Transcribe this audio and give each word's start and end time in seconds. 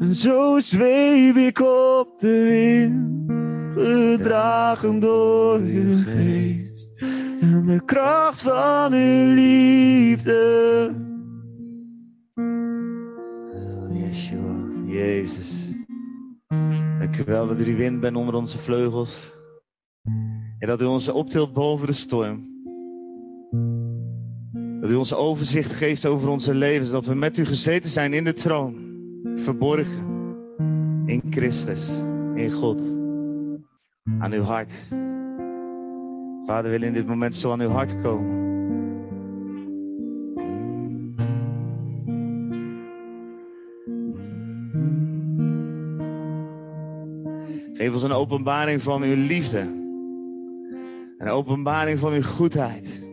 En 0.00 0.14
zo 0.14 0.58
zweef 0.58 1.36
ik 1.36 1.60
op 1.60 2.14
de 2.18 2.42
wind, 2.42 3.32
gedragen 3.74 5.00
door 5.00 5.58
uw 5.58 5.96
geest. 6.04 6.88
En 7.40 7.66
de 7.66 7.84
kracht 7.84 8.42
van 8.42 8.92
uw 8.92 9.34
liefde. 9.34 10.90
Oh, 13.52 14.00
Yeshua, 14.00 14.68
Jezus. 14.86 15.72
Dank 16.98 17.18
u 17.18 17.22
wel 17.26 17.48
dat 17.48 17.60
u 17.60 17.64
die 17.64 17.76
wind 17.76 18.00
bent 18.00 18.16
onder 18.16 18.34
onze 18.34 18.58
vleugels. 18.58 19.32
En 20.58 20.68
dat 20.68 20.80
u 20.80 20.84
ons 20.84 21.08
optilt 21.08 21.52
boven 21.52 21.86
de 21.86 21.92
storm. 21.92 22.52
Dat 24.80 24.90
u 24.90 24.94
ons 24.94 25.14
overzicht 25.14 25.72
geeft 25.72 26.06
over 26.06 26.28
onze 26.28 26.54
levens. 26.54 26.90
Dat 26.90 27.06
we 27.06 27.14
met 27.14 27.38
u 27.38 27.44
gezeten 27.44 27.90
zijn 27.90 28.12
in 28.12 28.24
de 28.24 28.32
troon. 28.32 28.83
Verborgen. 29.36 30.36
In 31.06 31.22
Christus. 31.30 31.88
In 32.34 32.52
God. 32.52 32.80
Aan 34.18 34.32
uw 34.32 34.42
hart. 34.42 34.86
Vader, 36.46 36.70
willen 36.70 36.88
in 36.88 36.94
dit 36.94 37.06
moment 37.06 37.34
zo 37.34 37.50
aan 37.50 37.60
uw 37.60 37.68
hart 37.68 38.02
komen. 38.02 38.42
Geef 47.74 47.92
ons 47.92 48.02
een 48.02 48.12
openbaring 48.12 48.82
van 48.82 49.02
uw 49.02 49.14
liefde. 49.16 49.60
Een 51.18 51.28
openbaring 51.28 51.98
van 51.98 52.12
uw 52.12 52.22
goedheid. 52.22 53.03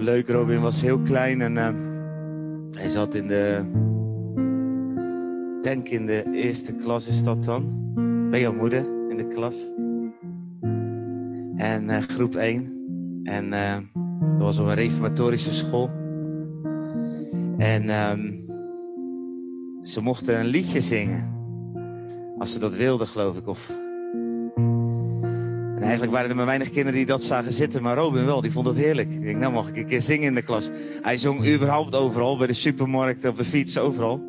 Leuk, 0.00 0.28
Robin 0.28 0.60
was 0.60 0.80
heel 0.80 0.98
klein 0.98 1.40
en 1.40 1.56
eh, 1.56 1.68
hij 2.80 2.88
zat 2.88 3.14
in 3.14 3.26
de, 3.26 3.64
denk 5.62 5.88
in 5.88 6.06
de 6.06 6.24
eerste 6.32 6.74
klas 6.74 7.08
is 7.08 7.24
dat 7.24 7.44
dan. 7.44 7.76
Bij 8.30 8.40
jouw 8.40 8.54
moeder 8.54 8.84
in 9.08 9.16
de 9.16 9.28
klas. 9.28 9.72
En 11.56 11.90
eh, 11.90 12.02
groep 12.02 12.34
1. 12.34 12.72
En 13.24 13.52
eh, 13.52 13.76
dat 14.20 14.42
was 14.42 14.58
op 14.58 14.66
een 14.66 14.74
reformatorische 14.74 15.54
school. 15.54 15.90
En 17.58 17.88
ehm, 17.88 18.32
ze 19.82 20.00
mochten 20.00 20.40
een 20.40 20.46
liedje 20.46 20.80
zingen. 20.80 21.36
Als 22.38 22.52
ze 22.52 22.58
dat 22.58 22.76
wilden, 22.76 23.06
geloof 23.06 23.36
ik. 23.36 23.46
Of... 23.46 23.72
En 25.88 25.94
eigenlijk 25.94 26.18
waren 26.18 26.30
er 26.30 26.36
maar 26.36 26.58
weinig 26.58 26.70
kinderen 26.70 26.98
die 26.98 27.06
dat 27.06 27.22
zagen 27.22 27.52
zitten. 27.52 27.82
Maar 27.82 27.96
Robin 27.96 28.24
wel, 28.24 28.40
die 28.40 28.50
vond 28.52 28.66
het 28.66 28.76
heerlijk. 28.76 29.10
Ik 29.10 29.22
denk, 29.22 29.38
nou 29.38 29.52
mag 29.52 29.68
ik 29.68 29.76
een 29.76 29.86
keer 29.86 30.02
zingen 30.02 30.26
in 30.26 30.34
de 30.34 30.42
klas. 30.42 30.70
Hij 31.02 31.18
zong 31.18 31.46
überhaupt 31.46 31.94
overal, 31.94 32.36
bij 32.36 32.46
de 32.46 32.52
supermarkt, 32.52 33.24
op 33.24 33.36
de 33.36 33.44
fiets, 33.44 33.78
overal. 33.78 34.20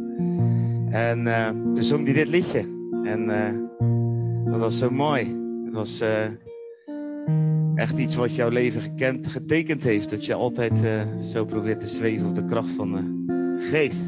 En 0.89 1.27
eh, 1.27 1.47
toen 1.47 1.83
zong 1.83 2.05
hij 2.05 2.13
dit 2.13 2.27
liedje. 2.27 2.59
En 3.03 3.29
eh, 3.29 3.53
dat 4.51 4.59
was 4.59 4.77
zo 4.77 4.91
mooi. 4.91 5.37
Het 5.65 5.73
was 5.73 5.99
eh, 6.01 6.25
echt 7.75 7.97
iets 7.97 8.15
wat 8.15 8.35
jouw 8.35 8.49
leven 8.49 8.81
gekend, 8.81 9.27
getekend 9.27 9.83
heeft. 9.83 10.09
Dat 10.09 10.25
je 10.25 10.33
altijd 10.33 10.73
zo 11.21 11.45
probeert 11.45 11.79
te 11.79 11.87
zweven 11.87 12.27
op 12.27 12.35
de 12.35 12.45
kracht 12.45 12.71
van 12.71 12.91
de 12.91 13.67
geest. 13.71 14.05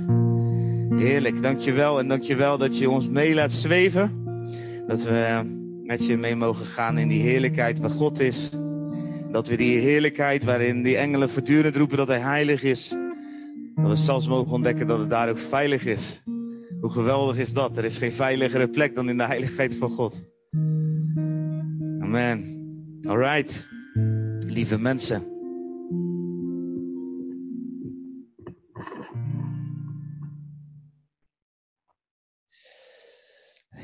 Heerlijk, 1.03 1.41
dankjewel. 1.41 1.99
En 1.99 2.07
dankjewel 2.07 2.57
dat 2.57 2.77
je 2.77 2.89
ons 2.89 3.09
mee 3.09 3.33
laat 3.33 3.51
zweven. 3.51 4.25
Dat 4.87 5.03
we 5.03 5.59
met 5.91 6.05
je 6.05 6.17
mee 6.17 6.35
mogen 6.35 6.65
gaan 6.65 6.97
in 6.97 7.07
die 7.07 7.21
heerlijkheid 7.21 7.79
waar 7.79 7.89
God 7.89 8.19
is. 8.19 8.49
Dat 9.31 9.47
we 9.47 9.55
die 9.55 9.79
heerlijkheid 9.79 10.43
waarin 10.43 10.83
die 10.83 10.97
engelen 10.97 11.29
voortdurend 11.29 11.75
roepen 11.75 11.97
dat 11.97 12.07
hij 12.07 12.19
heilig 12.19 12.63
is. 12.63 12.95
Dat 13.75 13.87
we 13.87 13.95
zelfs 13.95 14.27
mogen 14.27 14.51
ontdekken 14.51 14.87
dat 14.87 14.99
het 14.99 15.09
daar 15.09 15.29
ook 15.29 15.37
veilig 15.37 15.85
is. 15.85 16.23
Hoe 16.81 16.91
geweldig 16.91 17.37
is 17.37 17.53
dat? 17.53 17.77
Er 17.77 17.85
is 17.85 17.97
geen 17.97 18.11
veiligere 18.11 18.69
plek 18.69 18.95
dan 18.95 19.09
in 19.09 19.17
de 19.17 19.23
heiligheid 19.23 19.77
van 19.77 19.89
God. 19.89 20.21
Amen. 21.99 22.45
Alright. 23.07 23.67
Lieve 24.39 24.77
mensen. 24.77 25.23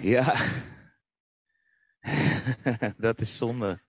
Ja. 0.01 0.33
Dat 2.97 3.19
is 3.19 3.37
zonde. 3.37 3.79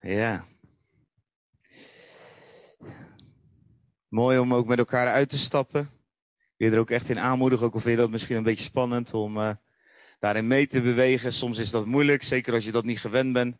Ja. 0.00 0.44
Mooi 4.08 4.38
om 4.38 4.54
ook 4.54 4.66
met 4.66 4.78
elkaar 4.78 5.12
uit 5.12 5.28
te 5.28 5.38
stappen. 5.38 5.90
Wil 6.56 6.68
je 6.68 6.74
er 6.74 6.80
ook 6.80 6.90
echt 6.90 7.10
in 7.10 7.18
aanmoedigen, 7.18 7.66
ook 7.66 7.74
al 7.74 7.80
vind 7.80 7.94
je 7.94 8.00
dat 8.00 8.10
misschien 8.10 8.36
een 8.36 8.42
beetje 8.42 8.64
spannend 8.64 9.14
om 9.14 9.36
uh, 9.36 9.50
daarin 10.18 10.46
mee 10.46 10.66
te 10.66 10.80
bewegen. 10.80 11.32
Soms 11.32 11.58
is 11.58 11.70
dat 11.70 11.86
moeilijk, 11.86 12.22
zeker 12.22 12.54
als 12.54 12.64
je 12.64 12.72
dat 12.72 12.84
niet 12.84 13.00
gewend 13.00 13.32
bent. 13.32 13.56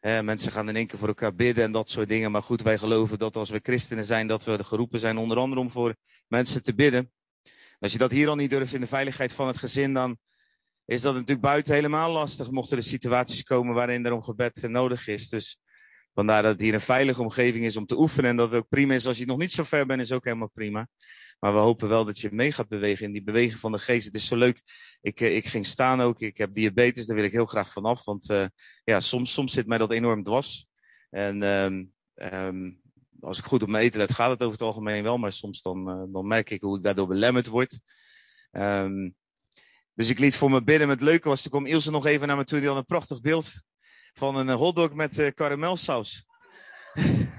Uh, 0.00 0.20
mensen 0.20 0.52
gaan 0.52 0.68
in 0.68 0.76
één 0.76 0.86
keer 0.86 0.98
voor 0.98 1.08
elkaar 1.08 1.34
bidden 1.34 1.64
en 1.64 1.72
dat 1.72 1.90
soort 1.90 2.08
dingen. 2.08 2.30
Maar 2.30 2.42
goed, 2.42 2.62
wij 2.62 2.78
geloven 2.78 3.18
dat 3.18 3.36
als 3.36 3.50
we 3.50 3.60
christenen 3.62 4.04
zijn, 4.04 4.26
dat 4.26 4.44
we 4.44 4.64
geroepen 4.64 5.00
zijn 5.00 5.16
onder 5.16 5.36
andere 5.36 5.60
om 5.60 5.70
voor 5.70 5.94
mensen 6.26 6.62
te 6.62 6.74
bidden. 6.74 7.10
Als 7.78 7.92
je 7.92 7.98
dat 7.98 8.10
hier 8.10 8.28
al 8.28 8.36
niet 8.36 8.50
durft 8.50 8.74
in 8.74 8.80
de 8.80 8.86
veiligheid 8.86 9.32
van 9.32 9.46
het 9.46 9.58
gezin, 9.58 9.94
dan 9.94 10.18
is 10.84 11.00
dat 11.00 11.12
natuurlijk 11.12 11.40
buiten 11.40 11.74
helemaal 11.74 12.10
lastig. 12.10 12.50
Mochten 12.50 12.76
er 12.76 12.82
situaties 12.82 13.42
komen 13.42 13.74
waarin 13.74 14.06
er 14.06 14.12
om 14.12 14.22
gebed 14.22 14.68
nodig 14.68 15.06
is. 15.08 15.28
Dus 15.28 15.60
vandaar 16.14 16.42
dat 16.42 16.52
het 16.52 16.60
hier 16.60 16.74
een 16.74 16.80
veilige 16.80 17.22
omgeving 17.22 17.64
is 17.64 17.76
om 17.76 17.86
te 17.86 17.98
oefenen. 17.98 18.30
En 18.30 18.36
dat 18.36 18.50
het 18.50 18.60
ook 18.60 18.68
prima 18.68 18.94
is 18.94 19.06
als 19.06 19.18
je 19.18 19.26
nog 19.26 19.38
niet 19.38 19.52
zo 19.52 19.62
ver 19.62 19.86
bent, 19.86 20.00
is 20.00 20.12
ook 20.12 20.24
helemaal 20.24 20.50
prima. 20.54 20.88
Maar 21.38 21.52
we 21.52 21.58
hopen 21.58 21.88
wel 21.88 22.04
dat 22.04 22.18
je 22.18 22.28
mee 22.32 22.52
gaat 22.52 22.68
bewegen 22.68 23.06
in 23.06 23.12
die 23.12 23.22
beweging 23.22 23.58
van 23.58 23.72
de 23.72 23.78
geest. 23.78 24.06
Het 24.06 24.14
is 24.14 24.26
zo 24.26 24.36
leuk. 24.36 24.62
Ik, 25.00 25.20
ik 25.20 25.46
ging 25.46 25.66
staan 25.66 26.00
ook. 26.00 26.20
Ik 26.20 26.38
heb 26.38 26.54
diabetes, 26.54 27.06
daar 27.06 27.16
wil 27.16 27.24
ik 27.24 27.32
heel 27.32 27.46
graag 27.46 27.72
vanaf. 27.72 28.04
Want 28.04 28.30
uh, 28.30 28.46
ja, 28.84 29.00
soms, 29.00 29.32
soms 29.32 29.52
zit 29.52 29.66
mij 29.66 29.78
dat 29.78 29.92
enorm 29.92 30.22
dwars. 30.22 30.66
En 31.10 31.42
um, 31.42 31.92
als 33.20 33.38
ik 33.38 33.44
goed 33.44 33.62
op 33.62 33.68
mijn 33.68 33.84
eten 33.84 33.98
let, 33.98 34.14
gaat 34.14 34.30
het 34.30 34.40
over 34.40 34.52
het 34.52 34.62
algemeen 34.62 35.02
wel. 35.02 35.18
Maar 35.18 35.32
soms 35.32 35.62
dan, 35.62 35.88
uh, 35.88 36.12
dan 36.12 36.26
merk 36.26 36.50
ik 36.50 36.62
hoe 36.62 36.76
ik 36.76 36.82
daardoor 36.82 37.06
belemmerd 37.06 37.46
word. 37.46 37.80
Um, 38.52 39.16
dus 39.94 40.08
ik 40.08 40.18
liet 40.18 40.36
voor 40.36 40.50
me 40.50 40.62
bidden. 40.62 40.88
Het 40.88 41.00
leuke 41.00 41.28
was, 41.28 41.42
toen 41.42 41.50
kwam 41.50 41.66
Ilse 41.66 41.90
nog 41.90 42.06
even 42.06 42.26
naar 42.26 42.36
me 42.36 42.44
toe. 42.44 42.58
Die 42.58 42.68
had 42.68 42.76
een 42.76 42.84
prachtig 42.84 43.20
beeld 43.20 43.52
van 44.12 44.36
een 44.36 44.48
hotdog 44.48 44.92
met 44.92 45.18
uh, 45.18 45.30
karamelsaus. 45.34 46.24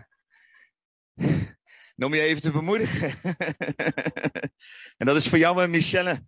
Om 1.96 2.14
je 2.14 2.22
even 2.22 2.42
te 2.42 2.52
bemoedigen. 2.52 3.14
en 4.98 5.06
dat 5.06 5.16
is 5.16 5.28
voor 5.28 5.38
jou 5.38 5.62
en 5.62 5.70
Michelle. 5.70 6.24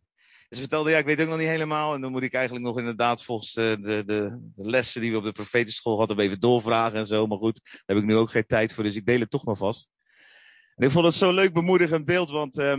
Ze 0.51 0.59
vertelde, 0.59 0.89
ja, 0.91 0.97
ik 0.97 1.05
weet 1.05 1.21
ook 1.21 1.27
nog 1.27 1.37
niet 1.37 1.47
helemaal. 1.47 1.93
En 1.93 2.01
dan 2.01 2.11
moet 2.11 2.23
ik 2.23 2.33
eigenlijk 2.33 2.65
nog 2.65 2.77
inderdaad 2.77 3.23
volgens 3.23 3.53
de, 3.53 3.77
de, 3.81 4.05
de, 4.05 4.39
de 4.55 4.69
lessen 4.69 5.01
die 5.01 5.11
we 5.11 5.17
op 5.17 5.23
de 5.23 5.31
profetenschool 5.31 5.97
hadden, 5.97 6.19
even 6.19 6.39
doorvragen 6.39 6.97
en 6.97 7.07
zo. 7.07 7.27
Maar 7.27 7.37
goed, 7.37 7.59
daar 7.63 7.81
heb 7.85 7.97
ik 7.97 8.03
nu 8.03 8.15
ook 8.15 8.31
geen 8.31 8.45
tijd 8.45 8.73
voor, 8.73 8.83
dus 8.83 8.95
ik 8.95 9.05
deel 9.05 9.19
het 9.19 9.29
toch 9.29 9.45
maar 9.45 9.55
vast. 9.55 9.89
En 10.75 10.85
ik 10.85 10.91
vond 10.91 11.05
het 11.05 11.15
zo'n 11.15 11.33
leuk 11.33 11.53
bemoedigend 11.53 12.05
beeld, 12.05 12.29
want 12.29 12.57
uh, 12.57 12.77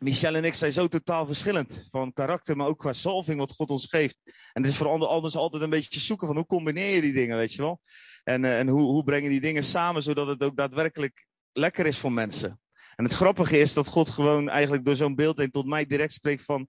Michelle 0.00 0.38
en 0.38 0.44
ik 0.44 0.54
zijn 0.54 0.72
zo 0.72 0.86
totaal 0.86 1.26
verschillend. 1.26 1.86
Van 1.90 2.12
karakter, 2.12 2.56
maar 2.56 2.66
ook 2.66 2.78
qua 2.78 2.92
salving 2.92 3.38
wat 3.38 3.52
God 3.52 3.68
ons 3.68 3.86
geeft. 3.86 4.18
En 4.52 4.62
het 4.62 4.70
is 4.70 4.76
voor 4.76 4.88
anders 4.88 5.36
altijd 5.36 5.62
een 5.62 5.70
beetje 5.70 6.00
zoeken 6.00 6.26
van 6.26 6.36
hoe 6.36 6.46
combineer 6.46 6.94
je 6.94 7.00
die 7.00 7.12
dingen, 7.12 7.36
weet 7.36 7.52
je 7.52 7.62
wel. 7.62 7.80
En, 8.24 8.42
uh, 8.42 8.58
en 8.58 8.68
hoe, 8.68 8.80
hoe 8.80 9.04
breng 9.04 9.22
je 9.22 9.28
die 9.28 9.40
dingen 9.40 9.64
samen, 9.64 10.02
zodat 10.02 10.26
het 10.26 10.42
ook 10.42 10.56
daadwerkelijk 10.56 11.26
lekker 11.52 11.86
is 11.86 11.98
voor 11.98 12.12
mensen. 12.12 12.60
En 12.96 13.04
het 13.04 13.14
grappige 13.14 13.58
is 13.58 13.74
dat 13.74 13.88
God 13.88 14.10
gewoon 14.10 14.48
eigenlijk 14.48 14.84
door 14.84 14.96
zo'n 14.96 15.14
beeld 15.14 15.52
tot 15.52 15.66
mij 15.66 15.86
direct 15.86 16.12
spreekt 16.12 16.44
van... 16.44 16.68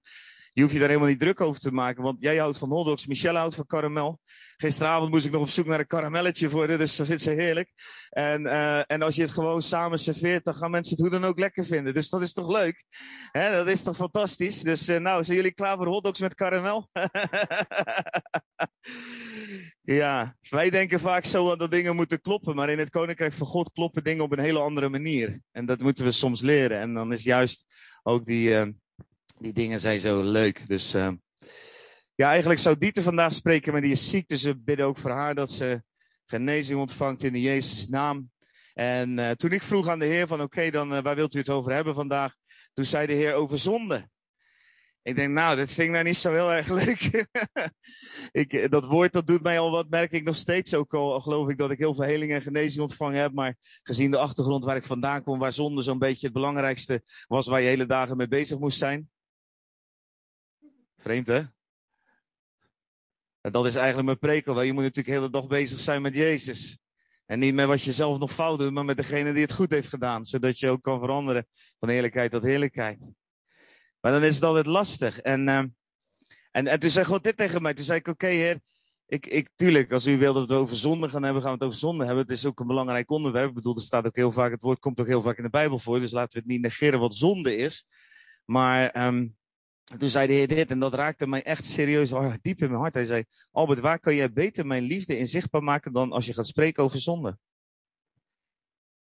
Je 0.52 0.64
hoeft 0.64 0.74
je 0.74 0.80
daar 0.80 0.88
helemaal 0.88 1.10
niet 1.10 1.20
druk 1.20 1.40
over 1.40 1.60
te 1.60 1.72
maken, 1.72 2.02
want 2.02 2.16
jij 2.20 2.36
houdt 2.36 2.58
van 2.58 2.70
hotdogs, 2.70 3.06
Michelle 3.06 3.38
houdt 3.38 3.54
van 3.54 3.66
karamel. 3.66 4.20
Gisteravond 4.56 5.10
moest 5.10 5.24
ik 5.24 5.32
nog 5.32 5.40
op 5.40 5.50
zoek 5.50 5.66
naar 5.66 5.78
een 5.78 5.86
karamelletje 5.86 6.50
voor 6.50 6.66
dus 6.66 6.96
dat 6.96 7.06
vindt 7.06 7.22
ze 7.22 7.30
heerlijk. 7.30 7.72
En, 8.10 8.42
uh, 8.42 8.90
en 8.90 9.02
als 9.02 9.14
je 9.14 9.22
het 9.22 9.30
gewoon 9.30 9.62
samen 9.62 9.98
serveert, 9.98 10.44
dan 10.44 10.54
gaan 10.54 10.70
mensen 10.70 10.96
het 10.96 11.00
hoe 11.00 11.20
dan 11.20 11.30
ook 11.30 11.38
lekker 11.38 11.64
vinden. 11.64 11.94
Dus 11.94 12.08
dat 12.08 12.22
is 12.22 12.32
toch 12.32 12.48
leuk? 12.48 12.84
Hè, 13.30 13.50
dat 13.50 13.66
is 13.66 13.82
toch 13.82 13.96
fantastisch? 13.96 14.60
Dus 14.60 14.88
uh, 14.88 14.98
nou, 14.98 15.24
zijn 15.24 15.36
jullie 15.36 15.54
klaar 15.54 15.76
voor 15.76 15.86
hotdogs 15.86 16.20
met 16.20 16.34
karamel? 16.34 16.88
ja, 19.82 20.36
wij 20.50 20.70
denken 20.70 21.00
vaak 21.00 21.24
zo 21.24 21.56
dat 21.56 21.70
dingen 21.70 21.96
moeten 21.96 22.20
kloppen, 22.20 22.54
maar 22.54 22.70
in 22.70 22.78
het 22.78 22.90
koninkrijk 22.90 23.32
van 23.32 23.46
God 23.46 23.72
kloppen 23.72 24.04
dingen 24.04 24.24
op 24.24 24.32
een 24.32 24.38
hele 24.38 24.58
andere 24.58 24.88
manier. 24.88 25.40
En 25.52 25.66
dat 25.66 25.80
moeten 25.80 26.04
we 26.04 26.10
soms 26.10 26.40
leren. 26.40 26.78
En 26.78 26.94
dan 26.94 27.12
is 27.12 27.22
juist 27.22 27.66
ook 28.02 28.24
die, 28.24 28.48
uh, 28.48 28.66
die 29.38 29.52
dingen 29.52 29.80
zijn 29.80 30.00
zo 30.00 30.22
leuk. 30.22 30.68
Dus 30.68 30.94
uh, 30.94 31.10
ja, 32.14 32.28
eigenlijk 32.28 32.60
zou 32.60 32.78
Dieter 32.78 33.02
vandaag 33.02 33.34
spreken, 33.34 33.72
maar 33.72 33.82
die 33.82 33.92
is 33.92 34.08
ziek. 34.08 34.28
Dus 34.28 34.42
we 34.42 34.58
bidden 34.58 34.86
ook 34.86 34.98
voor 34.98 35.10
haar 35.10 35.34
dat 35.34 35.50
ze 35.50 35.82
genezing 36.26 36.80
ontvangt 36.80 37.22
in 37.22 37.32
de 37.32 37.40
Jezus 37.40 37.88
naam. 37.88 38.30
En 38.74 39.18
uh, 39.18 39.30
toen 39.30 39.52
ik 39.52 39.62
vroeg 39.62 39.88
aan 39.88 39.98
de 39.98 40.04
Heer 40.04 40.26
van 40.26 40.40
oké, 40.40 40.70
dan 40.70 41.02
waar 41.02 41.14
wilt 41.14 41.34
u 41.34 41.38
het 41.38 41.50
over 41.50 41.72
hebben 41.72 41.94
vandaag? 41.94 42.34
Toen 42.72 42.84
zei 42.84 43.06
de 43.06 43.12
Heer 43.12 43.34
over 43.34 43.58
zonde. 43.58 44.08
Ik 45.08 45.16
denk, 45.16 45.32
nou, 45.32 45.56
dat 45.56 45.72
vind 45.72 45.86
ik 45.86 45.92
nou 45.92 46.04
niet 46.04 46.16
zo 46.16 46.32
heel 46.32 46.52
erg 46.52 46.68
leuk. 46.80 47.26
ik, 48.32 48.70
dat 48.70 48.84
woord, 48.84 49.12
dat 49.12 49.26
doet 49.26 49.42
mij 49.42 49.58
al 49.58 49.70
wat, 49.70 49.88
merk 49.88 50.12
ik 50.12 50.24
nog 50.24 50.36
steeds. 50.36 50.74
Ook 50.74 50.94
al 50.94 51.20
geloof 51.20 51.48
ik 51.48 51.58
dat 51.58 51.70
ik 51.70 51.78
heel 51.78 51.94
veel 51.94 52.04
heling 52.04 52.32
en 52.32 52.42
genezing 52.42 52.82
ontvangen 52.82 53.20
heb. 53.20 53.32
Maar 53.32 53.56
gezien 53.82 54.10
de 54.10 54.18
achtergrond 54.18 54.64
waar 54.64 54.76
ik 54.76 54.82
vandaan 54.82 55.22
kom, 55.22 55.38
waar 55.38 55.52
zonde 55.52 55.82
zo'n 55.82 55.98
beetje 55.98 56.26
het 56.26 56.34
belangrijkste 56.34 57.02
was 57.26 57.46
waar 57.46 57.60
je 57.60 57.66
hele 57.66 57.86
dagen 57.86 58.16
mee 58.16 58.28
bezig 58.28 58.58
moest 58.58 58.78
zijn. 58.78 59.10
Vreemd, 60.96 61.26
hè? 61.26 61.42
En 63.40 63.52
dat 63.52 63.66
is 63.66 63.74
eigenlijk 63.74 64.06
mijn 64.06 64.18
prekel. 64.18 64.62
Je 64.62 64.72
moet 64.72 64.82
natuurlijk 64.82 65.14
de 65.14 65.20
hele 65.20 65.30
dag 65.30 65.46
bezig 65.46 65.80
zijn 65.80 66.02
met 66.02 66.14
Jezus. 66.14 66.78
En 67.26 67.38
niet 67.38 67.54
met 67.54 67.66
wat 67.66 67.82
je 67.82 67.92
zelf 67.92 68.18
nog 68.18 68.32
fout 68.32 68.58
doet, 68.58 68.72
maar 68.72 68.84
met 68.84 68.96
degene 68.96 69.32
die 69.32 69.42
het 69.42 69.52
goed 69.52 69.70
heeft 69.70 69.88
gedaan. 69.88 70.24
Zodat 70.24 70.58
je 70.58 70.70
ook 70.70 70.82
kan 70.82 71.00
veranderen 71.00 71.46
van 71.78 71.88
heerlijkheid 71.88 72.30
tot 72.30 72.42
heerlijkheid. 72.42 72.98
Maar 74.00 74.12
dan 74.12 74.24
is 74.24 74.34
het 74.34 74.44
altijd 74.44 74.66
lastig. 74.66 75.20
En, 75.20 75.48
uh, 75.48 75.58
en, 76.50 76.66
en 76.66 76.78
toen 76.78 76.90
zei 76.90 77.04
God 77.04 77.24
dit 77.24 77.36
tegen 77.36 77.62
mij. 77.62 77.74
Toen 77.74 77.84
zei 77.84 77.98
ik, 77.98 78.08
oké 78.08 78.26
heer, 78.26 78.60
ik, 79.06 79.26
ik, 79.26 79.48
tuurlijk, 79.56 79.92
als 79.92 80.06
u 80.06 80.18
wil 80.18 80.32
dat 80.32 80.48
we 80.48 80.54
het 80.54 80.62
over 80.62 80.76
zonde 80.76 81.08
gaan 81.08 81.22
hebben, 81.22 81.42
gaan 81.42 81.50
we 81.50 81.56
het 81.56 81.66
over 81.66 81.78
zonde 81.78 82.04
hebben. 82.04 82.22
Het 82.22 82.32
is 82.32 82.46
ook 82.46 82.60
een 82.60 82.66
belangrijk 82.66 83.10
onderwerp. 83.10 83.48
Ik 83.48 83.54
bedoel, 83.54 83.76
er 83.76 83.82
staat 83.82 84.06
ook 84.06 84.16
heel 84.16 84.32
vaak, 84.32 84.50
het 84.50 84.62
woord 84.62 84.78
komt 84.78 85.00
ook 85.00 85.06
heel 85.06 85.22
vaak 85.22 85.36
in 85.36 85.42
de 85.42 85.50
Bijbel 85.50 85.78
voor. 85.78 86.00
Dus 86.00 86.10
laten 86.10 86.32
we 86.32 86.38
het 86.38 86.48
niet 86.48 86.60
negeren 86.60 87.00
wat 87.00 87.14
zonde 87.14 87.56
is. 87.56 87.86
Maar 88.44 89.06
um, 89.06 89.36
toen 89.98 90.08
zei 90.08 90.26
de 90.26 90.32
Heer 90.32 90.48
dit, 90.48 90.70
en 90.70 90.78
dat 90.78 90.94
raakte 90.94 91.26
mij 91.26 91.42
echt 91.42 91.64
serieus 91.64 92.12
oh, 92.12 92.34
diep 92.42 92.60
in 92.60 92.68
mijn 92.68 92.80
hart. 92.80 92.94
Hij 92.94 93.04
zei, 93.04 93.24
Albert, 93.50 93.80
waar 93.80 94.00
kan 94.00 94.14
jij 94.14 94.32
beter 94.32 94.66
mijn 94.66 94.82
liefde 94.82 95.18
in 95.18 95.28
zichtbaar 95.28 95.62
maken 95.62 95.92
dan 95.92 96.12
als 96.12 96.26
je 96.26 96.32
gaat 96.32 96.46
spreken 96.46 96.82
over 96.82 97.00
zonde? 97.00 97.38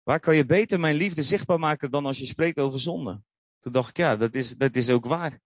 Waar 0.04 0.20
kan 0.20 0.36
je 0.36 0.46
beter 0.46 0.80
mijn 0.80 0.96
liefde 0.96 1.24
zichtbaar 1.24 1.60
maken 1.60 1.92
dan 1.92 2.06
als 2.06 2.18
je 2.18 2.26
spreekt 2.26 2.60
over 2.60 2.80
zonde? 2.80 3.22
Toen 3.60 3.72
dacht 3.72 3.90
ik, 3.90 3.98
ja, 3.98 4.16
dat 4.16 4.36
is, 4.36 4.56
dat 4.56 4.76
is 4.76 4.90
ook 4.90 5.06
waar. 5.06 5.40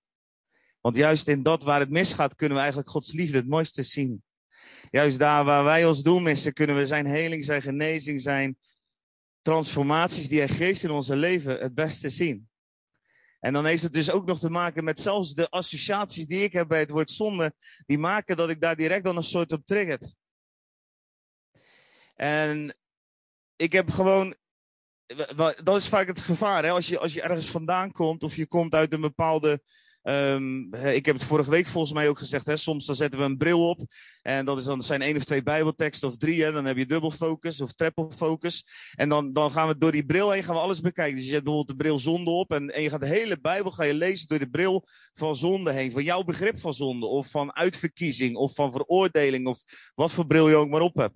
Want 0.82 0.96
juist 0.96 1.28
in 1.28 1.44
dat 1.44 1.64
waar 1.64 1.80
het 1.80 1.90
misgaat, 1.90 2.36
kunnen 2.36 2.56
we 2.56 2.62
eigenlijk 2.62 2.92
Gods 2.92 3.12
liefde 3.12 3.38
het 3.38 3.48
mooiste 3.48 3.84
zien. 3.84 4.24
Juist 4.90 5.20
daar 5.20 5.46
waar 5.46 5.64
wij 5.64 5.86
ons 5.86 6.04
doel 6.04 6.20
missen, 6.20 6.54
kunnen 6.54 6.76
we 6.76 6.86
zijn 6.86 7.06
heling, 7.06 7.46
zijn 7.46 7.62
genezing, 7.62 8.22
zijn 8.22 8.58
transformaties 9.42 10.28
die 10.28 10.40
hij 10.40 10.48
geeft 10.48 10.84
in 10.84 10.92
onze 10.92 11.16
leven 11.16 11.60
het 11.60 11.74
beste 11.74 12.10
zien. 12.10 12.50
En 13.40 13.54
dan 13.54 13.66
heeft 13.66 13.84
het 13.84 13.94
dus 13.94 14.12
ook 14.12 14.26
nog 14.26 14.40
te 14.40 14.50
maken 14.50 14.84
met 14.84 15.00
zelfs 15.00 15.34
de 15.34 15.50
associaties 15.50 16.26
die 16.26 16.44
ik 16.44 16.54
heb 16.54 16.68
bij 16.68 16.80
het 16.80 16.90
woord 16.90 17.10
zonde, 17.10 17.54
die 17.86 17.98
maken 17.98 18.38
dat 18.38 18.50
ik 18.50 18.62
daar 18.62 18.76
direct 18.76 19.04
dan 19.04 19.18
een 19.18 19.24
soort 19.24 19.52
op 19.52 19.66
triggert. 19.66 20.16
En 22.16 22.78
ik 23.56 23.72
heb 23.72 23.90
gewoon 23.90 24.36
dat 25.64 25.76
is 25.76 25.88
vaak 25.88 26.08
het 26.08 26.22
gevaar. 26.22 26.64
Hè? 26.64 26.70
Als, 26.70 26.88
je, 26.88 27.00
als 27.00 27.14
je 27.14 27.22
ergens 27.22 27.50
vandaan 27.50 27.92
komt 27.92 28.24
of 28.24 28.36
je 28.36 28.48
komt 28.48 28.74
uit 28.74 28.94
een 28.94 29.02
bepaalde. 29.02 29.62
Um, 30.04 30.74
ik 30.74 31.06
heb 31.06 31.16
het 31.16 31.24
vorige 31.24 31.50
week 31.50 31.68
volgens 31.68 31.94
mij 31.94 32.10
ook 32.10 32.18
gezegd. 32.18 32.46
Hè? 32.46 32.58
Soms 32.58 32.86
dan 32.86 32.96
zetten 32.96 33.20
we 33.20 33.26
een 33.26 33.38
bril 33.38 33.70
op. 33.70 33.80
En 34.22 34.46
dat, 34.46 34.58
is 34.58 34.64
dan, 34.64 34.82
zijn 34.82 35.02
één 35.02 35.16
of 35.16 35.24
twee 35.24 35.44
Bijbelteksten 35.44 36.08
of 36.08 36.18
drie. 36.18 36.44
Hè? 36.44 36.52
Dan 36.52 36.66
heb 36.66 36.78
je 36.78 36.86
dubbel 36.86 37.12
focus 37.12 37.62
of 37.62 37.74
triple 37.74 38.08
focus. 38.16 38.66
En 38.96 39.10
dan, 39.10 39.34
dan 39.34 39.52
gaan 39.52 39.68
we 39.68 39.78
door 39.78 39.92
die 39.92 40.06
bril 40.06 40.32
heen 40.32 40.44
gaan 40.44 40.56
we 40.56 40.62
alles 40.62 40.82
bekijken. 40.82 41.16
Dus 41.16 41.26
je 41.26 41.32
zet 41.32 41.44
bijvoorbeeld 41.44 41.78
de 41.78 41.84
bril 41.84 42.00
zonde 42.00 42.30
op. 42.30 42.52
En, 42.52 42.70
en 42.70 42.82
je 42.82 42.90
gaat 42.90 43.00
de 43.00 43.08
hele 43.08 43.40
Bijbel 43.42 43.72
ga 43.72 43.84
je 43.84 43.94
lezen 43.94 44.28
door 44.28 44.40
de 44.40 44.50
bril 44.50 44.88
van 45.14 45.36
zonde 45.36 45.72
heen. 45.72 45.92
Van 45.92 46.04
jouw 46.04 46.24
begrip 46.24 46.60
van 46.60 46.74
zonde. 46.74 47.06
Of 47.06 47.30
van 47.30 47.56
uitverkiezing. 47.56 48.36
Of 48.36 48.54
van 48.54 48.72
veroordeling. 48.72 49.48
Of 49.48 49.64
wat 49.96 50.12
voor 50.12 50.28
bril 50.28 50.50
je 50.50 50.56
ook 50.56 50.70
maar 50.70 50.82
op 50.82 50.96
hebt. 50.96 51.16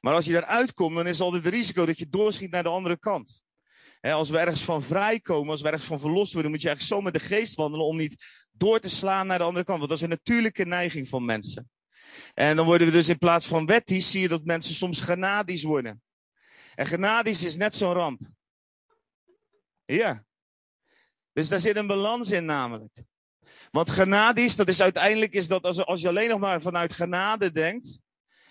Maar 0.00 0.14
als 0.14 0.24
je 0.24 0.32
daaruit 0.32 0.74
komt, 0.74 0.96
dan 0.96 1.06
is 1.06 1.20
altijd 1.20 1.44
het 1.44 1.54
risico 1.54 1.86
dat 1.86 1.98
je 1.98 2.08
doorschiet 2.08 2.50
naar 2.50 2.62
de 2.62 2.68
andere 2.68 2.98
kant. 2.98 3.42
als 4.00 4.30
we 4.30 4.38
ergens 4.38 4.62
van 4.62 4.82
vrijkomen, 4.82 5.50
als 5.50 5.62
we 5.62 5.68
ergens 5.68 5.86
van 5.86 6.00
verlost 6.00 6.32
worden, 6.32 6.50
moet 6.50 6.60
je 6.62 6.68
eigenlijk 6.68 6.96
zo 6.96 7.10
met 7.10 7.22
de 7.22 7.34
geest 7.34 7.54
wandelen 7.54 7.86
om 7.86 7.96
niet 7.96 8.24
door 8.50 8.80
te 8.80 8.88
slaan 8.88 9.26
naar 9.26 9.38
de 9.38 9.44
andere 9.44 9.64
kant. 9.64 9.78
Want 9.78 9.90
dat 9.90 9.98
is 9.98 10.04
een 10.04 10.10
natuurlijke 10.10 10.64
neiging 10.64 11.08
van 11.08 11.24
mensen. 11.24 11.70
En 12.34 12.56
dan 12.56 12.66
worden 12.66 12.86
we 12.86 12.92
dus 12.92 13.08
in 13.08 13.18
plaats 13.18 13.46
van 13.46 13.66
wettisch, 13.66 14.10
zie 14.10 14.20
je 14.20 14.28
dat 14.28 14.44
mensen 14.44 14.74
soms 14.74 15.00
genadisch 15.00 15.62
worden. 15.62 16.02
En 16.74 16.86
genadisch 16.86 17.44
is 17.44 17.56
net 17.56 17.74
zo'n 17.74 17.92
ramp. 17.92 18.20
Ja. 19.84 20.24
Dus 21.32 21.48
daar 21.48 21.60
zit 21.60 21.76
een 21.76 21.86
balans 21.86 22.30
in 22.30 22.44
namelijk. 22.44 23.04
Want 23.70 23.90
genadisch, 23.90 24.56
dat 24.56 24.68
is 24.68 24.82
uiteindelijk 24.82 25.32
is 25.32 25.48
dat 25.48 25.62
als, 25.62 25.84
als 25.84 26.00
je 26.00 26.08
alleen 26.08 26.28
nog 26.28 26.40
maar 26.40 26.60
vanuit 26.60 26.92
genade 26.92 27.52
denkt, 27.52 27.98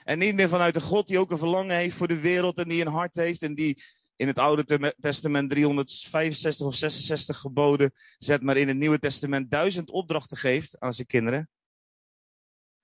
en 0.10 0.20
niet 0.20 0.36
meer 0.36 0.50
vanuit 0.50 0.74
de 0.74 0.82
God 0.82 1.08
die 1.08 1.20
ook 1.20 1.32
een 1.32 1.38
verlangen 1.38 1.76
heeft 1.76 1.96
voor 1.96 2.08
de 2.08 2.20
wereld 2.20 2.58
en 2.58 2.68
die 2.68 2.82
een 2.82 2.92
hart 2.92 3.16
heeft 3.16 3.42
en 3.42 3.56
die 3.56 3.84
in 4.16 4.28
het 4.28 4.40
Oude 4.40 4.94
Testament 5.00 5.50
365 5.50 6.66
of 6.66 6.76
66 6.76 7.38
geboden 7.38 7.94
zet, 8.18 8.42
maar 8.42 8.58
in 8.58 8.68
het 8.68 8.78
Nieuwe 8.78 9.00
Testament 9.00 9.52
duizend 9.52 9.92
opdrachten 9.92 10.38
geeft 10.38 10.80
aan 10.80 10.94
zijn 10.94 11.08
kinderen. 11.08 11.50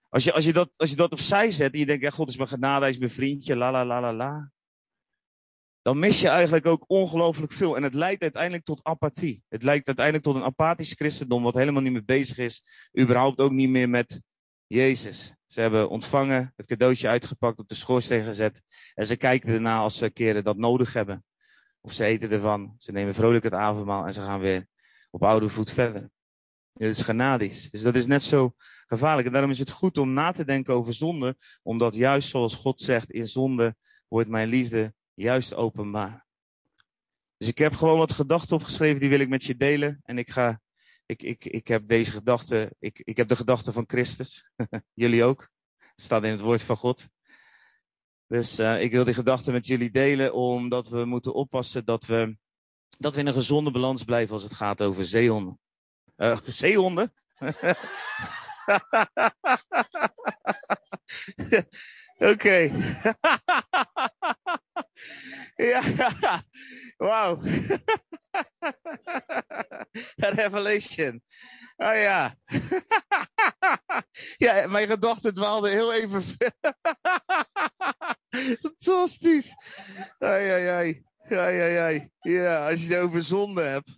Als 0.09 0.23
je, 0.23 0.33
als 0.33 0.45
je, 0.45 0.53
dat, 0.53 0.71
als 0.75 0.89
je 0.89 0.95
dat 0.95 1.11
opzij 1.11 1.51
zet 1.51 1.73
en 1.73 1.79
je 1.79 1.85
denkt, 1.85 2.03
ja, 2.03 2.09
God 2.09 2.29
is 2.29 2.37
mijn 2.37 2.49
genade, 2.49 2.81
hij 2.81 2.89
is 2.89 2.97
mijn 2.97 3.11
vriendje, 3.11 3.55
la 3.55 3.71
la 3.71 3.85
la 3.85 4.01
la 4.01 4.13
la. 4.13 4.51
Dan 5.81 5.99
mis 5.99 6.21
je 6.21 6.27
eigenlijk 6.27 6.65
ook 6.65 6.83
ongelooflijk 6.87 7.51
veel. 7.51 7.75
En 7.75 7.83
het 7.83 7.93
leidt 7.93 8.21
uiteindelijk 8.21 8.63
tot 8.63 8.83
apathie. 8.83 9.43
Het 9.47 9.63
leidt 9.63 9.87
uiteindelijk 9.87 10.25
tot 10.25 10.35
een 10.35 10.43
apathisch 10.43 10.93
christendom, 10.93 11.43
wat 11.43 11.55
helemaal 11.55 11.81
niet 11.81 11.91
meer 11.91 12.05
bezig 12.05 12.37
is. 12.37 12.63
Überhaupt 12.99 13.39
ook 13.39 13.51
niet 13.51 13.69
meer 13.69 13.89
met 13.89 14.21
Jezus. 14.67 15.34
Ze 15.45 15.61
hebben 15.61 15.89
ontvangen, 15.89 16.53
het 16.55 16.65
cadeautje 16.65 17.07
uitgepakt, 17.07 17.59
op 17.59 17.67
de 17.67 17.75
schoorsteen 17.75 18.23
gezet. 18.23 18.61
En 18.93 19.07
ze 19.07 19.15
kijken 19.15 19.49
erna 19.49 19.77
als 19.77 19.97
ze 19.97 20.09
keren 20.09 20.43
dat 20.43 20.57
nodig 20.57 20.93
hebben. 20.93 21.25
Of 21.81 21.93
ze 21.93 22.03
eten 22.03 22.31
ervan, 22.31 22.75
ze 22.77 22.91
nemen 22.91 23.13
vrolijk 23.13 23.43
het 23.43 23.53
avondmaal 23.53 24.05
en 24.05 24.13
ze 24.13 24.21
gaan 24.21 24.39
weer 24.39 24.67
op 25.11 25.23
oude 25.23 25.49
voet 25.49 25.71
verder. 25.71 26.09
Dit 26.73 26.89
is 26.89 27.01
genadisch. 27.01 27.71
Dus 27.71 27.81
dat 27.81 27.95
is 27.95 28.05
net 28.05 28.23
zo 28.23 28.53
gevaarlijk. 28.87 29.27
En 29.27 29.33
daarom 29.33 29.51
is 29.51 29.59
het 29.59 29.69
goed 29.69 29.97
om 29.97 30.13
na 30.13 30.31
te 30.31 30.45
denken 30.45 30.73
over 30.73 30.93
zonde. 30.93 31.37
Omdat 31.63 31.95
juist 31.95 32.29
zoals 32.29 32.55
God 32.55 32.81
zegt, 32.81 33.11
in 33.11 33.27
zonde 33.27 33.75
wordt 34.07 34.29
mijn 34.29 34.49
liefde 34.49 34.93
juist 35.13 35.53
openbaar. 35.53 36.25
Dus 37.37 37.47
ik 37.47 37.57
heb 37.57 37.75
gewoon 37.75 37.97
wat 37.97 38.11
gedachten 38.11 38.55
opgeschreven, 38.55 38.99
die 38.99 39.09
wil 39.09 39.19
ik 39.19 39.29
met 39.29 39.43
je 39.43 39.55
delen. 39.55 39.99
En 40.03 40.17
ik 40.17 40.29
ga 40.31 40.61
ik, 41.05 41.21
ik, 41.21 41.45
ik 41.45 41.67
heb 41.67 41.87
deze 41.87 42.11
gedachte, 42.11 42.75
ik, 42.79 43.01
ik 43.03 43.17
heb 43.17 43.27
de 43.27 43.35
gedachte 43.35 43.71
van 43.71 43.83
Christus. 43.87 44.49
jullie 44.93 45.23
ook. 45.23 45.49
Het 45.77 46.01
staat 46.01 46.23
in 46.23 46.31
het 46.31 46.39
woord 46.39 46.63
van 46.63 46.77
God. 46.77 47.07
Dus 48.27 48.59
uh, 48.59 48.81
ik 48.81 48.91
wil 48.91 49.03
die 49.03 49.13
gedachte 49.13 49.51
met 49.51 49.67
jullie 49.67 49.91
delen, 49.91 50.33
omdat 50.33 50.89
we 50.89 51.05
moeten 51.05 51.33
oppassen 51.33 51.85
dat 51.85 52.05
we, 52.05 52.37
dat 52.97 53.13
we 53.13 53.19
in 53.19 53.27
een 53.27 53.33
gezonde 53.33 53.71
balans 53.71 54.03
blijven 54.03 54.33
als 54.33 54.43
het 54.43 54.53
gaat 54.53 54.81
over 54.81 55.05
zeehonden. 55.05 55.59
Uh, 56.17 56.37
zeehonden? 56.61 57.13
Oké. 62.17 62.71
ja, 65.55 65.81
wauw. 66.97 67.41
Revelation. 70.39 71.21
Oh 71.77 71.95
ja. 71.95 72.35
ja, 74.45 74.67
mijn 74.67 74.87
gedachten 74.87 75.33
dwaalden 75.33 75.71
heel 75.71 75.93
even. 75.93 76.23
Fantastisch. 78.61 79.53
Ai, 80.17 80.49
ai, 80.49 80.67
ai. 80.67 81.03
Ai, 81.29 81.61
ai, 81.61 81.77
ai. 81.77 82.09
Ja, 82.19 82.69
als 82.69 82.81
je 82.81 82.93
het 82.93 83.03
over 83.03 83.23
zonde 83.23 83.61
hebt. 83.61 83.91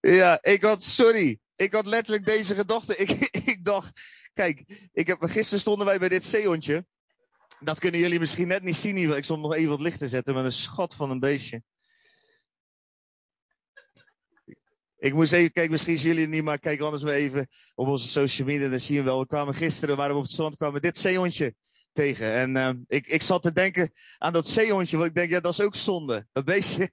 ja, 0.00 0.38
ik 0.42 0.62
had, 0.62 0.84
sorry. 0.84 1.38
Ik 1.56 1.72
had 1.72 1.86
letterlijk 1.86 2.26
deze 2.26 2.54
gedachte. 2.54 2.96
Ik, 2.96 3.10
ik 3.54 3.64
dacht, 3.64 4.00
kijk, 4.32 4.88
ik 4.92 5.06
heb, 5.06 5.22
gisteren 5.22 5.60
stonden 5.60 5.86
wij 5.86 5.98
bij 5.98 6.08
dit 6.08 6.24
zeehondje. 6.24 6.86
Dat 7.60 7.78
kunnen 7.78 8.00
jullie 8.00 8.18
misschien 8.18 8.48
net 8.48 8.62
niet 8.62 8.76
zien 8.76 8.96
hier. 8.96 9.16
Ik 9.16 9.24
stond 9.24 9.42
nog 9.42 9.54
even 9.54 9.70
wat 9.70 9.80
licht 9.80 9.98
te 9.98 10.08
zetten 10.08 10.34
met 10.34 10.44
een 10.44 10.52
schat 10.52 10.94
van 10.94 11.10
een 11.10 11.20
beestje. 11.20 11.62
Ik 15.00 15.14
moest 15.14 15.32
even 15.32 15.52
kijken, 15.52 15.72
misschien 15.72 15.98
zien 15.98 16.08
jullie 16.08 16.24
het 16.24 16.32
niet, 16.32 16.42
maar 16.42 16.58
kijk 16.58 16.80
anders 16.80 17.02
maar 17.02 17.12
even 17.12 17.48
op 17.74 17.86
onze 17.86 18.08
social 18.08 18.46
media. 18.46 18.68
Dan 18.68 18.80
zien 18.80 18.96
we 18.96 19.02
wel. 19.02 19.18
We 19.18 19.26
kwamen 19.26 19.54
gisteren, 19.54 19.96
waren 19.96 20.12
we 20.12 20.18
op 20.18 20.22
het 20.22 20.32
strand, 20.32 20.56
kwamen 20.56 20.82
dit 20.82 20.98
zeehondje. 20.98 21.54
tegen. 21.92 22.32
En 22.32 22.56
uh, 22.56 22.70
ik, 22.86 23.06
ik 23.06 23.22
zat 23.22 23.42
te 23.42 23.52
denken 23.52 23.92
aan 24.18 24.32
dat 24.32 24.48
zeehondje, 24.48 24.96
want 24.96 25.08
ik 25.08 25.14
denk, 25.14 25.30
ja, 25.30 25.40
dat 25.40 25.52
is 25.52 25.60
ook 25.60 25.74
zonde. 25.74 26.26
Dat 26.32 26.44
beestje. 26.44 26.90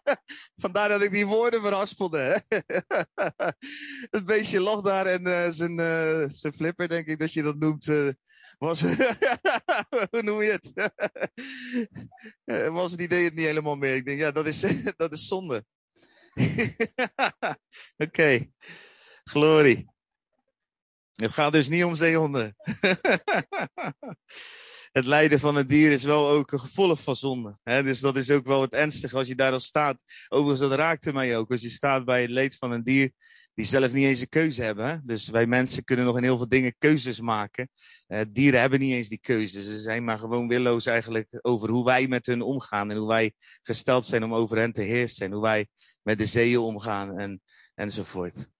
Vandaar 0.62 0.88
dat 0.88 1.02
ik 1.02 1.10
die 1.10 1.26
woorden 1.26 1.60
verhaspelde. 1.60 2.42
het 4.10 4.24
beestje 4.30 4.60
lag 4.60 4.80
daar 4.80 5.06
en 5.06 5.28
uh, 5.28 5.48
zijn, 5.48 5.80
uh, 5.80 6.24
zijn 6.32 6.54
flipper, 6.54 6.88
denk 6.88 7.06
ik 7.06 7.18
dat 7.18 7.32
je 7.32 7.42
dat 7.42 7.58
noemt, 7.58 7.86
was. 8.58 8.80
Hoe 10.10 10.22
noem 10.22 10.42
je 10.42 10.58
het? 10.60 10.72
was 12.72 12.90
het 12.90 13.00
idee 13.00 13.24
het 13.24 13.34
niet 13.34 13.46
helemaal 13.46 13.76
meer. 13.76 13.94
Ik 13.94 14.04
denk, 14.04 14.20
ja, 14.20 14.30
dat 14.30 14.46
is, 14.46 14.60
dat 14.96 15.12
is 15.12 15.26
zonde. 15.26 15.64
Oké, 18.06 18.50
glorie. 19.24 19.90
Het 21.14 21.32
gaat 21.32 21.52
dus 21.52 21.68
niet 21.68 21.84
om 21.84 21.94
zeehonden. 21.94 22.54
het 24.92 25.04
lijden 25.04 25.38
van 25.38 25.56
het 25.56 25.68
dier 25.68 25.90
is 25.90 26.04
wel 26.04 26.28
ook 26.28 26.52
een 26.52 26.60
gevolg 26.60 27.02
van 27.02 27.16
zonde. 27.16 27.58
Hè? 27.62 27.82
Dus 27.82 28.00
dat 28.00 28.16
is 28.16 28.30
ook 28.30 28.46
wel 28.46 28.60
het 28.60 28.72
ernstige 28.72 29.16
als 29.16 29.28
je 29.28 29.34
daar 29.34 29.52
al 29.52 29.60
staat. 29.60 29.98
Overigens, 30.28 30.68
dat 30.68 30.78
raakte 30.78 31.12
mij 31.12 31.36
ook. 31.36 31.50
Als 31.50 31.62
je 31.62 31.70
staat 31.70 32.04
bij 32.04 32.20
het 32.20 32.30
leed 32.30 32.56
van 32.56 32.70
een 32.70 32.82
dier 32.82 33.12
die 33.54 33.64
zelf 33.64 33.92
niet 33.92 34.04
eens 34.04 34.20
een 34.20 34.28
keuze 34.28 34.62
hebben. 34.62 35.02
Dus 35.04 35.28
wij 35.28 35.46
mensen 35.46 35.84
kunnen 35.84 36.04
nog 36.04 36.16
in 36.16 36.22
heel 36.22 36.36
veel 36.36 36.48
dingen 36.48 36.74
keuzes 36.78 37.20
maken. 37.20 37.68
Uh, 38.08 38.20
dieren 38.28 38.60
hebben 38.60 38.80
niet 38.80 38.92
eens 38.92 39.08
die 39.08 39.20
keuzes. 39.20 39.64
Ze 39.64 39.78
zijn 39.78 40.04
maar 40.04 40.18
gewoon 40.18 40.48
willoos 40.48 40.86
eigenlijk 40.86 41.28
over 41.40 41.70
hoe 41.70 41.84
wij 41.84 42.08
met 42.08 42.26
hun 42.26 42.42
omgaan. 42.42 42.90
En 42.90 42.96
hoe 42.96 43.08
wij 43.08 43.32
gesteld 43.62 44.06
zijn 44.06 44.24
om 44.24 44.34
over 44.34 44.58
hen 44.58 44.72
te 44.72 44.82
heersen. 44.82 45.26
En 45.26 45.32
hoe 45.32 45.42
wij 45.42 45.68
met 46.02 46.18
de 46.18 46.26
zeeën 46.26 46.58
omgaan 46.58 47.18
en, 47.18 47.42
enzovoort. 47.74 48.50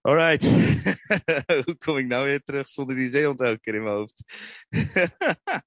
Alright. 0.00 0.44
Hoe 1.64 1.76
kom 1.78 1.96
ik 1.96 2.06
nou 2.06 2.24
weer 2.24 2.42
terug 2.42 2.68
zonder 2.68 2.96
die 2.96 3.10
zeehond 3.10 3.40
elke 3.40 3.60
keer 3.60 3.74
in 3.74 3.82
mijn 3.82 3.94
hoofd? 3.94 4.22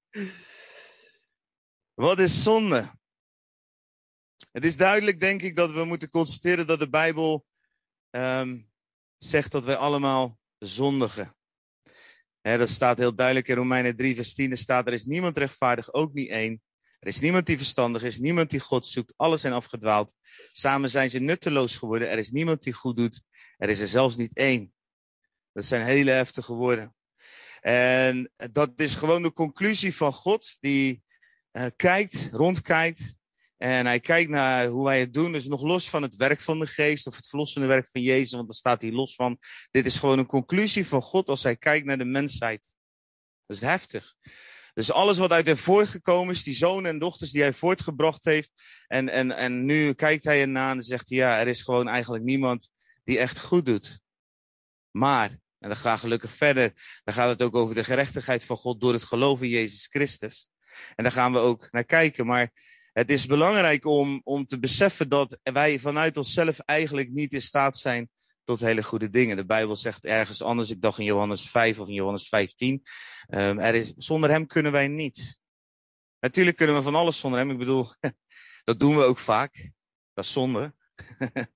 Wat 1.94 2.18
is 2.18 2.42
zonde? 2.42 3.00
Het 4.52 4.64
is 4.64 4.76
duidelijk, 4.76 5.20
denk 5.20 5.42
ik, 5.42 5.56
dat 5.56 5.72
we 5.72 5.84
moeten 5.84 6.08
constateren 6.08 6.66
dat 6.66 6.78
de 6.78 6.88
Bijbel 6.88 7.44
um, 8.10 8.70
zegt 9.16 9.52
dat 9.52 9.64
wij 9.64 9.76
allemaal 9.76 10.38
zondigen. 10.58 11.36
Dat 12.40 12.68
staat 12.68 12.98
heel 12.98 13.14
duidelijk 13.14 13.48
in 13.48 13.56
Romeinen 13.56 13.96
3, 13.96 14.14
vers 14.14 14.34
10. 14.34 14.50
Er 14.50 14.58
staat, 14.58 14.86
er 14.86 14.92
is 14.92 15.04
niemand 15.04 15.38
rechtvaardig, 15.38 15.92
ook 15.92 16.12
niet 16.12 16.28
één. 16.28 16.62
Er 17.02 17.08
is 17.08 17.20
niemand 17.20 17.46
die 17.46 17.56
verstandig 17.56 18.02
is, 18.02 18.18
niemand 18.18 18.50
die 18.50 18.60
God 18.60 18.86
zoekt. 18.86 19.12
Alles 19.16 19.40
zijn 19.40 19.52
afgedwaald. 19.52 20.14
Samen 20.52 20.90
zijn 20.90 21.10
ze 21.10 21.18
nutteloos 21.18 21.76
geworden. 21.76 22.10
Er 22.10 22.18
is 22.18 22.30
niemand 22.30 22.62
die 22.62 22.72
goed 22.72 22.96
doet. 22.96 23.22
Er 23.56 23.68
is 23.68 23.80
er 23.80 23.88
zelfs 23.88 24.16
niet 24.16 24.36
één. 24.36 24.72
Dat 25.52 25.64
zijn 25.64 25.82
hele 25.82 26.10
heftige 26.10 26.52
woorden. 26.52 26.94
En 27.60 28.32
dat 28.52 28.70
is 28.76 28.94
gewoon 28.94 29.22
de 29.22 29.32
conclusie 29.32 29.94
van 29.94 30.12
God, 30.12 30.56
die 30.60 31.02
uh, 31.52 31.66
kijkt, 31.76 32.28
rondkijkt. 32.32 33.14
En 33.56 33.86
hij 33.86 34.00
kijkt 34.00 34.30
naar 34.30 34.66
hoe 34.66 34.84
wij 34.84 35.00
het 35.00 35.14
doen. 35.14 35.32
Dus 35.32 35.46
nog 35.46 35.62
los 35.62 35.90
van 35.90 36.02
het 36.02 36.16
werk 36.16 36.40
van 36.40 36.58
de 36.58 36.66
geest 36.66 37.06
of 37.06 37.16
het 37.16 37.28
verlossende 37.28 37.66
werk 37.66 37.88
van 37.88 38.02
Jezus, 38.02 38.32
want 38.32 38.46
daar 38.46 38.56
staat 38.56 38.82
hij 38.82 38.92
los 38.92 39.14
van. 39.14 39.38
Dit 39.70 39.86
is 39.86 39.98
gewoon 39.98 40.18
een 40.18 40.26
conclusie 40.26 40.86
van 40.86 41.02
God 41.02 41.28
als 41.28 41.42
hij 41.42 41.56
kijkt 41.56 41.86
naar 41.86 41.98
de 41.98 42.04
mensheid. 42.04 42.74
Dat 43.46 43.56
is 43.56 43.62
heftig. 43.62 44.14
Dus 44.74 44.92
alles 44.92 45.18
wat 45.18 45.30
uit 45.30 45.46
hem 45.46 45.56
voortgekomen 45.56 46.34
is, 46.34 46.42
die 46.42 46.54
zonen 46.54 46.90
en 46.90 46.98
dochters 46.98 47.30
die 47.30 47.42
hij 47.42 47.52
voortgebracht 47.52 48.24
heeft. 48.24 48.52
En, 48.86 49.08
en, 49.08 49.30
en 49.30 49.64
nu 49.64 49.92
kijkt 49.92 50.24
hij 50.24 50.40
ernaar 50.40 50.74
en 50.74 50.82
zegt 50.82 51.08
hij, 51.08 51.18
ja, 51.18 51.38
er 51.38 51.48
is 51.48 51.62
gewoon 51.62 51.88
eigenlijk 51.88 52.24
niemand 52.24 52.70
die 53.04 53.18
echt 53.18 53.38
goed 53.38 53.66
doet. 53.66 54.00
Maar, 54.90 55.30
en 55.58 55.68
dan 55.68 55.76
gaat 55.76 55.98
gelukkig 55.98 56.32
verder, 56.32 56.72
dan 57.04 57.14
gaat 57.14 57.28
het 57.28 57.42
ook 57.42 57.56
over 57.56 57.74
de 57.74 57.84
gerechtigheid 57.84 58.44
van 58.44 58.56
God 58.56 58.80
door 58.80 58.92
het 58.92 59.04
geloof 59.04 59.42
in 59.42 59.48
Jezus 59.48 59.86
Christus. 59.86 60.48
En 60.94 61.04
daar 61.04 61.12
gaan 61.12 61.32
we 61.32 61.38
ook 61.38 61.68
naar 61.70 61.84
kijken. 61.84 62.26
Maar 62.26 62.52
het 62.92 63.10
is 63.10 63.26
belangrijk 63.26 63.84
om, 63.84 64.20
om 64.24 64.46
te 64.46 64.58
beseffen 64.58 65.08
dat 65.08 65.40
wij 65.42 65.78
vanuit 65.78 66.16
onszelf 66.16 66.58
eigenlijk 66.58 67.10
niet 67.10 67.32
in 67.32 67.42
staat 67.42 67.78
zijn 67.78 68.10
tot 68.44 68.60
hele 68.60 68.82
goede 68.82 69.10
dingen. 69.10 69.36
De 69.36 69.46
Bijbel 69.46 69.76
zegt 69.76 70.04
ergens 70.04 70.42
anders, 70.42 70.70
ik 70.70 70.80
dacht 70.80 70.98
in 70.98 71.04
Johannes 71.04 71.50
5 71.50 71.78
of 71.78 71.88
in 71.88 71.94
Johannes 71.94 72.28
15, 72.28 72.72
um, 72.72 72.82
ehm, 73.38 73.58
er 73.58 73.74
is, 73.74 73.92
zonder 73.96 74.30
hem 74.30 74.46
kunnen 74.46 74.72
wij 74.72 74.88
niets. 74.88 75.40
Natuurlijk 76.20 76.56
kunnen 76.56 76.76
we 76.76 76.82
van 76.82 76.94
alles 76.94 77.18
zonder 77.18 77.40
hem. 77.40 77.50
Ik 77.50 77.58
bedoel, 77.58 77.88
dat 78.64 78.78
doen 78.80 78.96
we 78.96 79.02
ook 79.02 79.18
vaak. 79.18 79.70
Dat 80.14 80.24
is 80.24 80.32
zonde. 80.32 80.74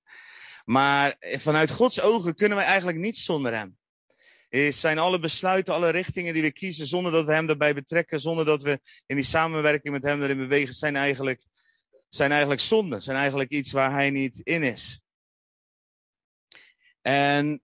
maar 0.65 1.15
vanuit 1.19 1.71
Gods 1.71 2.01
ogen 2.01 2.35
kunnen 2.35 2.57
wij 2.57 2.65
eigenlijk 2.65 2.97
niets 2.97 3.23
zonder 3.23 3.55
hem. 3.55 3.77
Het 4.49 4.75
zijn 4.75 4.99
alle 4.99 5.19
besluiten, 5.19 5.73
alle 5.73 5.89
richtingen 5.89 6.33
die 6.33 6.41
we 6.41 6.51
kiezen, 6.51 6.87
zonder 6.87 7.11
dat 7.11 7.25
we 7.25 7.33
hem 7.33 7.45
daarbij 7.45 7.73
betrekken, 7.73 8.19
zonder 8.19 8.45
dat 8.45 8.61
we 8.63 8.79
in 9.05 9.15
die 9.15 9.25
samenwerking 9.25 9.93
met 9.93 10.03
hem 10.03 10.21
erin 10.21 10.37
bewegen, 10.37 10.73
zijn 10.73 10.95
eigenlijk, 10.95 11.43
zijn 12.09 12.31
eigenlijk 12.31 12.61
zonde. 12.61 13.01
Zijn 13.01 13.17
eigenlijk 13.17 13.51
iets 13.51 13.71
waar 13.71 13.91
hij 13.91 14.09
niet 14.09 14.39
in 14.39 14.63
is. 14.63 15.01
En 17.07 17.61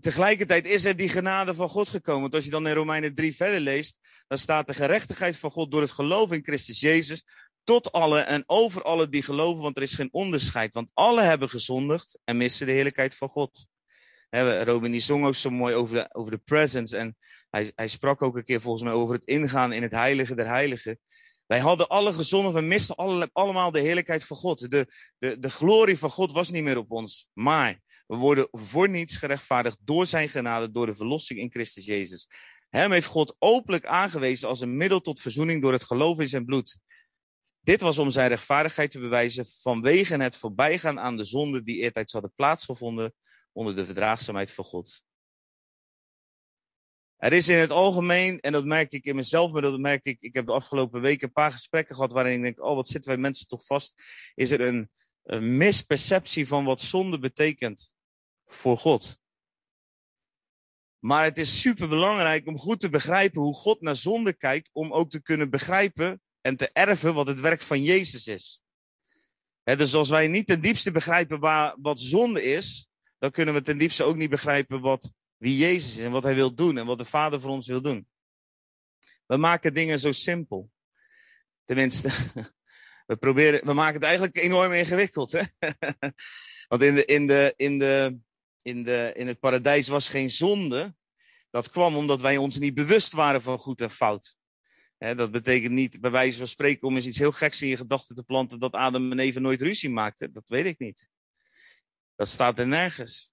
tegelijkertijd 0.00 0.66
is 0.66 0.84
er 0.84 0.96
die 0.96 1.08
genade 1.08 1.54
van 1.54 1.68
God 1.68 1.88
gekomen. 1.88 2.20
Want 2.20 2.34
als 2.34 2.44
je 2.44 2.50
dan 2.50 2.66
in 2.66 2.74
Romeinen 2.74 3.14
3 3.14 3.36
verder 3.36 3.60
leest, 3.60 3.98
dan 4.26 4.38
staat 4.38 4.66
de 4.66 4.74
gerechtigheid 4.74 5.36
van 5.36 5.50
God 5.50 5.70
door 5.70 5.80
het 5.80 5.90
geloof 5.90 6.32
in 6.32 6.42
Christus 6.42 6.80
Jezus 6.80 7.24
tot 7.64 7.92
alle 7.92 8.20
en 8.20 8.44
over 8.46 8.82
alle 8.82 9.08
die 9.08 9.22
geloven, 9.22 9.62
want 9.62 9.76
er 9.76 9.82
is 9.82 9.94
geen 9.94 10.08
onderscheid. 10.12 10.74
Want 10.74 10.90
alle 10.94 11.22
hebben 11.22 11.48
gezondigd 11.48 12.18
en 12.24 12.36
missen 12.36 12.66
de 12.66 12.72
heerlijkheid 12.72 13.14
van 13.14 13.28
God. 13.28 13.66
Robin 14.30 14.92
die 14.92 15.00
zong 15.00 15.26
ook 15.26 15.34
zo 15.34 15.50
mooi 15.50 15.74
over 15.74 15.94
de, 15.94 16.14
over 16.14 16.30
de 16.30 16.40
presence 16.44 16.96
en 16.96 17.16
hij, 17.50 17.72
hij 17.74 17.88
sprak 17.88 18.22
ook 18.22 18.36
een 18.36 18.44
keer 18.44 18.60
volgens 18.60 18.84
mij 18.84 18.92
over 18.92 19.14
het 19.14 19.24
ingaan 19.24 19.72
in 19.72 19.82
het 19.82 19.92
heilige 19.92 20.34
der 20.34 20.46
heiligen. 20.46 20.98
Wij 21.46 21.58
hadden 21.58 21.88
alle 21.88 22.12
gezondigd, 22.12 22.54
we 22.54 22.60
misten 22.60 22.96
alle, 22.96 23.30
allemaal 23.32 23.70
de 23.70 23.80
heerlijkheid 23.80 24.24
van 24.24 24.36
God. 24.36 24.70
De, 24.70 24.86
de, 25.18 25.38
de 25.38 25.50
glorie 25.50 25.98
van 25.98 26.10
God 26.10 26.32
was 26.32 26.50
niet 26.50 26.62
meer 26.62 26.78
op 26.78 26.90
ons. 26.90 27.28
Maar 27.32 27.86
we 28.08 28.16
worden 28.16 28.48
voor 28.50 28.88
niets 28.88 29.16
gerechtvaardigd 29.16 29.78
door 29.80 30.06
zijn 30.06 30.28
genade, 30.28 30.70
door 30.70 30.86
de 30.86 30.94
verlossing 30.94 31.38
in 31.38 31.50
Christus 31.50 31.84
Jezus. 31.84 32.28
Hem 32.68 32.92
heeft 32.92 33.06
God 33.06 33.36
openlijk 33.38 33.86
aangewezen 33.86 34.48
als 34.48 34.60
een 34.60 34.76
middel 34.76 35.00
tot 35.00 35.20
verzoening 35.20 35.62
door 35.62 35.72
het 35.72 35.84
geloof 35.84 36.20
in 36.20 36.28
zijn 36.28 36.44
bloed. 36.44 36.78
Dit 37.60 37.80
was 37.80 37.98
om 37.98 38.10
zijn 38.10 38.28
rechtvaardigheid 38.28 38.90
te 38.90 38.98
bewijzen 38.98 39.46
vanwege 39.46 40.16
het 40.22 40.36
voorbijgaan 40.36 41.00
aan 41.00 41.16
de 41.16 41.24
zonden 41.24 41.64
die 41.64 41.76
eertijds 41.76 42.12
hadden 42.12 42.32
plaatsgevonden 42.34 43.14
onder 43.52 43.76
de 43.76 43.84
verdraagzaamheid 43.84 44.50
van 44.50 44.64
God. 44.64 45.02
Er 47.16 47.32
is 47.32 47.48
in 47.48 47.58
het 47.58 47.70
algemeen, 47.70 48.40
en 48.40 48.52
dat 48.52 48.64
merk 48.64 48.92
ik 48.92 49.04
in 49.04 49.16
mezelf, 49.16 49.52
maar 49.52 49.62
dat 49.62 49.78
merk 49.78 50.04
ik, 50.04 50.16
ik 50.20 50.34
heb 50.34 50.46
de 50.46 50.52
afgelopen 50.52 51.00
weken 51.00 51.26
een 51.26 51.32
paar 51.32 51.52
gesprekken 51.52 51.94
gehad 51.94 52.12
waarin 52.12 52.34
ik 52.34 52.42
denk, 52.42 52.64
oh 52.64 52.74
wat 52.74 52.88
zitten 52.88 53.10
wij 53.10 53.20
mensen 53.20 53.46
toch 53.46 53.64
vast, 53.64 54.02
is 54.34 54.50
er 54.50 54.60
een, 54.60 54.90
een 55.22 55.56
misperceptie 55.56 56.46
van 56.46 56.64
wat 56.64 56.80
zonde 56.80 57.18
betekent 57.18 57.96
voor 58.48 58.78
God. 58.78 59.20
Maar 60.98 61.24
het 61.24 61.38
is 61.38 61.60
super 61.60 61.88
belangrijk 61.88 62.46
om 62.46 62.58
goed 62.58 62.80
te 62.80 62.88
begrijpen 62.88 63.40
hoe 63.40 63.54
God 63.54 63.80
naar 63.80 63.96
zonde 63.96 64.32
kijkt, 64.32 64.70
om 64.72 64.92
ook 64.92 65.10
te 65.10 65.22
kunnen 65.22 65.50
begrijpen 65.50 66.22
en 66.40 66.56
te 66.56 66.70
erven 66.72 67.14
wat 67.14 67.26
het 67.26 67.40
werk 67.40 67.60
van 67.60 67.82
Jezus 67.82 68.26
is. 68.26 68.62
dus 69.62 69.94
als 69.94 70.08
wij 70.08 70.28
niet 70.28 70.46
ten 70.46 70.60
diepste 70.60 70.90
begrijpen 70.90 71.40
wat 71.80 72.00
zonde 72.00 72.42
is, 72.42 72.88
dan 73.18 73.30
kunnen 73.30 73.54
we 73.54 73.62
ten 73.62 73.78
diepste 73.78 74.04
ook 74.04 74.16
niet 74.16 74.30
begrijpen 74.30 74.80
wat, 74.80 75.12
wie 75.36 75.56
Jezus 75.56 75.96
is 75.96 76.04
en 76.04 76.10
wat 76.10 76.22
hij 76.22 76.34
wil 76.34 76.54
doen 76.54 76.78
en 76.78 76.86
wat 76.86 76.98
de 76.98 77.04
Vader 77.04 77.40
voor 77.40 77.50
ons 77.50 77.66
wil 77.66 77.82
doen. 77.82 78.08
We 79.26 79.36
maken 79.36 79.74
dingen 79.74 80.00
zo 80.00 80.12
simpel. 80.12 80.70
Tenminste, 81.64 82.08
we, 83.06 83.16
proberen, 83.16 83.66
we 83.66 83.72
maken 83.72 83.94
het 83.94 84.02
eigenlijk 84.02 84.36
enorm 84.36 84.72
ingewikkeld. 84.72 85.32
Hè? 85.32 85.42
Want 86.68 86.82
in 86.82 86.94
de, 86.94 87.04
in 87.04 87.26
de, 87.26 87.54
in 87.56 87.78
de, 87.78 88.18
in, 88.68 88.82
de, 88.82 89.12
in 89.14 89.26
het 89.26 89.40
paradijs 89.40 89.88
was 89.88 90.08
geen 90.08 90.30
zonde. 90.30 90.94
Dat 91.50 91.70
kwam 91.70 91.96
omdat 91.96 92.20
wij 92.20 92.36
ons 92.36 92.58
niet 92.58 92.74
bewust 92.74 93.12
waren 93.12 93.42
van 93.42 93.58
goed 93.58 93.80
en 93.80 93.90
fout. 93.90 94.36
dat 94.98 95.30
betekent 95.30 95.72
niet, 95.72 96.00
bij 96.00 96.10
wijze 96.10 96.38
van 96.38 96.46
spreken, 96.46 96.88
om 96.88 96.94
eens 96.94 97.06
iets 97.06 97.18
heel 97.18 97.32
geks 97.32 97.62
in 97.62 97.68
je 97.68 97.76
gedachten 97.76 98.16
te 98.16 98.22
planten, 98.22 98.58
dat 98.58 98.72
Adam 98.72 99.12
en 99.12 99.18
Eva 99.18 99.40
nooit 99.40 99.62
ruzie 99.62 99.90
maakten. 99.90 100.32
Dat 100.32 100.48
weet 100.48 100.64
ik 100.64 100.78
niet. 100.78 101.08
Dat 102.14 102.28
staat 102.28 102.58
er 102.58 102.66
nergens. 102.66 103.32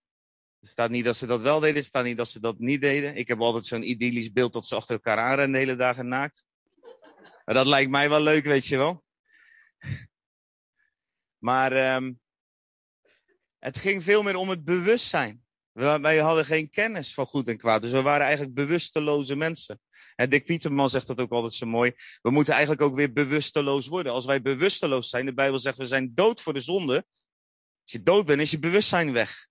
Er 0.60 0.68
staat 0.68 0.90
niet 0.90 1.06
dat 1.06 1.16
ze 1.16 1.26
dat 1.26 1.42
wel 1.42 1.60
deden, 1.60 1.76
er 1.76 1.84
staat 1.84 2.04
niet 2.04 2.18
dat 2.18 2.30
ze 2.30 2.40
dat 2.40 2.60
niet 2.60 2.82
deden. 2.82 3.16
Ik 3.16 3.28
heb 3.28 3.40
altijd 3.40 3.66
zo'n 3.66 3.90
idyllisch 3.90 4.32
beeld 4.32 4.54
dat 4.54 4.66
ze 4.66 4.76
achter 4.76 4.96
elkaar 4.96 5.18
aanrennen 5.18 5.52
de 5.52 5.66
hele 5.66 5.76
dagen 5.76 6.08
naakt. 6.08 6.46
Maar 7.46 7.56
dat 7.56 7.66
lijkt 7.66 7.92
mij 7.92 8.10
wel 8.10 8.22
leuk, 8.22 8.44
weet 8.44 8.66
je 8.66 8.78
wel. 8.78 9.04
Maar 11.46 11.96
um, 11.96 12.20
het 13.66 13.78
ging 13.78 14.04
veel 14.04 14.24
meer 14.24 14.36
om 14.36 14.50
het 14.50 14.64
bewustzijn. 14.64 15.44
Wij 15.72 16.18
hadden 16.18 16.46
geen 16.46 16.70
kennis 16.70 17.14
van 17.14 17.26
goed 17.26 17.48
en 17.48 17.58
kwaad. 17.58 17.82
Dus 17.82 17.92
we 17.92 18.02
waren 18.02 18.26
eigenlijk 18.26 18.56
bewusteloze 18.56 19.36
mensen. 19.36 19.80
En 20.16 20.30
Dick 20.30 20.46
Pieterman 20.46 20.90
zegt 20.90 21.08
dat 21.08 21.20
ook 21.20 21.32
altijd 21.32 21.54
zo 21.54 21.66
mooi. 21.66 21.94
We 22.22 22.30
moeten 22.30 22.54
eigenlijk 22.54 22.82
ook 22.82 22.96
weer 22.96 23.14
bewusteloos 23.14 23.88
worden. 23.88 24.12
Als 24.12 24.26
wij 24.26 24.42
bewusteloos 24.42 25.10
zijn, 25.10 25.26
de 25.26 25.34
Bijbel 25.34 25.60
zegt 25.60 25.78
we 25.78 25.86
zijn 25.86 26.12
dood 26.14 26.42
voor 26.42 26.54
de 26.54 26.62
zonde. 26.62 26.96
Als 27.84 27.92
je 27.92 28.04
dood 28.04 28.26
bent, 28.26 28.42
is 28.42 28.52
je 28.52 28.60
bewustzijn 28.60 29.12
weg. 29.14 29.48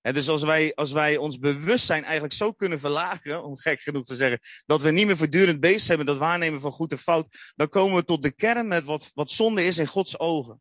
dus 0.00 0.28
als 0.28 0.42
wij, 0.42 0.74
als 0.74 0.92
wij 0.92 1.16
ons 1.16 1.38
bewustzijn 1.38 2.02
eigenlijk 2.02 2.34
zo 2.34 2.52
kunnen 2.52 2.80
verlagen, 2.80 3.44
om 3.44 3.58
gek 3.58 3.80
genoeg 3.80 4.04
te 4.04 4.16
zeggen, 4.16 4.40
dat 4.66 4.82
we 4.82 4.90
niet 4.90 5.06
meer 5.06 5.16
voortdurend 5.16 5.60
bezig 5.60 5.80
zijn 5.80 5.98
met 5.98 6.06
dat 6.06 6.18
waarnemen 6.18 6.60
van 6.60 6.72
goed 6.72 6.92
en 6.92 6.98
fout, 6.98 7.52
dan 7.54 7.68
komen 7.68 7.96
we 7.96 8.04
tot 8.04 8.22
de 8.22 8.32
kern 8.32 8.68
met 8.68 8.84
wat, 8.84 9.10
wat 9.14 9.30
zonde 9.30 9.64
is 9.64 9.78
in 9.78 9.86
Gods 9.86 10.18
ogen. 10.18 10.60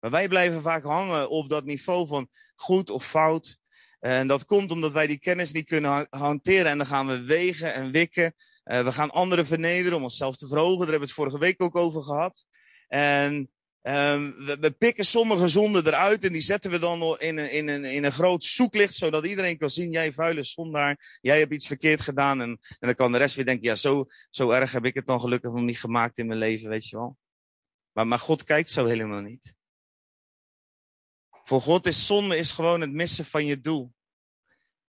Maar 0.00 0.10
wij 0.10 0.28
blijven 0.28 0.62
vaak 0.62 0.82
hangen 0.82 1.30
op 1.30 1.48
dat 1.48 1.64
niveau 1.64 2.06
van 2.06 2.28
goed 2.54 2.90
of 2.90 3.06
fout. 3.06 3.58
En 4.00 4.26
dat 4.26 4.44
komt 4.44 4.70
omdat 4.70 4.92
wij 4.92 5.06
die 5.06 5.18
kennis 5.18 5.52
niet 5.52 5.66
kunnen 5.66 6.06
hanteren. 6.10 6.66
En 6.66 6.78
dan 6.78 6.86
gaan 6.86 7.06
we 7.06 7.24
wegen 7.24 7.74
en 7.74 7.90
wikken. 7.90 8.34
Uh, 8.64 8.82
we 8.84 8.92
gaan 8.92 9.10
anderen 9.10 9.46
vernederen 9.46 9.96
om 9.96 10.02
onszelf 10.02 10.36
te 10.36 10.48
verhogen. 10.48 10.78
Daar 10.78 10.90
hebben 10.90 11.08
we 11.08 11.14
het 11.14 11.14
vorige 11.14 11.38
week 11.38 11.62
ook 11.62 11.76
over 11.76 12.02
gehad. 12.02 12.46
En 12.88 13.50
we, 13.86 14.56
we, 14.60 14.70
pikken 14.70 15.04
sommige 15.04 15.48
zonden 15.48 15.86
eruit 15.86 16.24
en 16.24 16.32
die 16.32 16.42
zetten 16.42 16.70
we 16.70 16.78
dan 16.78 17.18
in 17.18 17.38
een, 17.38 17.50
in, 17.50 17.68
een, 17.68 17.84
in 17.84 18.04
een 18.04 18.12
groot 18.12 18.44
zoeklicht, 18.44 18.94
zodat 18.94 19.26
iedereen 19.26 19.58
kan 19.58 19.70
zien, 19.70 19.90
jij 19.90 20.12
vuile 20.12 20.44
zondaar, 20.44 21.18
jij 21.20 21.38
hebt 21.38 21.52
iets 21.52 21.66
verkeerd 21.66 22.00
gedaan. 22.00 22.40
En, 22.40 22.48
en 22.50 22.86
dan 22.86 22.94
kan 22.94 23.12
de 23.12 23.18
rest 23.18 23.36
weer 23.36 23.44
denken, 23.44 23.68
ja, 23.68 23.74
zo, 23.74 24.04
zo 24.30 24.50
erg 24.50 24.72
heb 24.72 24.84
ik 24.84 24.94
het 24.94 25.06
dan 25.06 25.20
gelukkig 25.20 25.50
nog 25.52 25.62
niet 25.62 25.80
gemaakt 25.80 26.18
in 26.18 26.26
mijn 26.26 26.38
leven, 26.38 26.68
weet 26.68 26.88
je 26.88 26.96
wel. 26.96 27.16
Maar, 27.92 28.06
maar 28.06 28.18
God 28.18 28.44
kijkt 28.44 28.70
zo 28.70 28.86
helemaal 28.86 29.22
niet. 29.22 29.55
Voor 31.48 31.60
God 31.60 31.86
is 31.86 32.06
zonde 32.06 32.36
is 32.36 32.52
gewoon 32.52 32.80
het 32.80 32.92
missen 32.92 33.24
van 33.24 33.46
je 33.46 33.60
doel. 33.60 33.92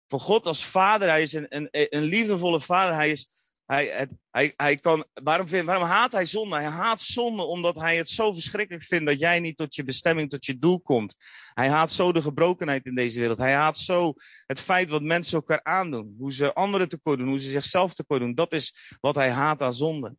Voor 0.08 0.20
God 0.20 0.46
als 0.46 0.64
vader, 0.64 1.08
hij 1.08 1.22
is 1.22 1.32
een, 1.32 1.46
een, 1.48 1.68
een 1.70 2.02
liefdevolle 2.02 2.60
vader. 2.60 2.94
Hij 2.94 3.10
is, 3.10 3.28
hij, 3.66 4.08
hij, 4.30 4.52
hij 4.56 4.76
kan, 4.76 5.06
waarom, 5.12 5.46
vind, 5.46 5.66
waarom 5.66 5.84
haat 5.84 6.12
hij 6.12 6.26
zonde? 6.26 6.56
Hij 6.56 6.64
haat 6.64 7.00
zonde 7.00 7.42
omdat 7.42 7.76
hij 7.76 7.96
het 7.96 8.08
zo 8.08 8.32
verschrikkelijk 8.32 8.84
vindt 8.84 9.06
dat 9.06 9.18
jij 9.18 9.40
niet 9.40 9.56
tot 9.56 9.74
je 9.74 9.84
bestemming, 9.84 10.30
tot 10.30 10.44
je 10.44 10.58
doel 10.58 10.80
komt. 10.80 11.16
Hij 11.54 11.68
haat 11.68 11.92
zo 11.92 12.12
de 12.12 12.22
gebrokenheid 12.22 12.86
in 12.86 12.94
deze 12.94 13.18
wereld. 13.18 13.38
Hij 13.38 13.54
haat 13.54 13.78
zo 13.78 14.14
het 14.46 14.60
feit 14.60 14.88
wat 14.88 15.02
mensen 15.02 15.36
elkaar 15.36 15.62
aandoen. 15.62 16.14
Hoe 16.18 16.32
ze 16.32 16.54
anderen 16.54 16.88
tekort 16.88 17.18
doen, 17.18 17.28
hoe 17.28 17.40
ze 17.40 17.50
zichzelf 17.50 17.94
tekort 17.94 18.20
doen. 18.20 18.34
Dat 18.34 18.52
is 18.52 18.96
wat 19.00 19.14
hij 19.14 19.30
haat 19.30 19.62
aan 19.62 19.74
zonde. 19.74 20.16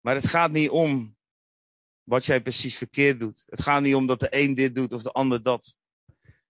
Maar 0.00 0.14
het 0.14 0.26
gaat 0.26 0.50
niet 0.50 0.70
om 0.70 1.16
wat 2.12 2.24
jij 2.24 2.42
precies 2.42 2.76
verkeerd 2.76 3.20
doet. 3.20 3.42
Het 3.46 3.62
gaat 3.62 3.82
niet 3.82 3.94
om 3.94 4.06
dat 4.06 4.20
de 4.20 4.26
een 4.30 4.54
dit 4.54 4.74
doet 4.74 4.92
of 4.92 5.02
de 5.02 5.12
ander 5.12 5.42
dat. 5.42 5.76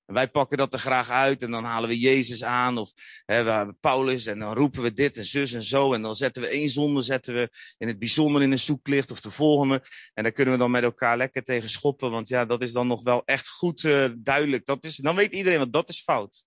Wij 0.05 0.31
pakken 0.31 0.59
dat 0.59 0.73
er 0.73 0.79
graag 0.79 1.11
uit 1.11 1.43
en 1.43 1.51
dan 1.51 1.65
halen 1.65 1.89
we 1.89 1.99
Jezus 1.99 2.45
aan 2.45 2.79
of 2.79 2.93
hè, 3.25 3.43
we 3.43 3.75
Paulus 3.81 4.27
en 4.27 4.39
dan 4.39 4.55
roepen 4.55 4.83
we 4.83 4.93
dit 4.93 5.17
en 5.17 5.25
zus 5.25 5.53
en 5.53 5.63
zo. 5.63 5.93
En 5.93 6.03
dan 6.03 6.15
zetten 6.15 6.43
we 6.43 6.49
één 6.49 6.71
zonde 6.71 7.03
zetten 7.03 7.35
we 7.35 7.51
in 7.79 7.89
het 7.89 7.99
bijzonder 7.99 8.43
in 8.43 8.53
een 8.53 8.59
zoeklicht 8.59 9.11
of 9.11 9.21
de 9.21 9.31
volgende. 9.31 9.87
En 10.15 10.23
daar 10.23 10.33
kunnen 10.33 10.55
we 10.55 10.61
dan 10.61 10.71
met 10.71 10.83
elkaar 10.83 11.17
lekker 11.17 11.43
tegen 11.43 11.71
schoppen, 11.71 12.11
want 12.11 12.29
ja, 12.29 12.45
dat 12.45 12.63
is 12.63 12.73
dan 12.73 12.87
nog 12.87 13.03
wel 13.03 13.23
echt 13.25 13.49
goed 13.49 13.83
uh, 13.83 14.09
duidelijk. 14.17 14.67
Dat 14.67 14.85
is, 14.85 14.97
dan 14.97 15.17
weet 15.17 15.33
iedereen, 15.33 15.59
want 15.59 15.73
dat 15.73 15.89
is 15.89 16.03
fout. 16.03 16.45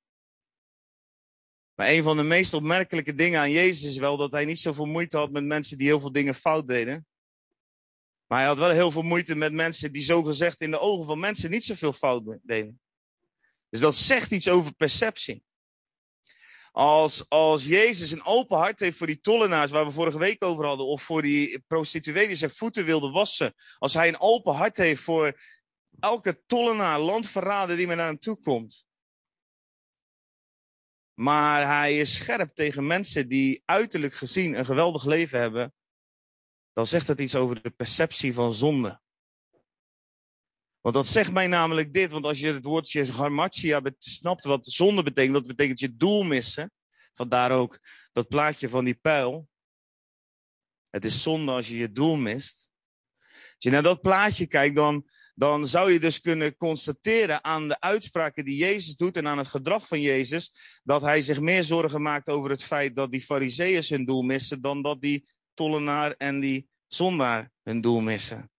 Maar 1.76 1.90
een 1.90 2.04
van 2.04 2.18
de 2.18 2.24
meest 2.24 2.54
opmerkelijke 2.54 3.16
dingen 3.16 3.40
aan 3.40 3.52
Jezus 3.52 3.90
is 3.90 3.98
wel 3.98 4.18
dat 4.18 4.32
hij 4.32 4.46
niet 4.46 4.60
zoveel 4.60 4.86
moeite 4.86 5.18
had 5.18 5.32
met 5.32 5.46
mensen 5.46 5.78
die 5.78 5.88
heel 5.88 6.00
veel 6.00 6.12
dingen 6.12 6.36
fout 6.36 6.68
deden. 6.68 7.06
Maar 8.28 8.40
hij 8.40 8.48
had 8.48 8.58
wel 8.58 8.70
heel 8.70 8.92
veel 8.92 9.02
moeite 9.02 9.36
met 9.36 9.54
mensen 9.54 9.92
die 9.92 10.04
zogezegd 10.04 10.62
in 10.62 10.72
de 10.72 10.80
ogen 10.80 11.06
van 11.06 11.20
mensen 11.20 11.50
niet 11.50 11.64
zoveel 11.64 11.94
fout 11.94 12.38
deden. 12.44 12.80
Dus 13.70 13.80
dat 13.80 13.96
zegt 13.96 14.32
iets 14.32 14.50
over 14.50 14.74
perceptie. 14.74 15.44
Als, 16.72 17.30
als 17.30 17.66
Jezus 17.66 18.12
een 18.12 18.26
open 18.26 18.58
hart 18.58 18.80
heeft 18.80 18.98
voor 18.98 19.08
die 19.08 19.20
tollenaars 19.20 19.72
waar 19.72 19.86
we 19.86 19.92
vorige 19.92 20.18
week 20.18 20.44
over 20.44 20.66
hadden, 20.66 20.86
of 20.86 21.04
voor 21.04 21.22
die 21.22 21.64
prostituee 21.68 22.28
die 22.28 22.36
zijn 22.36 22.52
voeten 22.52 22.86
wilde 22.86 23.10
wassen. 23.12 23.54
Als 23.78 23.94
hij 23.94 24.08
een 24.08 24.20
open 24.20 24.54
hart 24.54 24.78
heeft 24.78 25.02
voor 25.02 25.42
elke 26.00 26.44
tollenaar, 26.46 27.00
landverrader 27.00 27.76
die 27.76 27.88
maar 27.88 27.96
naar 27.96 28.08
hem 28.08 28.20
toe 28.20 28.40
komt. 28.40 28.88
Maar 31.14 31.68
hij 31.68 32.00
is 32.00 32.16
scherp 32.16 32.56
tegen 32.56 32.88
mensen 32.88 33.28
die 33.28 33.62
uiterlijk 33.66 34.14
gezien 34.14 34.58
een 34.58 34.66
geweldig 34.66 35.06
leven 35.06 35.40
hebben, 35.40 35.74
dan 36.76 36.88
zegt 36.88 37.08
dat 37.08 37.20
iets 37.20 37.36
over 37.36 37.62
de 37.62 37.70
perceptie 37.70 38.34
van 38.34 38.54
zonde. 38.54 39.02
Want 40.82 40.96
dat 40.96 41.08
zegt 41.08 41.32
mij 41.32 41.48
namelijk 41.48 41.94
dit, 41.94 42.12
want 42.12 42.26
als 42.26 42.40
je 42.40 42.54
het 42.54 42.64
woordje 42.64 43.12
harmatia 43.12 43.82
snapt 43.98 44.44
wat 44.44 44.68
zonde 44.68 45.04
betekent, 45.04 45.34
dat 45.34 45.48
betekent 45.48 45.80
je 45.80 45.96
doel 45.96 46.24
missen. 46.24 46.72
Vandaar 47.14 47.52
ook 47.52 47.80
dat 48.12 48.28
plaatje 48.28 48.70
van 48.70 48.86
die 48.86 48.96
pijl. 48.96 49.48
Het 50.90 51.06
is 51.06 51.22
zonde 51.22 51.52
als 51.52 51.68
je 51.68 51.78
je 51.78 51.92
doel 51.92 52.16
mist. 52.16 52.72
Als 53.28 53.56
je 53.58 53.70
naar 53.70 53.84
dat 53.84 54.02
plaatje 54.02 54.48
kijkt, 54.48 54.76
dan, 54.76 55.10
dan 55.36 55.68
zou 55.68 55.92
je 55.92 56.00
dus 56.00 56.22
kunnen 56.22 56.58
constateren 56.58 57.44
aan 57.44 57.68
de 57.68 57.80
uitspraken 57.80 58.46
die 58.46 58.58
Jezus 58.58 58.96
doet 58.96 59.18
en 59.18 59.28
aan 59.28 59.38
het 59.38 59.48
gedrag 59.48 59.88
van 59.88 60.02
Jezus, 60.02 60.54
dat 60.84 61.02
hij 61.02 61.22
zich 61.22 61.40
meer 61.40 61.64
zorgen 61.64 62.02
maakt 62.02 62.30
over 62.30 62.50
het 62.50 62.64
feit 62.64 62.96
dat 62.96 63.12
die 63.12 63.22
fariseeën 63.22 63.84
hun 63.88 64.06
doel 64.06 64.22
missen, 64.22 64.62
dan 64.62 64.82
dat 64.82 65.02
die 65.02 65.34
tollenaar 65.54 66.12
en 66.12 66.40
die 66.40 66.70
zondaar 66.96 67.52
hun 67.64 67.82
doel 67.82 68.02
missen. 68.02 68.50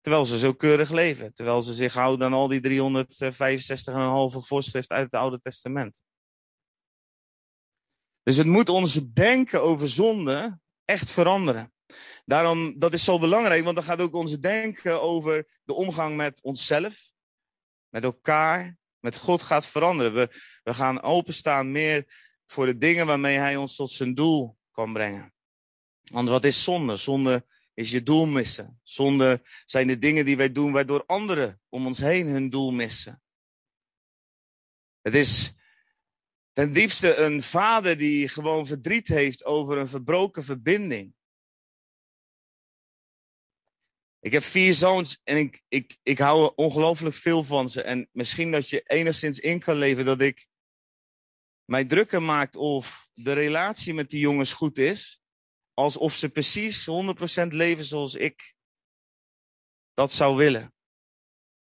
Terwijl 0.00 0.26
ze 0.26 0.38
zo 0.38 0.52
keurig 0.52 0.90
leven. 0.90 1.34
Terwijl 1.34 1.62
ze 1.62 1.74
zich 1.74 1.94
houden 1.94 2.26
aan 2.26 2.32
al 2.32 2.48
die 2.48 2.60
365,5 2.60 4.46
voorschriften 4.46 4.96
uit 4.96 5.04
het 5.04 5.20
Oude 5.20 5.40
Testament. 5.40 6.02
Dus 8.22 8.36
het 8.36 8.46
moet 8.46 8.68
ons 8.68 9.12
denken 9.12 9.62
over 9.62 9.88
zonde 9.88 10.58
echt 10.84 11.10
veranderen. 11.10 11.72
Daarom, 12.24 12.78
dat 12.78 12.92
is 12.92 13.04
zo 13.04 13.18
belangrijk, 13.18 13.64
want 13.64 13.76
dan 13.76 13.84
gaat 13.84 14.00
ook 14.00 14.14
ons 14.14 14.38
denken 14.38 15.02
over 15.02 15.60
de 15.64 15.74
omgang 15.74 16.16
met 16.16 16.42
onszelf, 16.42 17.12
met 17.88 18.04
elkaar, 18.04 18.78
met 18.98 19.16
God 19.16 19.42
gaat 19.42 19.66
veranderen. 19.66 20.14
We, 20.14 20.28
we 20.62 20.74
gaan 20.74 21.02
openstaan 21.02 21.72
meer 21.72 22.28
voor 22.46 22.66
de 22.66 22.78
dingen 22.78 23.06
waarmee 23.06 23.38
Hij 23.38 23.56
ons 23.56 23.76
tot 23.76 23.90
zijn 23.90 24.14
doel 24.14 24.58
kan 24.70 24.92
brengen. 24.92 25.34
Want 26.00 26.28
wat 26.28 26.44
is 26.44 26.64
zonde? 26.64 26.96
Zonde 26.96 27.46
is 27.74 27.90
je 27.90 28.02
doel 28.02 28.26
missen. 28.26 28.80
Zonde 28.82 29.42
zijn 29.64 29.86
de 29.86 29.98
dingen 29.98 30.24
die 30.24 30.36
wij 30.36 30.52
doen 30.52 30.72
waardoor 30.72 31.04
anderen 31.06 31.60
om 31.68 31.86
ons 31.86 31.98
heen 31.98 32.26
hun 32.26 32.50
doel 32.50 32.70
missen. 32.70 33.22
Het 35.00 35.14
is 35.14 35.54
ten 36.52 36.72
diepste 36.72 37.16
een 37.16 37.42
vader 37.42 37.98
die 37.98 38.28
gewoon 38.28 38.66
verdriet 38.66 39.08
heeft 39.08 39.44
over 39.44 39.78
een 39.78 39.88
verbroken 39.88 40.44
verbinding. 40.44 41.14
Ik 44.20 44.32
heb 44.32 44.42
vier 44.42 44.74
zoons 44.74 45.20
en 45.24 45.36
ik, 45.36 45.62
ik, 45.68 45.98
ik 46.02 46.18
hou 46.18 46.52
ongelooflijk 46.54 47.14
veel 47.14 47.44
van 47.44 47.70
ze. 47.70 47.82
En 47.82 48.08
misschien 48.12 48.50
dat 48.50 48.68
je 48.68 48.80
enigszins 48.80 49.38
in 49.38 49.58
kan 49.60 49.76
leven 49.76 50.04
dat 50.04 50.20
ik 50.20 50.48
mij 51.70 51.84
drukker 51.84 52.22
maakt 52.22 52.56
of 52.56 53.10
de 53.14 53.32
relatie 53.32 53.94
met 53.94 54.10
die 54.10 54.20
jongens 54.20 54.52
goed 54.52 54.78
is. 54.78 55.20
Alsof 55.74 56.14
ze 56.14 56.28
precies 56.28 56.88
100% 56.90 57.46
leven 57.46 57.84
zoals 57.84 58.14
ik 58.14 58.54
dat 59.94 60.12
zou 60.12 60.36
willen. 60.36 60.74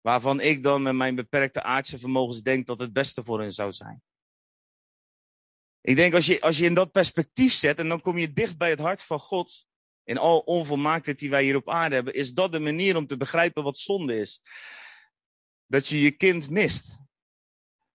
Waarvan 0.01 0.41
ik 0.41 0.63
dan 0.63 0.83
met 0.83 0.95
mijn 0.95 1.15
beperkte 1.15 1.63
aardse 1.63 1.99
vermogens 1.99 2.43
denk 2.43 2.67
dat 2.67 2.81
het 2.81 2.93
beste 2.93 3.25
voor 3.25 3.41
hen 3.41 3.53
zou 3.53 3.73
zijn. 3.73 4.03
Ik 5.81 5.97
denk 5.97 6.15
als 6.15 6.27
je, 6.27 6.41
als 6.41 6.59
je 6.59 6.65
in 6.65 6.75
dat 6.75 6.93
perspectief 6.93 7.53
zet 7.53 7.79
en 7.79 7.89
dan 7.89 8.01
kom 8.01 8.19
je 8.19 8.33
dicht 8.33 8.57
bij 8.57 8.71
het 8.71 8.81
hart 8.81 9.03
van 9.03 9.19
God. 9.19 9.67
In 10.05 10.19
al 10.19 10.39
onvolmaaktheid 10.39 11.19
die 11.19 11.31
wij 11.31 11.45
hier 11.45 11.57
op 11.57 11.71
aarde 11.71 11.95
hebben, 11.95 12.15
is 12.15 12.33
dat 12.33 12.53
de 12.53 12.61
manier 12.61 12.97
om 12.97 13.07
te 13.07 13.17
begrijpen 13.17 13.63
wat 13.63 13.79
zonde 13.79 14.17
is. 14.17 14.41
Dat 15.67 15.89
je 15.89 16.01
je 16.01 16.11
kind 16.11 16.51
mist. 16.51 17.03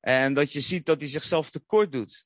En 0.10 0.34
dat 0.34 0.52
je 0.52 0.62
ziet 0.62 0.86
dat 0.86 1.00
hij 1.00 1.10
zichzelf 1.10 1.50
tekort 1.50 1.92
doet. 1.92 2.26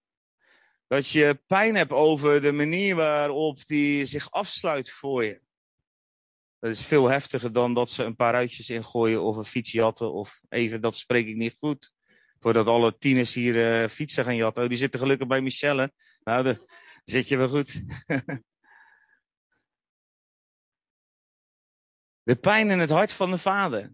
Dat 0.88 1.10
je 1.10 1.41
pijn 1.48 1.76
hebt 1.76 1.91
over 1.91 2.41
de 2.41 2.52
manier 2.52 2.96
waarop 2.96 3.60
hij 3.65 4.06
zich 4.06 4.32
afsluit 4.32 4.91
voor 4.91 5.26
je. 5.26 5.41
Dat 6.60 6.72
is 6.72 6.82
veel 6.82 7.10
heftiger 7.10 7.54
dan 7.54 7.74
dat 7.74 7.89
ze 7.89 8.04
een 8.04 8.15
paar 8.15 8.34
uitjes 8.34 8.69
ingooien 8.69 9.24
of 9.24 9.38
een 9.38 9.46
fiets 9.46 9.72
jatten. 9.72 10.13
Of 10.13 10.41
even, 10.50 10.82
dat 10.82 10.96
spreek 10.96 11.28
ik 11.28 11.36
niet 11.36 11.56
goed. 11.60 11.93
Voordat 12.39 12.67
alle 12.67 12.98
tieners 12.98 13.34
hier 13.34 13.84
uh, 13.84 13.89
fietsen 13.89 14.24
gaan 14.24 14.36
jatten. 14.36 14.63
Oh, 14.63 14.69
die 14.69 14.78
zitten 14.78 15.00
gelukkig 15.00 15.28
bij 15.28 15.41
Michelle. 15.41 15.93
Nou, 16.24 16.43
dan 16.43 16.67
zit 17.06 17.28
je 17.28 17.38
wel 17.38 17.50
goed. 17.50 17.74
de 22.30 22.36
pijn 22.36 22.69
in 22.69 22.80
het 22.80 22.89
hart 22.89 23.13
van 23.13 23.32
de 23.32 23.38
vader. 23.38 23.91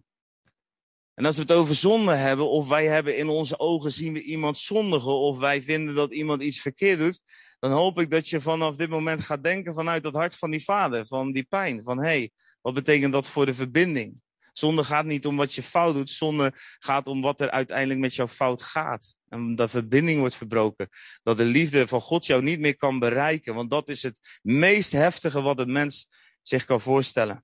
En 1.19 1.25
als 1.25 1.35
we 1.35 1.41
het 1.41 1.51
over 1.51 1.75
zonde 1.75 2.15
hebben, 2.15 2.49
of 2.49 2.67
wij 2.67 2.85
hebben 2.85 3.17
in 3.17 3.29
onze 3.29 3.59
ogen 3.59 3.91
zien 3.91 4.13
we 4.13 4.21
iemand 4.21 4.57
zondigen, 4.57 5.11
of 5.11 5.37
wij 5.37 5.61
vinden 5.61 5.95
dat 5.95 6.13
iemand 6.13 6.41
iets 6.41 6.61
verkeerd 6.61 6.99
doet, 6.99 7.21
dan 7.59 7.71
hoop 7.71 7.99
ik 7.99 8.11
dat 8.11 8.29
je 8.29 8.41
vanaf 8.41 8.75
dit 8.75 8.89
moment 8.89 9.21
gaat 9.21 9.43
denken 9.43 9.73
vanuit 9.73 10.05
het 10.05 10.15
hart 10.15 10.35
van 10.35 10.51
die 10.51 10.63
vader, 10.63 11.05
van 11.05 11.31
die 11.31 11.43
pijn. 11.43 11.83
Van 11.83 11.99
hey, 11.99 12.31
wat 12.61 12.73
betekent 12.73 13.13
dat 13.13 13.29
voor 13.29 13.45
de 13.45 13.53
verbinding? 13.53 14.21
Zonde 14.53 14.83
gaat 14.83 15.05
niet 15.05 15.25
om 15.25 15.35
wat 15.35 15.53
je 15.53 15.63
fout 15.63 15.93
doet, 15.93 16.09
zonde 16.09 16.53
gaat 16.79 17.07
om 17.07 17.21
wat 17.21 17.41
er 17.41 17.51
uiteindelijk 17.51 17.99
met 17.99 18.15
jouw 18.15 18.27
fout 18.27 18.61
gaat. 18.61 19.15
En 19.29 19.55
dat 19.55 19.69
verbinding 19.69 20.19
wordt 20.19 20.35
verbroken. 20.35 20.89
Dat 21.23 21.37
de 21.37 21.45
liefde 21.45 21.87
van 21.87 22.01
God 22.01 22.25
jou 22.25 22.43
niet 22.43 22.59
meer 22.59 22.77
kan 22.77 22.99
bereiken. 22.99 23.55
Want 23.55 23.69
dat 23.69 23.89
is 23.89 24.03
het 24.03 24.39
meest 24.41 24.91
heftige 24.91 25.41
wat 25.41 25.59
een 25.59 25.71
mens 25.71 26.09
zich 26.41 26.65
kan 26.65 26.81
voorstellen 26.81 27.43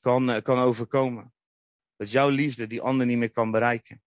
kan, 0.00 0.30
eh, 0.30 0.42
kan 0.42 0.58
overkomen. 0.58 1.32
Dat 1.98 2.10
jouw 2.10 2.28
liefde 2.28 2.66
die 2.66 2.80
ander 2.80 3.06
niet 3.06 3.18
meer 3.18 3.30
kan 3.30 3.50
bereiken. 3.50 4.02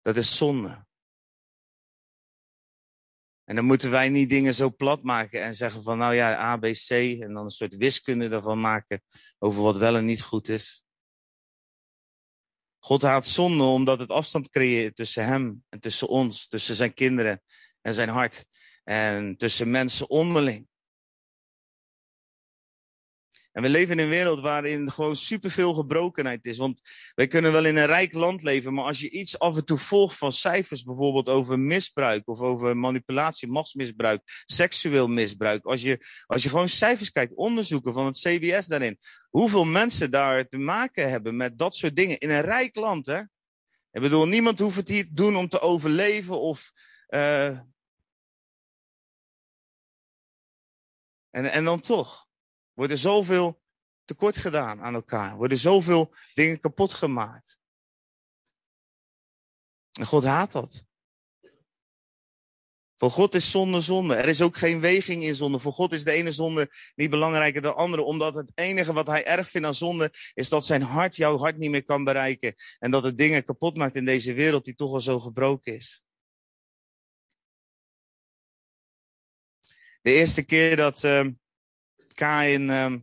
Dat 0.00 0.16
is 0.16 0.36
zonde. 0.36 0.86
En 3.44 3.54
dan 3.54 3.64
moeten 3.64 3.90
wij 3.90 4.08
niet 4.08 4.28
dingen 4.28 4.54
zo 4.54 4.70
plat 4.70 5.02
maken 5.02 5.42
en 5.42 5.54
zeggen 5.54 5.82
van 5.82 5.98
nou 5.98 6.14
ja, 6.14 6.38
A, 6.38 6.56
B, 6.56 6.62
C 6.62 6.90
en 6.90 7.32
dan 7.32 7.44
een 7.44 7.50
soort 7.50 7.76
wiskunde 7.76 8.28
ervan 8.28 8.60
maken 8.60 9.02
over 9.38 9.62
wat 9.62 9.78
wel 9.78 9.96
en 9.96 10.04
niet 10.04 10.22
goed 10.22 10.48
is. 10.48 10.84
God 12.78 13.02
haat 13.02 13.26
zonde 13.26 13.64
omdat 13.64 13.98
het 13.98 14.10
afstand 14.10 14.50
creëert 14.50 14.96
tussen 14.96 15.24
hem 15.24 15.64
en 15.68 15.80
tussen 15.80 16.08
ons, 16.08 16.48
tussen 16.48 16.74
zijn 16.74 16.94
kinderen 16.94 17.42
en 17.80 17.94
zijn 17.94 18.08
hart 18.08 18.46
en 18.84 19.36
tussen 19.36 19.70
mensen 19.70 20.10
onderling. 20.10 20.68
En 23.52 23.62
we 23.62 23.68
leven 23.68 23.98
in 23.98 24.04
een 24.04 24.10
wereld 24.10 24.40
waarin 24.40 24.90
gewoon 24.90 25.16
superveel 25.16 25.74
gebrokenheid 25.74 26.44
is. 26.44 26.56
Want 26.56 26.80
wij 27.14 27.26
kunnen 27.26 27.52
wel 27.52 27.64
in 27.64 27.76
een 27.76 27.86
rijk 27.86 28.12
land 28.12 28.42
leven, 28.42 28.74
maar 28.74 28.84
als 28.84 29.00
je 29.00 29.10
iets 29.10 29.38
af 29.38 29.56
en 29.56 29.64
toe 29.64 29.78
volgt 29.78 30.16
van 30.16 30.32
cijfers, 30.32 30.82
bijvoorbeeld 30.82 31.28
over 31.28 31.58
misbruik 31.58 32.28
of 32.28 32.40
over 32.40 32.76
manipulatie, 32.76 33.48
machtsmisbruik, 33.48 34.42
seksueel 34.44 35.08
misbruik. 35.08 35.64
Als 35.64 35.82
je, 35.82 36.06
als 36.26 36.42
je 36.42 36.48
gewoon 36.48 36.68
cijfers 36.68 37.10
kijkt, 37.10 37.34
onderzoeken 37.34 37.92
van 37.92 38.06
het 38.06 38.18
CBS 38.18 38.66
daarin. 38.66 38.98
Hoeveel 39.30 39.64
mensen 39.64 40.10
daar 40.10 40.48
te 40.48 40.58
maken 40.58 41.10
hebben 41.10 41.36
met 41.36 41.58
dat 41.58 41.74
soort 41.74 41.96
dingen 41.96 42.18
in 42.18 42.30
een 42.30 42.40
rijk 42.40 42.76
land, 42.76 43.06
hè? 43.06 43.20
Ik 43.90 44.00
bedoel, 44.00 44.26
niemand 44.26 44.58
hoeft 44.58 44.76
het 44.76 44.88
hier 44.88 45.04
te 45.04 45.14
doen 45.14 45.36
om 45.36 45.48
te 45.48 45.60
overleven 45.60 46.40
of. 46.40 46.72
Uh... 47.08 47.46
En, 51.30 51.52
en 51.52 51.64
dan 51.64 51.80
toch. 51.80 52.30
Wordt 52.74 52.92
er 52.92 52.98
zoveel 52.98 53.62
tekort 54.04 54.36
gedaan 54.36 54.80
aan 54.80 54.94
elkaar. 54.94 55.36
Worden 55.36 55.58
zoveel 55.58 56.14
dingen 56.34 56.60
kapot 56.60 56.94
gemaakt. 56.94 57.60
En 59.92 60.06
God 60.06 60.24
haat 60.24 60.52
dat. 60.52 60.86
Voor 63.02 63.10
God 63.10 63.34
is 63.34 63.50
zonde 63.50 63.80
zonde. 63.80 64.14
Er 64.14 64.28
is 64.28 64.42
ook 64.42 64.56
geen 64.56 64.80
weging 64.80 65.22
in 65.22 65.34
zonde. 65.34 65.58
Voor 65.58 65.72
God 65.72 65.92
is 65.92 66.04
de 66.04 66.10
ene 66.10 66.32
zonde 66.32 66.70
niet 66.94 67.10
belangrijker 67.10 67.62
dan 67.62 67.72
de 67.72 67.78
andere. 67.78 68.02
Omdat 68.02 68.34
het 68.34 68.52
enige 68.54 68.92
wat 68.92 69.06
hij 69.06 69.26
erg 69.26 69.50
vindt 69.50 69.66
aan 69.66 69.74
zonde 69.74 70.12
is 70.34 70.48
dat 70.48 70.66
zijn 70.66 70.82
hart 70.82 71.16
jouw 71.16 71.38
hart 71.38 71.58
niet 71.58 71.70
meer 71.70 71.84
kan 71.84 72.04
bereiken. 72.04 72.54
En 72.78 72.90
dat 72.90 73.02
het 73.02 73.18
dingen 73.18 73.44
kapot 73.44 73.76
maakt 73.76 73.94
in 73.94 74.04
deze 74.04 74.32
wereld 74.32 74.64
die 74.64 74.74
toch 74.74 74.92
al 74.92 75.00
zo 75.00 75.18
gebroken 75.18 75.74
is. 75.74 76.04
De 80.02 80.10
eerste 80.10 80.42
keer 80.42 80.76
dat 80.76 81.02
uh, 81.02 81.26
Kain 82.12 82.62
uh, 82.68 82.94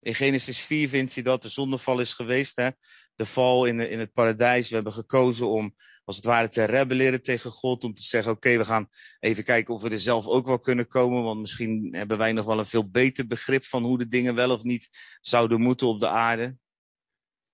in 0.00 0.14
Genesis 0.14 0.58
4 0.58 0.88
vindt 0.88 1.14
hij 1.14 1.22
dat 1.22 1.42
de 1.42 1.48
zondeval 1.48 2.00
is 2.00 2.12
geweest. 2.12 2.56
Hè? 2.56 2.70
De 3.14 3.26
val 3.26 3.64
in, 3.64 3.80
in 3.90 3.98
het 3.98 4.12
paradijs. 4.12 4.68
We 4.68 4.74
hebben 4.74 4.92
gekozen 4.92 5.48
om 5.48 5.74
als 6.04 6.16
het 6.16 6.24
ware 6.24 6.48
te 6.48 6.64
rebelleren 6.64 7.22
tegen 7.22 7.50
God. 7.50 7.84
Om 7.84 7.94
te 7.94 8.02
zeggen, 8.02 8.32
oké, 8.32 8.56
we 8.56 8.64
gaan 8.64 8.88
even 9.20 9.44
kijken 9.44 9.74
of 9.74 9.82
we 9.82 9.90
er 9.90 10.00
zelf 10.00 10.26
ook 10.26 10.46
wel 10.46 10.58
kunnen 10.58 10.88
komen. 10.88 11.22
Want 11.22 11.40
misschien 11.40 11.94
hebben 11.96 12.18
wij 12.18 12.32
nog 12.32 12.44
wel 12.44 12.58
een 12.58 12.66
veel 12.66 12.90
beter 12.90 13.26
begrip 13.26 13.64
van 13.64 13.84
hoe 13.84 13.98
de 13.98 14.08
dingen 14.08 14.34
wel 14.34 14.50
of 14.50 14.62
niet 14.62 14.88
zouden 15.20 15.60
moeten 15.60 15.86
op 15.86 16.00
de 16.00 16.08
aarde. 16.08 16.56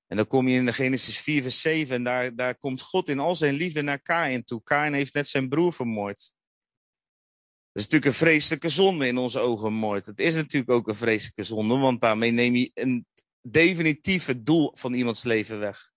En 0.06 0.16
dan 0.16 0.26
kom 0.26 0.48
je 0.48 0.56
in 0.56 0.66
de 0.66 0.72
Genesis 0.72 1.18
4 1.18 1.42
vers 1.42 1.60
7 1.60 1.94
en 1.94 2.04
daar, 2.04 2.34
daar 2.34 2.58
komt 2.58 2.82
God 2.82 3.08
in 3.08 3.18
al 3.18 3.36
zijn 3.36 3.54
liefde 3.54 3.82
naar 3.82 4.00
Kain 4.00 4.44
toe. 4.44 4.62
Kain 4.62 4.92
heeft 4.92 5.14
net 5.14 5.28
zijn 5.28 5.48
broer 5.48 5.72
vermoord. 5.72 6.32
Dat 7.78 7.86
is 7.86 7.92
natuurlijk 7.92 8.20
een 8.20 8.26
vreselijke 8.26 8.68
zonde 8.68 9.06
in 9.06 9.18
onze 9.18 9.38
ogen, 9.38 9.72
moord. 9.72 10.06
Het 10.06 10.20
is 10.20 10.34
natuurlijk 10.34 10.70
ook 10.70 10.88
een 10.88 10.94
vreselijke 10.94 11.42
zonde, 11.42 11.76
want 11.76 12.00
daarmee 12.00 12.30
neem 12.30 12.54
je 12.54 12.70
een 12.74 13.06
definitieve 13.42 14.42
doel 14.42 14.70
van 14.76 14.94
iemands 14.94 15.22
leven 15.22 15.58
weg. 15.58 15.90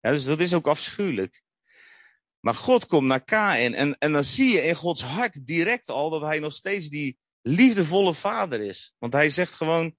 Ja, 0.00 0.10
dus 0.10 0.24
dat 0.24 0.40
is 0.40 0.54
ook 0.54 0.66
afschuwelijk. 0.66 1.42
Maar 2.40 2.54
God 2.54 2.86
komt 2.86 3.06
naar 3.06 3.24
Kain 3.24 3.74
en, 3.74 3.98
en 3.98 4.12
dan 4.12 4.24
zie 4.24 4.48
je 4.48 4.62
in 4.62 4.74
Gods 4.74 5.02
hart 5.02 5.46
direct 5.46 5.88
al 5.88 6.10
dat 6.10 6.22
hij 6.22 6.38
nog 6.38 6.52
steeds 6.52 6.88
die 6.88 7.18
liefdevolle 7.42 8.14
vader 8.14 8.60
is. 8.60 8.94
Want 8.98 9.12
hij 9.12 9.30
zegt 9.30 9.54
gewoon 9.54 9.96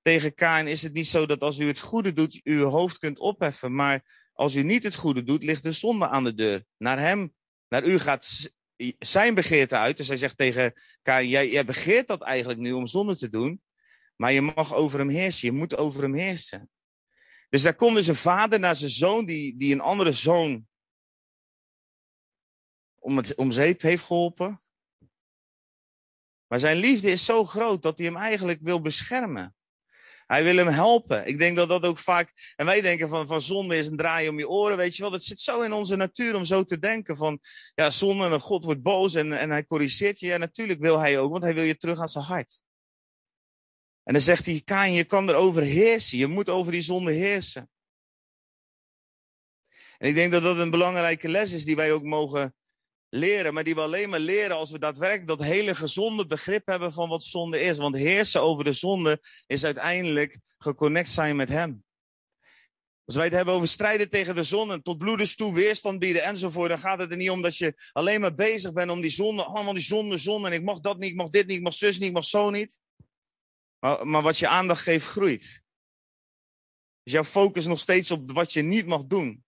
tegen 0.00 0.34
Kain, 0.34 0.66
is 0.66 0.82
het 0.82 0.92
niet 0.92 1.06
zo 1.06 1.26
dat 1.26 1.40
als 1.40 1.58
u 1.58 1.66
het 1.66 1.78
goede 1.78 2.12
doet, 2.12 2.40
u 2.42 2.58
uw 2.60 2.68
hoofd 2.68 2.98
kunt 2.98 3.18
opheffen, 3.18 3.74
maar 3.74 4.28
als 4.32 4.54
u 4.54 4.62
niet 4.62 4.82
het 4.82 4.94
goede 4.94 5.22
doet, 5.22 5.42
ligt 5.42 5.62
de 5.62 5.72
zonde 5.72 6.08
aan 6.08 6.24
de 6.24 6.34
deur. 6.34 6.64
Naar 6.76 6.98
hem, 6.98 7.34
naar 7.68 7.84
u 7.84 7.98
gaat 7.98 8.52
zijn 8.98 9.34
begeerte 9.34 9.76
uit. 9.76 9.96
Dus 9.96 10.08
hij 10.08 10.16
zegt 10.16 10.36
tegen 10.36 10.72
Kain, 11.02 11.28
jij, 11.28 11.64
begeert 11.64 12.08
dat 12.08 12.22
eigenlijk 12.22 12.60
nu 12.60 12.72
om 12.72 12.86
zonde 12.86 13.16
te 13.16 13.28
doen. 13.28 13.62
Maar 14.16 14.32
je 14.32 14.40
mag 14.40 14.74
over 14.74 14.98
hem 14.98 15.08
heersen. 15.08 15.48
Je 15.48 15.58
moet 15.58 15.76
over 15.76 16.02
hem 16.02 16.14
heersen. 16.14 16.70
Dus 17.48 17.62
daar 17.62 17.74
komt 17.74 17.96
dus 17.96 18.06
een 18.06 18.14
vader 18.14 18.60
naar 18.60 18.76
zijn 18.76 18.90
zoon, 18.90 19.24
die, 19.24 19.56
die 19.56 19.72
een 19.72 19.80
andere 19.80 20.12
zoon 20.12 20.66
om, 22.98 23.16
het, 23.16 23.34
om 23.34 23.52
zeep 23.52 23.80
heeft 23.80 24.04
geholpen. 24.04 24.60
Maar 26.46 26.58
zijn 26.58 26.76
liefde 26.76 27.10
is 27.10 27.24
zo 27.24 27.44
groot 27.44 27.82
dat 27.82 27.98
hij 27.98 28.06
hem 28.06 28.16
eigenlijk 28.16 28.58
wil 28.62 28.80
beschermen. 28.80 29.54
Hij 30.32 30.44
wil 30.44 30.56
hem 30.56 30.68
helpen. 30.68 31.26
Ik 31.26 31.38
denk 31.38 31.56
dat 31.56 31.68
dat 31.68 31.84
ook 31.84 31.98
vaak. 31.98 32.54
En 32.56 32.66
wij 32.66 32.80
denken 32.80 33.08
van, 33.08 33.26
van 33.26 33.42
zonde 33.42 33.76
is 33.76 33.86
een 33.86 33.96
draai 33.96 34.28
om 34.28 34.38
je 34.38 34.48
oren. 34.48 34.76
Weet 34.76 34.96
je 34.96 35.02
wel, 35.02 35.10
dat 35.10 35.24
zit 35.24 35.40
zo 35.40 35.62
in 35.62 35.72
onze 35.72 35.96
natuur 35.96 36.36
om 36.36 36.44
zo 36.44 36.64
te 36.64 36.78
denken. 36.78 37.16
Van 37.16 37.40
ja, 37.74 37.90
zonde 37.90 38.24
en 38.24 38.40
God 38.40 38.64
wordt 38.64 38.82
boos 38.82 39.14
en, 39.14 39.38
en 39.38 39.50
hij 39.50 39.66
corrigeert 39.66 40.20
je. 40.20 40.26
Ja, 40.26 40.36
natuurlijk 40.36 40.80
wil 40.80 40.98
hij 40.98 41.18
ook, 41.18 41.30
want 41.30 41.42
hij 41.42 41.54
wil 41.54 41.64
je 41.64 41.76
terug 41.76 41.98
aan 41.98 42.08
zijn 42.08 42.24
hart. 42.24 42.62
En 44.02 44.12
dan 44.12 44.22
zegt 44.22 44.46
hij: 44.46 44.62
Kain, 44.64 44.92
je 44.92 45.04
kan 45.04 45.28
erover 45.28 45.62
heersen. 45.62 46.18
Je 46.18 46.26
moet 46.26 46.48
over 46.48 46.72
die 46.72 46.82
zonde 46.82 47.12
heersen. 47.12 47.70
En 49.98 50.08
ik 50.08 50.14
denk 50.14 50.32
dat 50.32 50.42
dat 50.42 50.58
een 50.58 50.70
belangrijke 50.70 51.28
les 51.28 51.52
is 51.52 51.64
die 51.64 51.76
wij 51.76 51.92
ook 51.92 52.02
mogen 52.02 52.54
leren, 53.14 53.54
maar 53.54 53.64
die 53.64 53.74
we 53.74 53.80
alleen 53.80 54.08
maar 54.08 54.20
leren 54.20 54.56
als 54.56 54.70
we 54.70 54.78
daadwerkelijk 54.78 55.26
dat 55.26 55.42
hele 55.42 55.74
gezonde 55.74 56.26
begrip 56.26 56.66
hebben 56.66 56.92
van 56.92 57.08
wat 57.08 57.24
zonde 57.24 57.60
is. 57.60 57.78
Want 57.78 57.96
heersen 57.96 58.42
over 58.42 58.64
de 58.64 58.72
zonde 58.72 59.20
is 59.46 59.64
uiteindelijk 59.64 60.38
geconnect 60.58 61.10
zijn 61.10 61.36
met 61.36 61.48
Hem. 61.48 61.84
Als 63.04 63.16
wij 63.16 63.24
het 63.24 63.34
hebben 63.34 63.54
over 63.54 63.68
strijden 63.68 64.10
tegen 64.10 64.34
de 64.34 64.42
zonde, 64.42 64.82
tot 64.82 64.98
bloedens 64.98 65.34
toe 65.34 65.54
weerstand 65.54 65.98
bieden 65.98 66.22
enzovoort, 66.22 66.68
dan 66.68 66.78
gaat 66.78 66.98
het 66.98 67.10
er 67.10 67.16
niet 67.16 67.30
om 67.30 67.42
dat 67.42 67.56
je 67.56 67.90
alleen 67.92 68.20
maar 68.20 68.34
bezig 68.34 68.72
bent 68.72 68.90
om 68.90 69.00
die 69.00 69.10
zonde, 69.10 69.44
allemaal 69.44 69.72
die 69.72 69.82
zonde, 69.82 70.18
zonde, 70.18 70.48
en 70.48 70.54
ik 70.54 70.62
mag 70.62 70.80
dat 70.80 70.98
niet, 70.98 71.10
ik 71.10 71.16
mag 71.16 71.30
dit 71.30 71.46
niet, 71.46 71.56
ik 71.56 71.62
mag 71.62 71.74
zus 71.74 71.98
niet, 71.98 72.08
ik 72.08 72.14
mag 72.14 72.24
zo 72.24 72.50
niet. 72.50 72.78
Maar, 73.78 74.06
maar 74.06 74.22
wat 74.22 74.38
je 74.38 74.48
aandacht 74.48 74.82
geeft, 74.82 75.06
groeit. 75.06 75.62
Dus 77.02 77.12
jouw 77.12 77.24
focus 77.24 77.66
nog 77.66 77.78
steeds 77.78 78.10
op 78.10 78.32
wat 78.32 78.52
je 78.52 78.62
niet 78.62 78.86
mag 78.86 79.04
doen. 79.04 79.44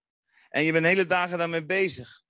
En 0.49 0.63
je 0.63 0.73
bent 0.73 0.87
hele 0.87 1.07
dagen 1.07 1.39
daarmee 1.39 1.65
bezig. 1.65 2.24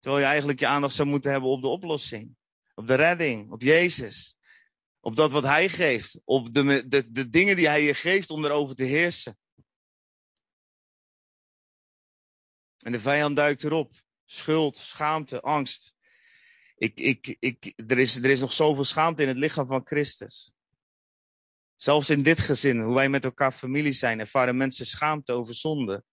Terwijl 0.00 0.22
je 0.22 0.28
eigenlijk 0.28 0.60
je 0.60 0.66
aandacht 0.66 0.94
zou 0.94 1.08
moeten 1.08 1.30
hebben 1.30 1.50
op 1.50 1.62
de 1.62 1.68
oplossing. 1.68 2.36
Op 2.74 2.86
de 2.86 2.94
redding, 2.94 3.50
op 3.50 3.62
Jezus. 3.62 4.36
Op 5.00 5.16
dat 5.16 5.30
wat 5.30 5.42
Hij 5.42 5.68
geeft. 5.68 6.20
Op 6.24 6.52
de, 6.52 6.88
de, 6.88 7.10
de 7.10 7.28
dingen 7.28 7.56
die 7.56 7.68
Hij 7.68 7.82
je 7.82 7.94
geeft 7.94 8.30
om 8.30 8.44
erover 8.44 8.74
te 8.74 8.84
heersen. 8.84 9.38
En 12.78 12.92
de 12.92 13.00
vijand 13.00 13.36
duikt 13.36 13.64
erop. 13.64 13.94
Schuld, 14.24 14.76
schaamte, 14.76 15.40
angst. 15.40 15.94
Ik, 16.76 17.00
ik, 17.00 17.36
ik, 17.38 17.72
er, 17.86 17.98
is, 17.98 18.16
er 18.16 18.30
is 18.30 18.40
nog 18.40 18.52
zoveel 18.52 18.84
schaamte 18.84 19.22
in 19.22 19.28
het 19.28 19.36
lichaam 19.36 19.66
van 19.66 19.86
Christus. 19.86 20.52
Zelfs 21.76 22.10
in 22.10 22.22
dit 22.22 22.38
gezin, 22.38 22.80
hoe 22.80 22.94
wij 22.94 23.08
met 23.08 23.24
elkaar 23.24 23.52
familie 23.52 23.92
zijn, 23.92 24.20
ervaren 24.20 24.56
mensen 24.56 24.86
schaamte 24.86 25.32
over 25.32 25.54
zonde. 25.54 26.04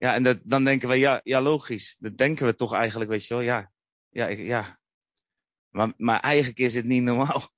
Ja, 0.00 0.14
en 0.14 0.22
dat, 0.22 0.38
dan 0.42 0.64
denken 0.64 0.88
we, 0.88 0.94
ja, 0.94 1.20
ja, 1.24 1.40
logisch. 1.40 1.96
Dat 1.98 2.16
denken 2.16 2.46
we 2.46 2.54
toch 2.54 2.72
eigenlijk, 2.72 3.10
weet 3.10 3.26
je 3.26 3.34
wel. 3.34 3.42
Ja, 3.42 3.72
ja, 4.08 4.28
ja. 4.28 4.78
Maar, 5.68 5.92
maar 5.96 6.20
eigenlijk 6.20 6.58
is 6.58 6.74
het 6.74 6.84
niet 6.84 7.02
normaal. 7.02 7.48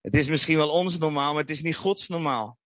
Het 0.00 0.16
is 0.16 0.28
misschien 0.28 0.56
wel 0.56 0.70
ons 0.70 0.98
normaal, 0.98 1.32
maar 1.32 1.42
het 1.42 1.50
is 1.50 1.62
niet 1.62 1.76
Gods 1.76 2.08
normaal. 2.08 2.58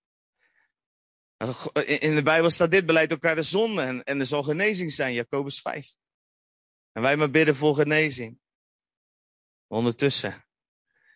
In 1.84 2.14
de 2.14 2.22
Bijbel 2.22 2.50
staat 2.50 2.70
dit 2.70 2.86
beleid 2.86 3.10
elkaar 3.10 3.34
de 3.34 3.42
zonde 3.42 3.82
en, 3.82 4.04
en 4.04 4.20
er 4.20 4.26
zal 4.26 4.42
genezing 4.42 4.92
zijn, 4.92 5.14
Jacobus 5.14 5.60
5. 5.60 5.94
En 6.92 7.02
wij 7.02 7.16
maar 7.16 7.30
bidden 7.30 7.56
voor 7.56 7.74
genezing. 7.74 8.38
Ondertussen 9.66 10.44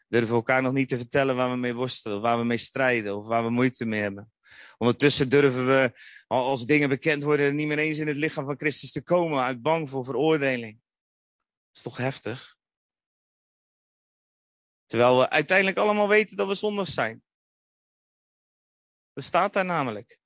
durven 0.08 0.28
we 0.28 0.34
elkaar 0.34 0.62
nog 0.62 0.72
niet 0.72 0.88
te 0.88 0.96
vertellen 0.96 1.36
waar 1.36 1.50
we 1.50 1.56
mee 1.56 1.74
worstelen, 1.74 2.20
waar 2.20 2.38
we 2.38 2.44
mee 2.44 2.56
strijden 2.56 3.16
of 3.16 3.26
waar 3.26 3.44
we 3.44 3.50
moeite 3.50 3.84
mee 3.84 4.00
hebben. 4.00 4.32
Ondertussen 4.78 5.28
durven 5.28 5.66
we, 5.66 5.92
als 6.38 6.66
dingen 6.66 6.88
bekend 6.88 7.22
worden, 7.22 7.54
niet 7.54 7.66
meer 7.66 7.78
eens 7.78 7.98
in 7.98 8.06
het 8.06 8.16
lichaam 8.16 8.44
van 8.44 8.58
Christus 8.58 8.92
te 8.92 9.02
komen 9.02 9.42
uit 9.42 9.62
bang 9.62 9.88
voor 9.88 10.04
veroordeling. 10.04 10.72
Dat 10.72 11.76
is 11.76 11.82
toch 11.82 11.96
heftig? 11.96 12.58
Terwijl 14.86 15.18
we 15.18 15.30
uiteindelijk 15.30 15.76
allemaal 15.76 16.08
weten 16.08 16.36
dat 16.36 16.48
we 16.48 16.54
zondig 16.54 16.88
zijn. 16.88 17.22
Dat 19.12 19.24
staat 19.24 19.52
daar 19.52 19.64
namelijk. 19.64 20.20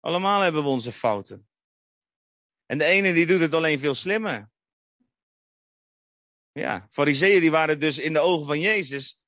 Allemaal 0.00 0.40
hebben 0.40 0.62
we 0.62 0.68
onze 0.68 0.92
fouten. 0.92 1.48
En 2.66 2.78
de 2.78 2.84
ene 2.84 3.12
die 3.12 3.26
doet 3.26 3.40
het 3.40 3.54
alleen 3.54 3.78
veel 3.78 3.94
slimmer. 3.94 4.50
Ja, 6.52 6.88
fariseeën 6.90 7.40
die 7.40 7.50
waren 7.50 7.80
dus 7.80 7.98
in 7.98 8.12
de 8.12 8.20
ogen 8.20 8.46
van 8.46 8.60
Jezus. 8.60 9.24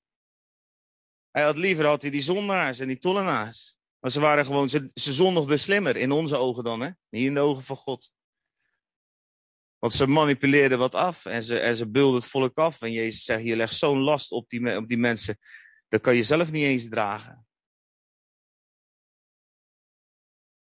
Hij 1.30 1.42
had 1.42 1.56
liever 1.56 1.84
had 1.86 2.02
hij 2.02 2.10
die 2.10 2.22
zondaars 2.22 2.78
en 2.78 2.88
die 2.88 2.98
tollenaars. 2.98 3.78
Maar 4.06 4.14
ze 4.14 4.20
waren 4.20 4.44
gewoon, 4.44 4.70
ze, 4.70 4.90
ze 4.94 5.12
zondigden 5.12 5.60
slimmer 5.60 5.96
in 5.96 6.10
onze 6.10 6.36
ogen 6.36 6.64
dan, 6.64 6.80
hè? 6.80 6.90
Niet 7.08 7.24
in 7.26 7.34
de 7.34 7.40
ogen 7.40 7.62
van 7.62 7.76
God. 7.76 8.12
Want 9.78 9.92
ze 9.92 10.06
manipuleerden 10.06 10.78
wat 10.78 10.94
af 10.94 11.24
en 11.24 11.44
ze, 11.44 11.58
en 11.58 11.76
ze 11.76 11.90
bulden 11.90 12.20
het 12.20 12.30
volk 12.30 12.58
af. 12.58 12.82
En 12.82 12.92
Jezus 12.92 13.24
zegt, 13.24 13.44
je 13.44 13.56
legt 13.56 13.74
zo'n 13.74 13.98
last 13.98 14.30
op 14.30 14.48
die, 14.48 14.76
op 14.76 14.88
die 14.88 14.98
mensen. 14.98 15.38
Dat 15.88 16.00
kan 16.00 16.16
je 16.16 16.22
zelf 16.22 16.50
niet 16.50 16.64
eens 16.64 16.88
dragen. 16.88 17.46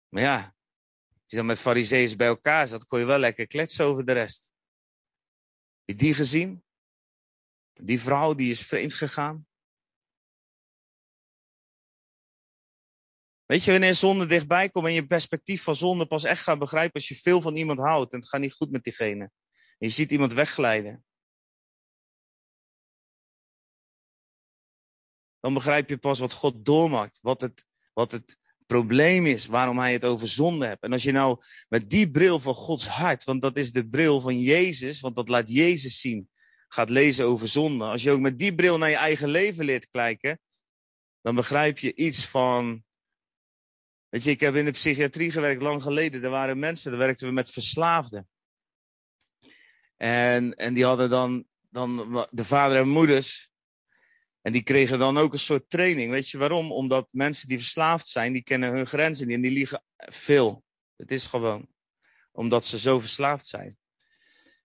Maar 0.08 0.22
ja, 0.22 0.54
als 1.08 1.24
je 1.26 1.36
dan 1.36 1.46
met 1.46 1.60
fariseeën 1.60 2.16
bij 2.16 2.26
elkaar 2.26 2.68
zat, 2.68 2.86
kon 2.86 2.98
je 2.98 3.04
wel 3.04 3.18
lekker 3.18 3.46
kletsen 3.46 3.84
over 3.84 4.04
de 4.04 4.12
rest. 4.12 4.52
Heb 5.84 5.96
je 5.98 6.04
die 6.04 6.14
gezien? 6.14 6.64
Die 7.72 8.00
vrouw 8.00 8.34
die 8.34 8.50
is 8.50 8.66
vreemd 8.66 8.94
gegaan. 8.94 9.47
Weet 13.48 13.64
je, 13.64 13.70
wanneer 13.70 13.94
zonde 13.94 14.26
dichtbij 14.26 14.68
komt 14.68 14.86
en 14.86 14.92
je 14.92 15.06
perspectief 15.06 15.62
van 15.62 15.76
zonde 15.76 16.06
pas 16.06 16.24
echt 16.24 16.42
gaat 16.42 16.58
begrijpen 16.58 16.94
als 16.94 17.08
je 17.08 17.14
veel 17.14 17.40
van 17.40 17.56
iemand 17.56 17.78
houdt 17.78 18.12
en 18.12 18.18
het 18.18 18.28
gaat 18.28 18.40
niet 18.40 18.52
goed 18.52 18.70
met 18.70 18.82
diegene. 18.84 19.22
En 19.78 19.86
je 19.86 19.88
ziet 19.88 20.10
iemand 20.10 20.32
wegglijden. 20.32 21.04
Dan 25.40 25.54
begrijp 25.54 25.88
je 25.88 25.98
pas 25.98 26.18
wat 26.18 26.32
God 26.32 26.64
doormaakt, 26.64 27.18
wat 27.22 27.40
het, 27.40 27.64
wat 27.92 28.12
het 28.12 28.38
probleem 28.66 29.26
is, 29.26 29.46
waarom 29.46 29.78
hij 29.78 29.92
het 29.92 30.04
over 30.04 30.28
zonde 30.28 30.66
hebt. 30.66 30.82
En 30.82 30.92
als 30.92 31.02
je 31.02 31.12
nou 31.12 31.44
met 31.68 31.90
die 31.90 32.10
bril 32.10 32.40
van 32.40 32.54
Gods 32.54 32.86
hart, 32.86 33.24
want 33.24 33.42
dat 33.42 33.56
is 33.56 33.72
de 33.72 33.88
bril 33.88 34.20
van 34.20 34.40
Jezus, 34.40 35.00
want 35.00 35.16
dat 35.16 35.28
laat 35.28 35.52
Jezus 35.52 36.00
zien, 36.00 36.30
gaat 36.68 36.90
lezen 36.90 37.24
over 37.24 37.48
zonde. 37.48 37.84
Als 37.84 38.02
je 38.02 38.10
ook 38.10 38.20
met 38.20 38.38
die 38.38 38.54
bril 38.54 38.78
naar 38.78 38.90
je 38.90 38.96
eigen 38.96 39.28
leven 39.28 39.64
leert 39.64 39.88
kijken, 39.90 40.40
dan 41.20 41.34
begrijp 41.34 41.78
je 41.78 41.94
iets 41.94 42.26
van. 42.26 42.86
Weet 44.08 44.22
je, 44.22 44.30
ik 44.30 44.40
heb 44.40 44.54
in 44.54 44.64
de 44.64 44.70
psychiatrie 44.70 45.30
gewerkt 45.30 45.62
lang 45.62 45.82
geleden. 45.82 46.22
Er 46.22 46.30
waren 46.30 46.58
mensen, 46.58 46.90
daar 46.90 47.00
werkten 47.00 47.26
we 47.26 47.32
met 47.32 47.50
verslaafden. 47.50 48.28
En, 49.96 50.54
en 50.54 50.74
die 50.74 50.84
hadden 50.84 51.10
dan, 51.10 51.46
dan 51.70 52.26
de 52.30 52.44
vader 52.44 52.76
en 52.76 52.88
moeders. 52.88 53.52
En 54.40 54.52
die 54.52 54.62
kregen 54.62 54.98
dan 54.98 55.18
ook 55.18 55.32
een 55.32 55.38
soort 55.38 55.70
training. 55.70 56.10
Weet 56.10 56.28
je 56.28 56.38
waarom? 56.38 56.72
Omdat 56.72 57.08
mensen 57.10 57.48
die 57.48 57.58
verslaafd 57.58 58.06
zijn, 58.06 58.32
die 58.32 58.42
kennen 58.42 58.72
hun 58.72 58.86
grenzen 58.86 59.26
niet 59.26 59.36
en 59.36 59.42
die 59.42 59.50
liegen 59.50 59.82
veel. 59.96 60.64
Het 60.96 61.10
is 61.10 61.26
gewoon. 61.26 61.68
Omdat 62.32 62.64
ze 62.64 62.78
zo 62.78 62.98
verslaafd 63.00 63.46
zijn. 63.46 63.78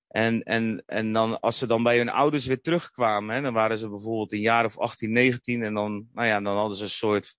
En, 0.08 0.44
en, 0.44 0.84
en 0.86 1.14
dan, 1.14 1.40
als 1.40 1.58
ze 1.58 1.68
dan 1.68 1.84
bij 1.84 1.98
hun 1.98 2.10
ouders 2.10 2.46
weer 2.46 2.62
terugkwamen, 2.62 3.36
hè, 3.36 3.42
dan 3.42 3.54
waren 3.54 3.78
ze 3.78 3.90
bijvoorbeeld 3.90 4.32
een 4.32 4.40
jaar 4.40 4.66
of 4.66 4.78
18, 4.78 5.12
19 5.12 5.64
en 5.64 5.74
dan, 5.74 6.08
nou 6.14 6.28
ja, 6.28 6.42
dan 6.42 6.56
hadden 6.56 6.78
ze 6.78 6.84
een 6.84 6.90
soort, 6.90 7.36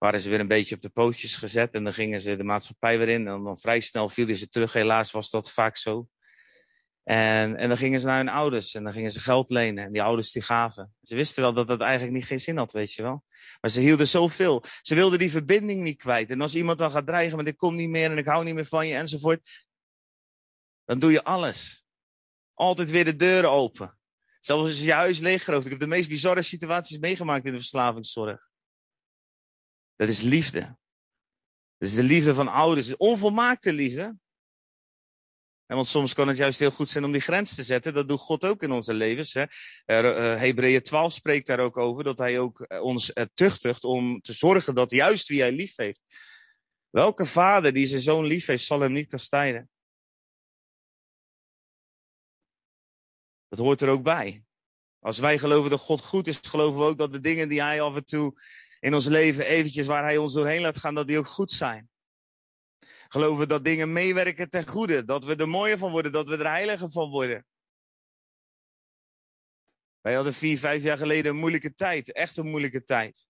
waren 0.00 0.20
ze 0.20 0.28
weer 0.28 0.40
een 0.40 0.48
beetje 0.48 0.74
op 0.74 0.80
de 0.80 0.88
pootjes 0.88 1.36
gezet 1.36 1.74
en 1.74 1.84
dan 1.84 1.92
gingen 1.92 2.20
ze 2.20 2.36
de 2.36 2.44
maatschappij 2.44 2.98
weer 2.98 3.08
in 3.08 3.28
en 3.28 3.42
dan 3.42 3.58
vrij 3.58 3.80
snel 3.80 4.08
vielen 4.08 4.36
ze 4.36 4.48
terug. 4.48 4.72
Helaas 4.72 5.10
was 5.10 5.30
dat 5.30 5.50
vaak 5.50 5.76
zo. 5.76 6.08
En, 7.02 7.56
en 7.56 7.68
dan 7.68 7.76
gingen 7.76 8.00
ze 8.00 8.06
naar 8.06 8.16
hun 8.16 8.28
ouders 8.28 8.74
en 8.74 8.84
dan 8.84 8.92
gingen 8.92 9.12
ze 9.12 9.20
geld 9.20 9.50
lenen. 9.50 9.84
En 9.84 9.92
die 9.92 10.02
ouders 10.02 10.32
die 10.32 10.42
gaven. 10.42 10.94
Ze 11.02 11.14
wisten 11.14 11.42
wel 11.42 11.52
dat 11.52 11.68
dat 11.68 11.80
eigenlijk 11.80 12.12
niet 12.12 12.24
geen 12.24 12.40
zin 12.40 12.56
had, 12.56 12.72
weet 12.72 12.92
je 12.92 13.02
wel. 13.02 13.24
Maar 13.60 13.70
ze 13.70 13.80
hielden 13.80 14.08
zoveel. 14.08 14.64
Ze 14.82 14.94
wilden 14.94 15.18
die 15.18 15.30
verbinding 15.30 15.82
niet 15.82 15.98
kwijt. 15.98 16.30
En 16.30 16.40
als 16.40 16.54
iemand 16.54 16.78
dan 16.78 16.90
gaat 16.90 17.06
dreigen 17.06 17.36
met 17.36 17.46
ik 17.46 17.56
kom 17.56 17.76
niet 17.76 17.88
meer 17.88 18.10
en 18.10 18.18
ik 18.18 18.26
hou 18.26 18.44
niet 18.44 18.54
meer 18.54 18.66
van 18.66 18.86
je 18.86 18.94
enzovoort. 18.94 19.66
Dan 20.84 20.98
doe 20.98 21.12
je 21.12 21.24
alles. 21.24 21.84
Altijd 22.54 22.90
weer 22.90 23.04
de 23.04 23.16
deuren 23.16 23.50
open. 23.50 23.98
Zelfs 24.38 24.62
als 24.62 24.80
je 24.80 24.92
huis 24.92 25.18
leeggerooft. 25.18 25.64
Ik 25.64 25.70
heb 25.70 25.80
de 25.80 25.86
meest 25.86 26.08
bizarre 26.08 26.42
situaties 26.42 26.98
meegemaakt 26.98 27.44
in 27.44 27.52
de 27.52 27.58
verslavingszorg. 27.58 28.49
Dat 30.00 30.08
is 30.08 30.20
liefde. 30.20 30.60
Dat 31.76 31.88
is 31.88 31.94
de 31.94 32.02
liefde 32.02 32.34
van 32.34 32.48
ouders. 32.48 32.96
Onvolmaakte 32.96 33.72
liefde. 33.72 34.18
En 35.66 35.76
want 35.76 35.86
soms 35.86 36.14
kan 36.14 36.28
het 36.28 36.36
juist 36.36 36.58
heel 36.58 36.70
goed 36.70 36.88
zijn 36.88 37.04
om 37.04 37.12
die 37.12 37.20
grens 37.20 37.54
te 37.54 37.62
zetten. 37.62 37.94
Dat 37.94 38.08
doet 38.08 38.20
God 38.20 38.44
ook 38.44 38.62
in 38.62 38.70
onze 38.70 38.94
levens. 38.94 39.34
Uh, 39.34 39.46
Hebreeën 39.86 40.82
12 40.82 41.12
spreekt 41.12 41.46
daar 41.46 41.60
ook 41.60 41.76
over. 41.76 42.04
Dat 42.04 42.18
hij 42.18 42.38
ook 42.38 42.60
eh, 42.60 42.82
ons 42.82 43.10
uh, 43.14 43.24
tuchtigt 43.34 43.84
om 43.84 44.20
te 44.20 44.32
zorgen 44.32 44.74
dat 44.74 44.90
juist 44.90 45.28
wie 45.28 45.40
hij 45.40 45.52
lief 45.52 45.76
heeft. 45.76 46.00
Welke 46.90 47.26
vader 47.26 47.72
die 47.72 47.86
zijn 47.86 48.00
zoon 48.00 48.24
lief 48.24 48.46
heeft, 48.46 48.64
zal 48.64 48.80
hem 48.80 48.92
niet 48.92 49.08
kastijden. 49.08 49.70
Dat 53.48 53.58
hoort 53.58 53.80
er 53.80 53.88
ook 53.88 54.02
bij. 54.02 54.44
Als 54.98 55.18
wij 55.18 55.38
geloven 55.38 55.70
dat 55.70 55.80
God 55.80 56.00
goed 56.00 56.26
is, 56.26 56.36
geloven 56.36 56.80
we 56.80 56.86
ook 56.86 56.98
dat 56.98 57.12
de 57.12 57.20
dingen 57.20 57.48
die 57.48 57.62
hij 57.62 57.80
af 57.80 57.96
en 57.96 58.04
toe 58.04 58.38
in 58.80 58.94
ons 58.94 59.06
leven 59.06 59.46
eventjes 59.46 59.86
waar 59.86 60.04
hij 60.04 60.16
ons 60.16 60.32
doorheen 60.32 60.60
laat 60.60 60.78
gaan, 60.78 60.94
dat 60.94 61.08
die 61.08 61.18
ook 61.18 61.28
goed 61.28 61.50
zijn 61.50 61.90
geloven 63.12 63.38
we 63.38 63.46
dat 63.46 63.64
dingen 63.64 63.92
meewerken 63.92 64.50
ten 64.50 64.68
goede. 64.68 65.04
Dat 65.04 65.24
we 65.24 65.36
er 65.36 65.48
mooier 65.48 65.78
van 65.78 65.90
worden, 65.90 66.12
dat 66.12 66.28
we 66.28 66.36
er 66.36 66.50
heiliger 66.50 66.90
van 66.90 67.10
worden. 67.10 67.46
Wij 70.00 70.14
hadden 70.14 70.34
vier, 70.34 70.58
vijf 70.58 70.82
jaar 70.82 70.98
geleden 70.98 71.30
een 71.30 71.38
moeilijke 71.38 71.74
tijd. 71.74 72.12
Echt 72.12 72.36
een 72.36 72.50
moeilijke 72.50 72.84
tijd. 72.84 73.26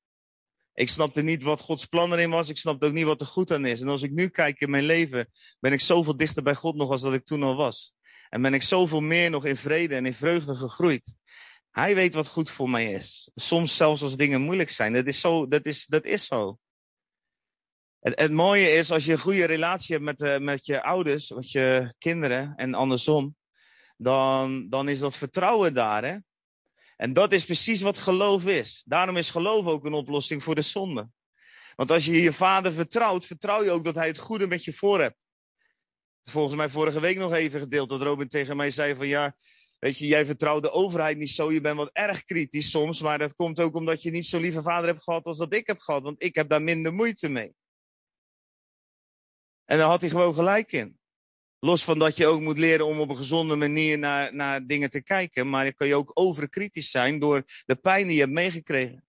Ik 0.74 0.88
snapte 0.88 1.22
niet 1.22 1.42
wat 1.42 1.60
Gods 1.60 1.86
plan 1.86 2.12
erin 2.12 2.30
was. 2.30 2.48
Ik 2.48 2.56
snapte 2.56 2.86
ook 2.86 2.92
niet 2.92 3.04
wat 3.04 3.20
er 3.20 3.26
goed 3.26 3.52
aan 3.52 3.64
is. 3.64 3.80
En 3.80 3.88
als 3.88 4.02
ik 4.02 4.10
nu 4.10 4.28
kijk 4.28 4.60
in 4.60 4.70
mijn 4.70 4.84
leven, 4.84 5.32
ben 5.60 5.72
ik 5.72 5.80
zoveel 5.80 6.16
dichter 6.16 6.42
bij 6.42 6.54
God 6.54 6.74
nog 6.74 6.90
als 6.90 7.02
dat 7.02 7.14
ik 7.14 7.24
toen 7.24 7.42
al 7.42 7.56
was. 7.56 7.92
En 8.28 8.42
ben 8.42 8.54
ik 8.54 8.62
zoveel 8.62 9.00
meer 9.00 9.30
nog 9.30 9.44
in 9.44 9.56
vrede 9.56 9.94
en 9.94 10.06
in 10.06 10.14
vreugde 10.14 10.54
gegroeid. 10.54 11.16
Hij 11.70 11.94
weet 11.94 12.14
wat 12.14 12.26
goed 12.26 12.50
voor 12.50 12.70
mij 12.70 12.92
is. 12.92 13.30
Soms 13.34 13.76
zelfs 13.76 14.02
als 14.02 14.16
dingen 14.16 14.40
moeilijk 14.40 14.70
zijn. 14.70 14.92
Dat 14.92 15.06
is 15.06 15.20
zo. 15.20 15.48
Dat 15.48 15.64
is, 15.64 15.86
dat 15.86 16.04
is 16.04 16.26
zo. 16.26 16.58
Het, 18.00 18.20
het, 18.20 18.32
mooie 18.32 18.70
is, 18.70 18.90
als 18.90 19.04
je 19.04 19.12
een 19.12 19.18
goede 19.18 19.44
relatie 19.44 19.94
hebt 19.94 20.06
met, 20.06 20.20
uh, 20.20 20.38
met 20.38 20.66
je 20.66 20.82
ouders, 20.82 21.30
met 21.30 21.50
je 21.50 21.94
kinderen 21.98 22.52
en 22.56 22.74
andersom, 22.74 23.36
dan, 23.96 24.68
dan 24.68 24.88
is 24.88 24.98
dat 24.98 25.16
vertrouwen 25.16 25.74
daar. 25.74 26.04
Hè? 26.04 26.16
En 26.96 27.12
dat 27.12 27.32
is 27.32 27.44
precies 27.44 27.80
wat 27.80 27.98
geloof 27.98 28.46
is. 28.46 28.82
Daarom 28.86 29.16
is 29.16 29.30
geloof 29.30 29.66
ook 29.66 29.84
een 29.84 29.92
oplossing 29.92 30.42
voor 30.42 30.54
de 30.54 30.62
zonde. 30.62 31.08
Want 31.76 31.90
als 31.90 32.04
je 32.04 32.22
je 32.22 32.32
vader 32.32 32.72
vertrouwt, 32.72 33.26
vertrouw 33.26 33.62
je 33.62 33.70
ook 33.70 33.84
dat 33.84 33.94
hij 33.94 34.06
het 34.06 34.18
goede 34.18 34.46
met 34.46 34.64
je 34.64 34.72
voor 34.72 35.00
hebt. 35.00 35.16
Volgens 36.22 36.56
mij 36.56 36.68
vorige 36.68 37.00
week 37.00 37.16
nog 37.16 37.32
even 37.32 37.60
gedeeld 37.60 37.88
dat 37.88 38.02
Robin 38.02 38.28
tegen 38.28 38.56
mij 38.56 38.70
zei 38.70 38.94
van 38.94 39.06
ja, 39.06 39.36
weet 39.80 39.98
je, 39.98 40.06
jij 40.06 40.26
vertrouwt 40.26 40.62
de 40.62 40.70
overheid 40.70 41.16
niet 41.16 41.30
zo, 41.30 41.52
je 41.52 41.60
bent 41.60 41.76
wat 41.76 41.90
erg 41.92 42.24
kritisch 42.24 42.70
soms, 42.70 43.02
maar 43.02 43.18
dat 43.18 43.34
komt 43.34 43.60
ook 43.60 43.74
omdat 43.74 44.02
je 44.02 44.10
niet 44.10 44.26
zo 44.26 44.38
lieve 44.38 44.62
vader 44.62 44.88
hebt 44.88 45.02
gehad 45.02 45.24
als 45.24 45.38
dat 45.38 45.54
ik 45.54 45.66
heb 45.66 45.80
gehad, 45.80 46.02
want 46.02 46.22
ik 46.22 46.34
heb 46.34 46.48
daar 46.48 46.62
minder 46.62 46.92
moeite 46.92 47.28
mee. 47.28 47.54
En 49.64 49.78
daar 49.78 49.88
had 49.88 50.00
hij 50.00 50.10
gewoon 50.10 50.34
gelijk 50.34 50.72
in. 50.72 50.98
Los 51.58 51.84
van 51.84 51.98
dat 51.98 52.16
je 52.16 52.26
ook 52.26 52.40
moet 52.40 52.58
leren 52.58 52.86
om 52.86 53.00
op 53.00 53.08
een 53.08 53.16
gezonde 53.16 53.56
manier 53.56 53.98
naar, 53.98 54.34
naar 54.34 54.66
dingen 54.66 54.90
te 54.90 55.02
kijken. 55.02 55.48
Maar 55.48 55.64
dan 55.64 55.74
kan 55.74 55.86
je 55.86 55.94
ook 55.94 56.10
overkritisch 56.14 56.90
zijn 56.90 57.18
door 57.18 57.42
de 57.66 57.76
pijn 57.76 58.06
die 58.06 58.14
je 58.14 58.20
hebt 58.20 58.32
meegekregen. 58.32 59.04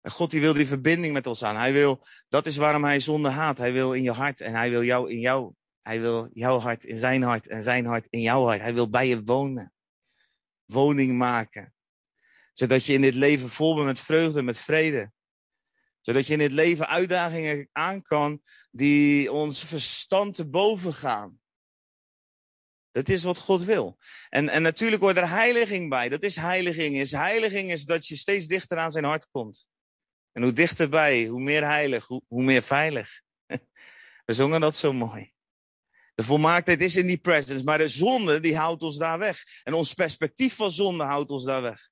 En 0.00 0.10
God 0.10 0.30
die 0.30 0.40
wil 0.40 0.52
die 0.52 0.66
verbinding 0.66 1.12
met 1.12 1.26
ons 1.26 1.44
aan. 1.44 1.56
Hij 1.56 1.72
wil, 1.72 2.06
dat 2.28 2.46
is 2.46 2.56
waarom 2.56 2.84
hij 2.84 3.00
zonde 3.00 3.28
haat. 3.28 3.58
Hij 3.58 3.72
wil 3.72 3.92
in 3.92 4.02
je 4.02 4.12
hart 4.12 4.40
en 4.40 4.54
hij 4.54 4.70
wil 4.70 4.82
jou 4.82 5.10
in 5.10 5.18
jou. 5.18 5.52
Hij 5.88 6.00
wil 6.00 6.30
jouw 6.32 6.58
hart 6.58 6.84
in 6.84 6.96
zijn 6.96 7.22
hart 7.22 7.46
en 7.46 7.62
zijn 7.62 7.86
hart 7.86 8.06
in 8.10 8.20
jouw 8.20 8.44
hart. 8.44 8.60
Hij 8.60 8.74
wil 8.74 8.90
bij 8.90 9.08
je 9.08 9.22
wonen. 9.22 9.72
Woning 10.64 11.18
maken. 11.18 11.74
Zodat 12.52 12.84
je 12.84 12.92
in 12.92 13.00
dit 13.02 13.14
leven 13.14 13.48
vol 13.48 13.74
bent 13.74 13.86
met 13.86 14.00
vreugde, 14.00 14.42
met 14.42 14.58
vrede 14.58 15.12
zodat 16.08 16.26
je 16.26 16.32
in 16.32 16.40
het 16.40 16.52
leven 16.52 16.88
uitdagingen 16.88 17.68
aan 17.72 18.02
kan 18.02 18.42
die 18.70 19.32
ons 19.32 19.64
verstand 19.64 20.34
te 20.34 20.48
boven 20.48 20.92
gaan. 20.92 21.40
Dat 22.90 23.08
is 23.08 23.22
wat 23.22 23.38
God 23.38 23.64
wil. 23.64 23.98
En, 24.28 24.48
en 24.48 24.62
natuurlijk 24.62 25.02
hoort 25.02 25.16
er 25.16 25.28
heiliging 25.28 25.88
bij. 25.88 26.08
Dat 26.08 26.22
is 26.22 26.36
heiliging. 26.36 26.96
Is 26.96 27.12
heiliging 27.12 27.70
is 27.70 27.84
dat 27.84 28.06
je 28.06 28.16
steeds 28.16 28.46
dichter 28.46 28.78
aan 28.78 28.90
zijn 28.90 29.04
hart 29.04 29.28
komt. 29.30 29.68
En 30.32 30.42
hoe 30.42 30.52
dichterbij, 30.52 31.26
hoe 31.26 31.40
meer 31.40 31.64
heilig, 31.64 32.06
hoe, 32.06 32.22
hoe 32.28 32.42
meer 32.42 32.62
veilig. 32.62 33.20
We 34.26 34.32
zongen 34.32 34.60
dat 34.60 34.76
zo 34.76 34.92
mooi. 34.92 35.36
De 36.18 36.24
volmaaktheid 36.24 36.80
is 36.80 36.96
in 36.96 37.06
die 37.06 37.18
presence, 37.18 37.64
maar 37.64 37.78
de 37.78 37.88
zonde 37.88 38.40
die 38.40 38.56
houdt 38.56 38.82
ons 38.82 38.96
daar 38.96 39.18
weg. 39.18 39.42
En 39.62 39.74
ons 39.74 39.94
perspectief 39.94 40.54
van 40.54 40.70
zonde 40.70 41.04
houdt 41.04 41.30
ons 41.30 41.44
daar 41.44 41.62
weg. 41.62 41.88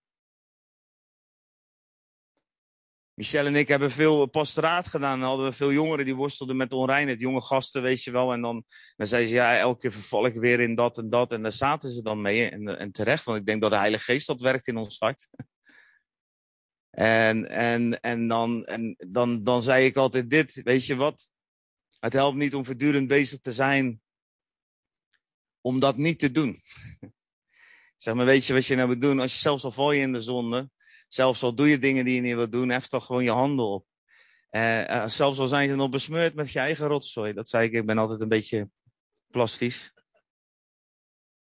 Michel 3.15 3.47
en 3.47 3.57
ik 3.57 3.69
hebben 3.69 3.91
veel 3.91 4.27
pastoraat 4.27 4.89
gedaan. 4.89 5.21
Dan 5.21 5.29
hadden 5.29 5.47
we 5.47 5.53
veel 5.53 5.73
jongeren 5.73 6.05
die 6.05 6.15
worstelden 6.15 6.57
met 6.57 6.73
onreinheid. 6.73 7.21
Jonge 7.21 7.41
gasten, 7.41 7.83
weet 7.83 8.03
je 8.03 8.11
wel. 8.11 8.33
En 8.33 8.41
dan, 8.41 8.65
dan 8.97 9.07
zeiden 9.07 9.31
ze, 9.31 9.37
ja, 9.37 9.59
elke 9.59 9.81
keer 9.81 9.93
verval 9.93 10.27
ik 10.27 10.35
weer 10.35 10.61
in 10.61 10.75
dat 10.75 10.99
en 10.99 11.11
dat. 11.11 11.33
En 11.33 11.43
daar 11.43 11.53
zaten 11.53 11.91
ze 11.91 12.03
dan 12.03 12.21
mee. 12.21 12.51
En, 12.51 12.79
en 12.79 12.93
terecht, 12.93 13.25
want 13.25 13.39
ik 13.39 13.47
denk 13.47 13.63
dat 13.63 13.71
de 13.71 13.77
Heilige 13.77 14.05
Geest 14.05 14.27
dat 14.27 14.41
werkt 14.41 14.67
in 14.67 14.77
ons 14.77 14.99
hart. 14.99 15.29
En, 16.91 17.49
en, 17.49 18.01
en, 18.01 18.29
dan, 18.29 18.65
en 18.65 18.97
dan, 19.09 19.45
dan 19.45 19.63
zei 19.63 19.85
ik 19.85 19.97
altijd 19.97 20.31
dit, 20.31 20.61
weet 20.63 20.87
je 20.87 20.97
wat? 20.97 21.29
Het 21.99 22.13
helpt 22.13 22.37
niet 22.37 22.55
om 22.55 22.65
voortdurend 22.65 23.09
bezig 23.09 23.41
te 23.41 23.53
zijn 23.53 24.01
om 25.67 25.79
dat 25.79 25.97
niet 25.97 26.19
te 26.19 26.31
doen. 26.31 26.63
Zeg 28.05 28.15
maar, 28.15 28.27
weet 28.27 28.47
je 28.47 28.53
wat 28.53 28.67
je 28.67 28.75
nou 28.75 28.89
moet 28.89 29.01
doen? 29.01 29.21
Als 29.21 29.33
je 29.33 29.39
zelfs 29.39 29.65
al 29.65 29.71
val 29.71 29.93
je 29.93 30.01
in 30.01 30.13
de 30.13 30.21
zonde, 30.21 30.71
zelfs 31.09 31.43
al 31.43 31.55
doe 31.55 31.69
je 31.69 31.79
dingen 31.79 32.05
die 32.05 32.15
je 32.15 32.21
niet 32.21 32.35
wilt 32.35 32.53
doen, 32.53 32.69
hef 32.69 32.87
toch 32.87 33.07
gewoon 33.07 33.25
je 33.25 33.31
handen 33.31 33.65
op. 33.65 33.87
Uh, 34.51 35.07
zelfs 35.07 35.39
al 35.39 35.49
zijn 35.49 35.69
ze 35.69 35.75
nog 35.75 35.91
besmeurd 35.91 36.35
met 36.35 36.51
je 36.51 36.59
eigen 36.59 36.87
rotzooi. 36.87 37.33
Dat 37.33 37.49
zei 37.49 37.67
ik, 37.67 37.73
ik 37.73 37.87
ben 37.87 37.99
altijd 37.99 38.21
een 38.21 38.29
beetje 38.29 38.71
plastisch. 39.31 39.95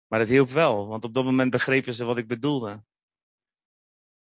Maar 0.08 0.20
het 0.20 0.30
hielp 0.30 0.50
wel, 0.50 0.88
want 0.88 1.04
op 1.04 1.14
dat 1.14 1.24
moment 1.24 1.52
begrepen 1.52 1.94
ze 1.94 2.04
wat 2.04 2.18
ik 2.18 2.28
bedoelde. 2.28 2.84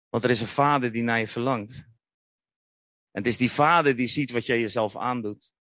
Want 0.08 0.24
er 0.24 0.30
is 0.30 0.40
een 0.40 0.46
vader 0.46 0.92
die 0.92 1.02
naar 1.02 1.20
je 1.20 1.28
verlangt. 1.28 1.76
En 3.10 3.22
het 3.22 3.26
is 3.26 3.36
die 3.36 3.50
vader 3.50 3.96
die 3.96 4.08
ziet 4.08 4.30
wat 4.30 4.46
jij 4.46 4.60
jezelf 4.60 4.96
aandoet. 4.96 5.52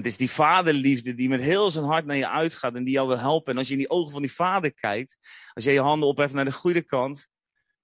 Het 0.00 0.08
is 0.08 0.16
die 0.16 0.30
vaderliefde 0.30 1.14
die 1.14 1.28
met 1.28 1.40
heel 1.40 1.70
zijn 1.70 1.84
hart 1.84 2.04
naar 2.04 2.16
je 2.16 2.28
uitgaat 2.28 2.74
en 2.74 2.84
die 2.84 2.92
jou 2.94 3.08
wil 3.08 3.18
helpen. 3.18 3.52
En 3.52 3.58
als 3.58 3.66
je 3.66 3.72
in 3.72 3.78
die 3.78 3.90
ogen 3.90 4.12
van 4.12 4.22
die 4.22 4.32
vader 4.32 4.72
kijkt, 4.72 5.16
als 5.52 5.64
je 5.64 5.70
je 5.70 5.80
handen 5.80 6.08
opheft 6.08 6.34
naar 6.34 6.44
de 6.44 6.52
goede 6.52 6.82
kant, 6.82 7.28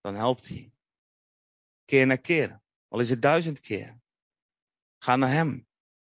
dan 0.01 0.15
helpt 0.15 0.49
hij. 0.49 0.73
Keer 1.85 2.07
na 2.07 2.17
keer. 2.17 2.61
Al 2.89 3.01
is 3.01 3.11
het 3.11 3.23
duizend 3.23 3.61
keer. 3.61 4.01
Ga 4.99 5.17
naar 5.17 5.31
hem. 5.31 5.67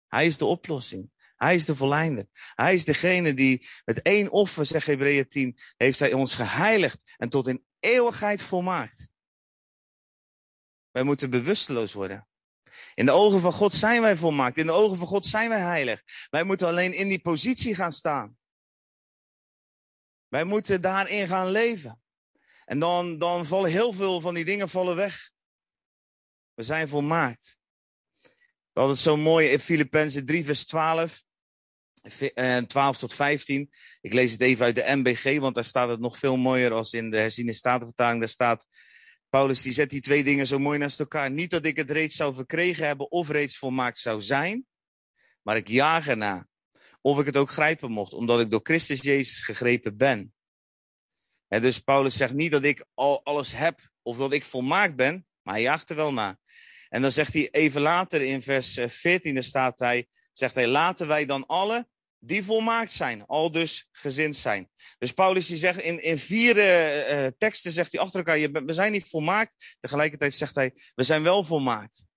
Hij 0.08 0.26
is 0.26 0.38
de 0.38 0.46
oplossing. 0.46 1.12
Hij 1.36 1.56
is 1.56 1.66
de 1.66 1.76
volleinder. 1.76 2.28
Hij 2.56 2.74
is 2.74 2.86
degene 2.86 3.34
die 3.34 3.68
met 3.86 4.02
één 4.02 4.32
offer, 4.32 4.66
zegt 4.66 4.86
Hebreeën 4.86 5.28
10, 5.28 5.60
heeft 5.78 6.00
hij 6.00 6.14
ons 6.14 6.36
geheiligd 6.36 7.00
en 7.18 7.30
tot 7.30 7.48
in 7.48 7.66
eeuwigheid 7.80 8.42
volmaakt. 8.42 9.10
Wij 10.92 11.04
moeten 11.04 11.30
bewusteloos 11.30 11.94
worden. 11.94 12.27
In 12.94 13.06
de 13.06 13.12
ogen 13.12 13.42
van 13.42 13.54
God 13.54 13.74
zijn 13.74 14.02
wij 14.02 14.16
volmaakt. 14.16 14.58
In 14.58 14.66
de 14.66 14.72
ogen 14.72 14.98
van 14.98 15.08
God 15.08 15.26
zijn 15.26 15.50
wij 15.50 15.60
heilig. 15.60 16.04
Wij 16.30 16.44
moeten 16.44 16.68
alleen 16.68 16.94
in 16.94 17.08
die 17.08 17.20
positie 17.20 17.76
gaan 17.76 17.92
staan. 17.92 18.38
Wij 20.28 20.44
moeten 20.44 20.82
daarin 20.82 21.28
gaan 21.28 21.50
leven. 21.50 22.02
En 22.66 22.80
dan, 22.80 23.18
dan 23.18 23.46
vallen 23.46 23.72
heel 23.72 23.94
veel 23.94 24.22
van 24.22 24.34
die 24.34 24.46
dingen 24.46 24.70
vallen 24.70 24.96
weg. 24.96 25.32
We 26.54 26.64
zijn 26.64 26.88
volmaakt. 26.88 27.58
Dat 28.74 28.92
is 28.96 29.04
zo 29.04 29.18
mooi 29.18 29.48
in 29.48 29.60
Filippenzen 29.60 30.26
3 30.26 30.46
vers 30.46 30.66
12. 30.66 31.26
12 32.68 32.98
tot 32.98 33.14
15. 33.14 33.72
Ik 34.02 34.14
lees 34.14 34.32
het 34.32 34.42
even 34.42 34.66
uit 34.66 34.76
de 34.76 34.96
MBG, 34.96 35.40
want 35.40 35.56
daar 35.56 35.66
staat 35.66 35.90
het 35.90 36.00
nog 36.00 36.18
veel 36.18 36.38
mooier 36.38 36.74
als 36.74 36.94
in 36.94 37.12
de 37.12 37.18
herziene 37.18 37.54
statenvertaling. 37.54 38.20
Daar 38.20 38.30
staat, 38.30 38.68
Paulus 39.30 39.62
die 39.62 39.74
zet 39.74 39.90
die 39.90 40.02
twee 40.02 40.24
dingen 40.24 40.48
zo 40.48 40.60
mooi 40.60 40.80
naast 40.80 41.00
elkaar. 41.00 41.32
Niet 41.32 41.52
dat 41.52 41.66
ik 41.66 41.78
het 41.78 41.92
reeds 41.92 42.16
zou 42.16 42.34
verkregen 42.34 42.86
hebben 42.86 43.12
of 43.12 43.30
reeds 43.30 43.58
volmaakt 43.58 44.00
zou 44.00 44.22
zijn, 44.22 44.66
maar 45.42 45.56
ik 45.56 45.68
jaag 45.68 46.08
erna. 46.08 46.48
Of 47.02 47.20
ik 47.20 47.26
het 47.26 47.38
ook 47.38 47.50
grijpen 47.50 47.92
mocht, 47.92 48.14
omdat 48.14 48.40
ik 48.40 48.52
door 48.52 48.60
Christus 48.64 49.02
Jezus 49.02 49.44
gegrepen 49.44 49.98
ben. 49.98 50.34
En 51.48 51.62
dus 51.62 51.80
Paulus 51.80 52.18
zegt 52.18 52.34
niet 52.34 52.52
dat 52.52 52.64
ik 52.64 52.86
al 52.94 53.24
alles 53.24 53.54
heb 53.54 53.90
of 54.02 54.18
dat 54.18 54.34
ik 54.34 54.46
volmaakt 54.46 54.96
ben, 54.96 55.28
maar 55.42 55.54
hij 55.54 55.64
jaagt 55.64 55.90
er 55.90 55.96
wel 55.96 56.14
na. 56.14 56.40
En 56.90 57.02
dan 57.02 57.12
zegt 57.12 57.34
hij 57.34 57.50
even 57.52 57.82
later 57.82 58.22
in 58.22 58.42
vers 58.42 58.80
14, 58.88 59.44
staat 59.44 59.80
hij, 59.80 60.08
zegt 60.34 60.56
hij, 60.56 60.68
laten 60.68 61.08
wij 61.08 61.26
dan 61.26 61.46
alle 61.46 61.88
die 62.20 62.44
volmaakt 62.44 62.92
zijn, 62.92 63.26
al 63.26 63.52
dus 63.52 63.88
gezind 63.92 64.36
zijn. 64.36 64.70
Dus 64.98 65.12
Paulus 65.12 65.48
die 65.48 65.58
zegt 65.58 65.80
in, 65.80 66.04
in 66.04 66.18
vier 66.18 66.58
uh, 66.58 67.28
teksten 67.38 67.72
zegt 67.72 67.92
hij 67.92 68.02
achter 68.02 68.26
elkaar, 68.26 68.66
we 68.66 68.74
zijn 68.74 68.92
niet 68.92 69.10
volmaakt. 69.10 69.76
Tegelijkertijd 69.80 70.36
zegt 70.36 70.56
hij, 70.56 70.74
we 70.96 71.04
zijn 71.04 71.24
wel 71.24 71.44
volmaakt. 71.44 72.08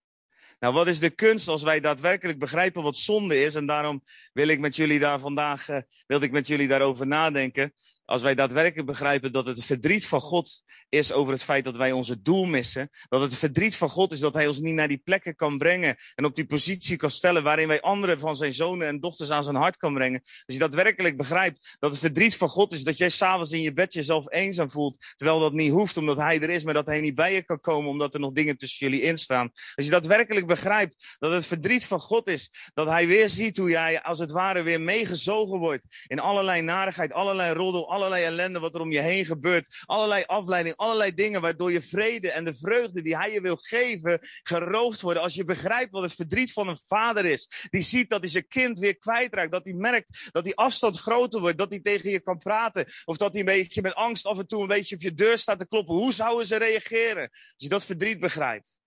Nou, 0.58 0.74
wat 0.74 0.86
is 0.86 0.98
de 0.98 1.10
kunst 1.10 1.48
als 1.48 1.62
wij 1.62 1.80
daadwerkelijk 1.80 2.38
begrijpen 2.38 2.82
wat 2.82 2.96
zonde 2.96 3.42
is? 3.42 3.54
En 3.54 3.66
daarom 3.66 4.04
wil 4.32 4.48
ik 4.48 4.60
met 4.60 4.76
jullie 4.76 4.98
daar 4.98 5.20
vandaag, 5.20 5.68
uh, 5.68 5.82
ik 6.06 6.30
met 6.30 6.46
jullie 6.46 6.68
daarover 6.68 7.06
nadenken. 7.06 7.74
Als 8.10 8.22
wij 8.22 8.34
daadwerkelijk 8.34 8.86
begrijpen 8.86 9.32
dat 9.32 9.46
het 9.46 9.64
verdriet 9.64 10.06
van 10.06 10.20
God 10.20 10.62
is 10.88 11.12
over 11.12 11.32
het 11.32 11.42
feit 11.42 11.64
dat 11.64 11.76
wij 11.76 11.92
onze 11.92 12.22
doel 12.22 12.44
missen. 12.44 12.90
Dat 13.08 13.20
het 13.20 13.36
verdriet 13.36 13.76
van 13.76 13.88
God 13.88 14.12
is 14.12 14.20
dat 14.20 14.34
hij 14.34 14.46
ons 14.46 14.58
niet 14.58 14.74
naar 14.74 14.88
die 14.88 15.00
plekken 15.04 15.36
kan 15.36 15.58
brengen. 15.58 15.96
En 16.14 16.24
op 16.24 16.34
die 16.34 16.46
positie 16.46 16.96
kan 16.96 17.10
stellen 17.10 17.42
waarin 17.42 17.68
wij 17.68 17.80
anderen 17.80 18.18
van 18.18 18.36
zijn 18.36 18.52
zonen 18.52 18.86
en 18.86 19.00
dochters 19.00 19.30
aan 19.30 19.44
zijn 19.44 19.56
hart 19.56 19.76
kan 19.76 19.94
brengen. 19.94 20.22
Als 20.24 20.56
je 20.56 20.58
daadwerkelijk 20.58 21.16
begrijpt 21.16 21.76
dat 21.78 21.90
het 21.90 21.98
verdriet 21.98 22.36
van 22.36 22.48
God 22.48 22.72
is 22.72 22.82
dat 22.82 22.96
jij 22.96 23.08
s'avonds 23.08 23.52
in 23.52 23.60
je 23.60 23.72
bed 23.72 23.92
jezelf 23.92 24.32
eenzaam 24.32 24.70
voelt. 24.70 24.98
Terwijl 25.16 25.38
dat 25.38 25.52
niet 25.52 25.70
hoeft 25.70 25.96
omdat 25.96 26.16
hij 26.16 26.40
er 26.40 26.50
is, 26.50 26.64
maar 26.64 26.74
dat 26.74 26.86
hij 26.86 27.00
niet 27.00 27.14
bij 27.14 27.34
je 27.34 27.44
kan 27.44 27.60
komen 27.60 27.90
omdat 27.90 28.14
er 28.14 28.20
nog 28.20 28.32
dingen 28.32 28.56
tussen 28.56 28.86
jullie 28.86 29.02
instaan. 29.02 29.50
Als 29.74 29.84
je 29.86 29.92
daadwerkelijk 29.92 30.46
begrijpt 30.46 31.16
dat 31.18 31.32
het 31.32 31.46
verdriet 31.46 31.86
van 31.86 32.00
God 32.00 32.28
is. 32.28 32.50
Dat 32.74 32.86
hij 32.86 33.06
weer 33.06 33.28
ziet 33.28 33.56
hoe 33.56 33.70
jij 33.70 34.02
als 34.02 34.18
het 34.18 34.30
ware 34.30 34.62
weer 34.62 34.80
meegezogen 34.80 35.58
wordt 35.58 36.04
in 36.06 36.20
allerlei 36.20 36.62
narigheid, 36.62 37.12
allerlei 37.12 37.54
roddel, 37.54 37.90
allerlei 38.00 38.24
ellende 38.24 38.58
wat 38.58 38.74
er 38.74 38.80
om 38.80 38.92
je 38.92 39.00
heen 39.00 39.24
gebeurt. 39.24 39.82
Allerlei 39.84 40.24
afleiding, 40.26 40.76
allerlei 40.76 41.14
dingen 41.14 41.40
waardoor 41.40 41.72
je 41.72 41.82
vrede 41.82 42.30
en 42.30 42.44
de 42.44 42.54
vreugde 42.54 43.02
die 43.02 43.16
hij 43.16 43.32
je 43.32 43.40
wil 43.40 43.56
geven 43.56 44.18
geroofd 44.42 45.00
worden. 45.00 45.22
Als 45.22 45.34
je 45.34 45.44
begrijpt 45.44 45.90
wat 45.90 46.02
het 46.02 46.14
verdriet 46.14 46.52
van 46.52 46.68
een 46.68 46.80
vader 46.86 47.24
is. 47.24 47.68
Die 47.70 47.82
ziet 47.82 48.10
dat 48.10 48.20
hij 48.20 48.28
zijn 48.28 48.46
kind 48.46 48.78
weer 48.78 48.98
kwijtraakt. 48.98 49.52
Dat 49.52 49.64
hij 49.64 49.74
merkt 49.74 50.28
dat 50.32 50.44
die 50.44 50.56
afstand 50.56 50.98
groter 50.98 51.40
wordt. 51.40 51.58
Dat 51.58 51.70
hij 51.70 51.80
tegen 51.80 52.10
je 52.10 52.20
kan 52.20 52.38
praten. 52.38 52.86
Of 53.04 53.16
dat 53.16 53.30
hij 53.30 53.40
een 53.40 53.46
beetje 53.46 53.82
met 53.82 53.94
angst 53.94 54.26
af 54.26 54.38
en 54.38 54.46
toe 54.46 54.62
een 54.62 54.68
beetje 54.68 54.94
op 54.94 55.02
je 55.02 55.14
deur 55.14 55.38
staat 55.38 55.58
te 55.58 55.66
kloppen. 55.66 55.94
Hoe 55.94 56.12
zouden 56.12 56.46
ze 56.46 56.56
reageren? 56.56 57.28
Als 57.30 57.52
je 57.56 57.68
dat 57.68 57.84
verdriet 57.84 58.20
begrijpt. 58.20 58.80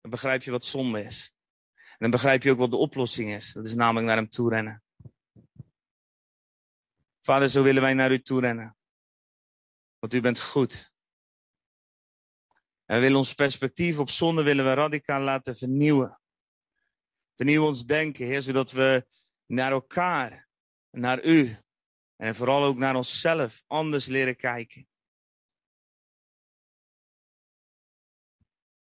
Dan 0.00 0.10
begrijp 0.10 0.42
je 0.42 0.50
wat 0.50 0.64
zonde 0.64 1.04
is. 1.04 1.32
En 1.74 1.96
dan 1.98 2.10
begrijp 2.10 2.42
je 2.42 2.50
ook 2.50 2.58
wat 2.58 2.70
de 2.70 2.76
oplossing 2.76 3.30
is. 3.30 3.52
Dat 3.52 3.66
is 3.66 3.74
namelijk 3.74 4.06
naar 4.06 4.16
hem 4.16 4.30
toe 4.30 4.50
rennen. 4.50 4.82
Vader, 7.30 7.48
zo 7.48 7.62
willen 7.62 7.82
wij 7.82 7.94
naar 7.94 8.12
u 8.12 8.22
toe 8.22 8.40
rennen. 8.40 8.76
Want 9.98 10.14
u 10.14 10.20
bent 10.20 10.40
goed. 10.40 10.94
En 12.84 12.96
we 12.96 13.00
willen 13.00 13.18
ons 13.18 13.34
perspectief 13.34 13.98
op 13.98 14.10
zonde 14.10 14.42
willen 14.42 14.64
we 14.64 14.72
radicaal 14.72 15.20
laten 15.20 15.56
vernieuwen. 15.56 16.20
Vernieuw 17.34 17.66
ons 17.66 17.86
denken, 17.86 18.26
Heer, 18.26 18.42
zodat 18.42 18.70
we 18.70 19.06
naar 19.46 19.72
elkaar, 19.72 20.48
naar 20.90 21.24
u 21.24 21.56
en 22.16 22.34
vooral 22.34 22.64
ook 22.64 22.76
naar 22.76 22.96
onszelf 22.96 23.64
anders 23.66 24.06
leren 24.06 24.36
kijken. 24.36 24.88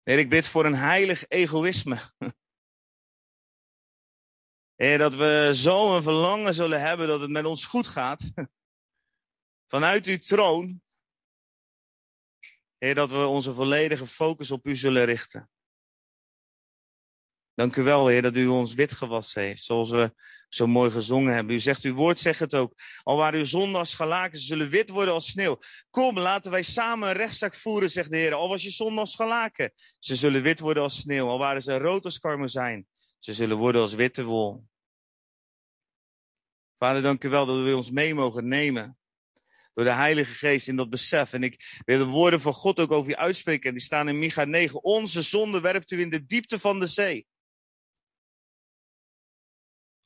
Heer, 0.03 0.19
ik 0.19 0.29
bid 0.29 0.49
voor 0.49 0.65
een 0.65 0.77
heilig 0.77 1.29
egoïsme. 1.29 1.99
Heer, 4.85 4.99
dat 4.99 5.15
we 5.15 5.51
zo 5.55 5.97
een 5.97 6.03
verlangen 6.03 6.55
zullen 6.55 6.81
hebben 6.81 7.09
dat 7.09 7.21
het 7.21 7.31
met 7.31 7.45
ons 7.45 7.65
goed 7.65 7.89
gaat. 7.89 8.23
Vanuit 9.73 10.07
uw 10.07 10.19
troon. 10.19 10.83
Heer, 12.79 12.95
dat 12.95 13.11
we 13.11 13.27
onze 13.27 13.55
volledige 13.55 14.07
focus 14.07 14.51
op 14.51 14.67
u 14.67 14.77
zullen 14.77 15.05
richten. 15.05 15.51
Dank 17.55 17.77
u 17.77 17.83
wel, 17.83 18.07
Heer, 18.07 18.23
dat 18.23 18.37
u 18.37 18.47
ons 18.47 18.75
wit 18.75 18.93
gewassen 18.93 19.43
heeft, 19.43 19.65
zoals 19.65 19.91
we 19.91 20.15
zo 20.49 20.67
mooi 20.67 20.91
gezongen 20.91 21.35
hebben. 21.35 21.55
U 21.55 21.61
zegt, 21.61 21.83
uw 21.83 21.95
woord 21.95 22.19
zegt 22.19 22.41
het 22.41 22.55
ook. 22.55 22.75
Al 23.03 23.17
waren 23.17 23.39
uw 23.39 23.45
zonden 23.45 23.79
als 23.79 23.97
ze 23.97 24.29
zullen 24.33 24.69
wit 24.69 24.89
worden 24.89 25.15
als 25.15 25.27
sneeuw. 25.27 25.59
Kom, 25.91 26.19
laten 26.19 26.51
wij 26.51 26.63
samen 26.63 27.09
een 27.09 27.15
rechtszaak 27.15 27.55
voeren, 27.55 27.91
zegt 27.91 28.11
de 28.11 28.17
Heer. 28.17 28.35
Al 28.35 28.49
was 28.49 28.63
je 28.63 28.71
zonde 28.71 29.01
als 29.01 29.15
galaken, 29.15 29.73
ze 29.99 30.17
zullen 30.17 30.43
wit 30.43 30.61
worden 30.61 30.83
als 30.83 30.97
sneeuw. 30.97 31.29
Al 31.29 31.39
waren 31.39 31.63
ze 31.63 31.79
rood 31.79 32.05
als 32.05 32.19
karmozijn, 32.19 32.87
ze 33.19 33.33
zullen 33.33 33.57
worden 33.57 33.81
als 33.81 33.95
witte 33.95 34.25
wol. 34.25 34.73
Vader, 36.85 37.03
dank 37.03 37.25
u 37.25 37.29
wel 37.29 37.47
dat 37.47 37.65
we 37.65 37.77
ons 37.77 37.91
mee 37.91 38.15
mogen 38.15 38.49
nemen. 38.49 38.99
Door 39.75 39.85
de 39.85 39.93
Heilige 39.93 40.35
Geest 40.35 40.69
in 40.69 40.77
dat 40.77 40.91
besef. 40.91 41.33
En 41.33 41.43
ik 41.43 41.83
wil 41.85 41.99
de 41.99 42.05
woorden 42.05 42.41
van 42.41 42.53
God 42.53 42.81
ook 42.81 42.93
over 42.93 43.11
je 43.11 43.17
uitspreken. 43.17 43.69
En 43.69 43.75
die 43.75 43.85
staan 43.85 44.09
in 44.09 44.19
Micha 44.19 44.45
9. 44.45 44.83
Onze 44.83 45.23
zonde 45.23 45.61
werpt 45.61 45.91
u 45.91 46.01
in 46.01 46.11
de 46.11 46.25
diepte 46.25 46.59
van 46.59 46.81
de 46.81 46.87
zee. 46.87 47.27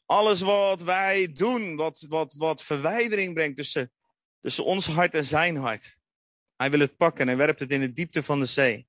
Alles 0.06 0.40
wat 0.40 0.82
wij 0.82 1.32
doen, 1.32 1.76
wat, 1.76 2.06
wat, 2.08 2.34
wat 2.34 2.64
verwijdering 2.64 3.34
brengt 3.34 3.56
tussen, 3.56 3.92
tussen 4.40 4.64
ons 4.64 4.86
hart 4.86 5.14
en 5.14 5.24
zijn 5.24 5.56
hart. 5.56 5.98
Hij 6.56 6.70
wil 6.70 6.80
het 6.80 6.96
pakken 6.96 7.28
en 7.28 7.36
werpt 7.36 7.60
het 7.60 7.72
in 7.72 7.80
de 7.80 7.92
diepte 7.92 8.22
van 8.22 8.40
de 8.40 8.46
zee. 8.46 8.88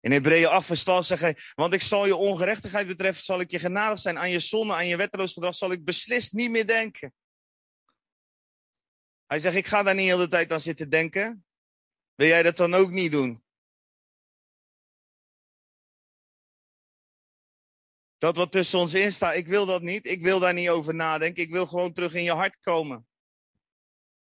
In 0.00 0.12
Hebreeën 0.12 0.46
8 0.46 0.66
vers 0.66 0.82
12 0.82 1.04
zeggen, 1.06 1.34
want 1.54 1.72
ik 1.72 1.82
zal 1.82 2.06
je 2.06 2.16
ongerechtigheid 2.16 2.86
betreft, 2.86 3.24
zal 3.24 3.40
ik 3.40 3.50
je 3.50 3.58
genadig 3.58 3.98
zijn. 3.98 4.18
Aan 4.18 4.30
je 4.30 4.40
zonde, 4.40 4.74
aan 4.74 4.86
je 4.86 4.96
wetteloos 4.96 5.32
gedrag 5.32 5.54
zal 5.54 5.72
ik 5.72 5.84
beslist 5.84 6.32
niet 6.32 6.50
meer 6.50 6.66
denken. 6.66 7.14
Hij 9.26 9.38
zegt, 9.38 9.56
ik 9.56 9.66
ga 9.66 9.82
daar 9.82 9.94
niet 9.94 10.08
de 10.08 10.14
hele 10.14 10.28
tijd 10.28 10.52
aan 10.52 10.60
zitten 10.60 10.90
denken. 10.90 11.44
Wil 12.14 12.28
jij 12.28 12.42
dat 12.42 12.56
dan 12.56 12.74
ook 12.74 12.90
niet 12.90 13.10
doen? 13.10 13.42
Dat 18.18 18.36
wat 18.36 18.52
tussen 18.52 18.78
ons 18.78 18.94
in 18.94 19.12
staat, 19.12 19.34
ik 19.34 19.46
wil 19.46 19.66
dat 19.66 19.82
niet. 19.82 20.06
Ik 20.06 20.22
wil 20.22 20.38
daar 20.38 20.54
niet 20.54 20.68
over 20.68 20.94
nadenken. 20.94 21.42
Ik 21.42 21.50
wil 21.50 21.66
gewoon 21.66 21.92
terug 21.92 22.14
in 22.14 22.22
je 22.22 22.32
hart 22.32 22.60
komen. 22.60 23.08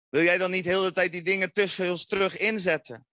Wil 0.08 0.22
jij 0.22 0.38
dan 0.38 0.50
niet 0.50 0.64
de 0.64 0.70
hele 0.70 0.92
tijd 0.92 1.12
die 1.12 1.22
dingen 1.22 1.52
tussen 1.52 1.90
ons 1.90 2.06
terug 2.06 2.36
inzetten? 2.36 3.06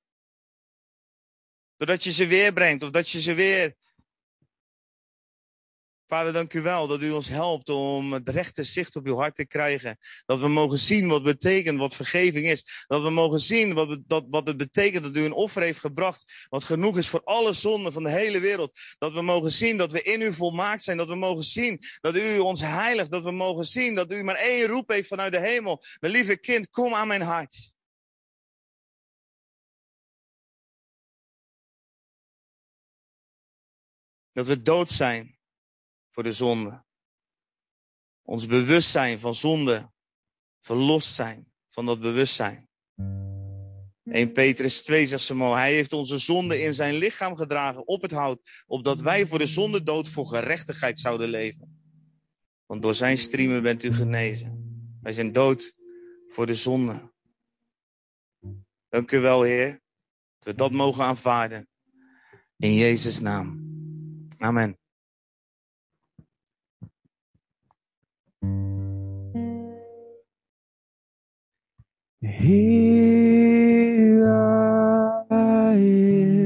Doordat 1.82 2.04
je 2.04 2.12
ze 2.12 2.28
weer 2.28 2.54
brengt, 2.54 2.84
of 2.84 2.90
dat 2.90 3.10
je 3.10 3.22
ze 3.22 3.34
weer 3.34 3.76
Vader, 6.06 6.34
dank 6.34 6.54
u 6.54 6.62
wel 6.62 6.88
dat 6.88 7.02
u 7.02 7.12
ons 7.12 7.30
helpt 7.30 7.70
om 7.70 8.14
het 8.14 8.30
rechte 8.30 8.64
zicht 8.64 8.96
op 8.96 9.06
uw 9.06 9.16
hart 9.16 9.36
te 9.36 9.48
krijgen. 9.48 9.98
Dat 10.26 10.40
we 10.40 10.48
mogen 10.48 10.78
zien 10.80 11.08
wat 11.08 11.24
betekent, 11.24 11.80
wat 11.80 11.96
vergeving 11.96 12.46
is. 12.46 12.86
Dat 12.88 13.02
we 13.02 13.10
mogen 13.10 13.40
zien 13.40 13.74
wat, 13.74 14.00
dat, 14.08 14.26
wat 14.30 14.48
het 14.48 14.58
betekent 14.58 15.04
dat 15.04 15.16
u 15.16 15.24
een 15.24 15.32
offer 15.32 15.62
heeft 15.62 15.80
gebracht. 15.80 16.46
Wat 16.50 16.64
genoeg 16.64 16.98
is 16.98 17.08
voor 17.08 17.22
alle 17.24 17.54
zonden 17.54 17.94
van 17.94 18.04
de 18.04 18.10
hele 18.10 18.40
wereld. 18.40 18.80
Dat 18.98 19.14
we 19.14 19.22
mogen 19.22 19.52
zien 19.52 19.78
dat 19.78 19.92
we 19.92 20.02
in 20.02 20.22
u 20.22 20.34
volmaakt 20.34 20.84
zijn. 20.84 20.98
Dat 20.98 21.08
we 21.08 21.16
mogen 21.16 21.44
zien 21.44 21.80
dat 22.02 22.16
u 22.16 22.40
ons 22.40 22.62
heiligt. 22.62 23.12
Dat 23.12 23.24
we 23.24 23.32
mogen 23.32 23.66
zien 23.66 23.96
dat 23.96 24.12
u 24.12 24.24
maar 24.24 24.36
één 24.36 24.68
roep 24.68 24.90
heeft 24.90 25.08
vanuit 25.08 25.32
de 25.32 25.40
hemel. 25.40 25.84
Mijn 26.00 26.14
lieve 26.14 26.40
kind, 26.40 26.70
kom 26.70 26.94
aan 26.94 27.08
mijn 27.08 27.22
hart. 27.22 27.74
Dat 34.32 34.48
we 34.48 34.62
dood 34.62 34.90
zijn 34.90 35.38
voor 36.12 36.24
de 36.24 36.34
zonde. 36.34 36.84
Ons 38.22 38.46
bewustzijn 38.46 39.20
van 39.20 39.36
zonde 39.36 39.92
verlost 40.60 41.14
zijn 41.14 41.52
van 41.70 41.86
dat 41.86 42.00
bewustzijn. 42.00 42.70
1 44.04 44.32
Petrus 44.32 44.84
2 44.84 45.08
zegt 45.08 45.24
ze 45.24 45.36
hij 45.44 45.74
heeft 45.74 45.94
onze 45.94 46.18
zonde 46.18 46.62
in 46.62 46.74
zijn 46.74 46.96
lichaam 46.96 47.36
gedragen 47.36 47.88
op 47.88 48.02
het 48.02 48.12
hout, 48.12 48.64
opdat 48.66 49.02
wij 49.02 49.26
voor 49.26 49.40
de 49.40 49.48
zonde 49.48 49.84
dood 49.84 50.10
voor 50.10 50.26
gerechtigheid 50.26 51.00
zouden 51.00 51.30
leven. 51.30 51.82
Want 52.66 52.82
door 52.82 52.96
zijn 52.96 53.18
striemen 53.18 53.64
bent 53.64 53.84
u 53.84 53.94
genezen. 53.94 54.62
Wij 55.02 55.14
zijn 55.14 55.32
dood 55.32 55.76
voor 56.28 56.46
de 56.46 56.56
zonde. 56.56 57.12
Dank 58.90 59.12
u 59.12 59.20
wel, 59.20 59.42
Heer, 59.42 59.82
dat 60.40 60.54
we 60.54 60.56
dat 60.56 60.72
mogen 60.72 61.04
aanvaarden. 61.04 61.68
In 62.58 62.74
Jezus' 62.74 63.20
naam. 63.20 63.71
Amen. 64.42 64.76
Here 72.22 74.30
I 75.32 75.76
am. 75.76 76.41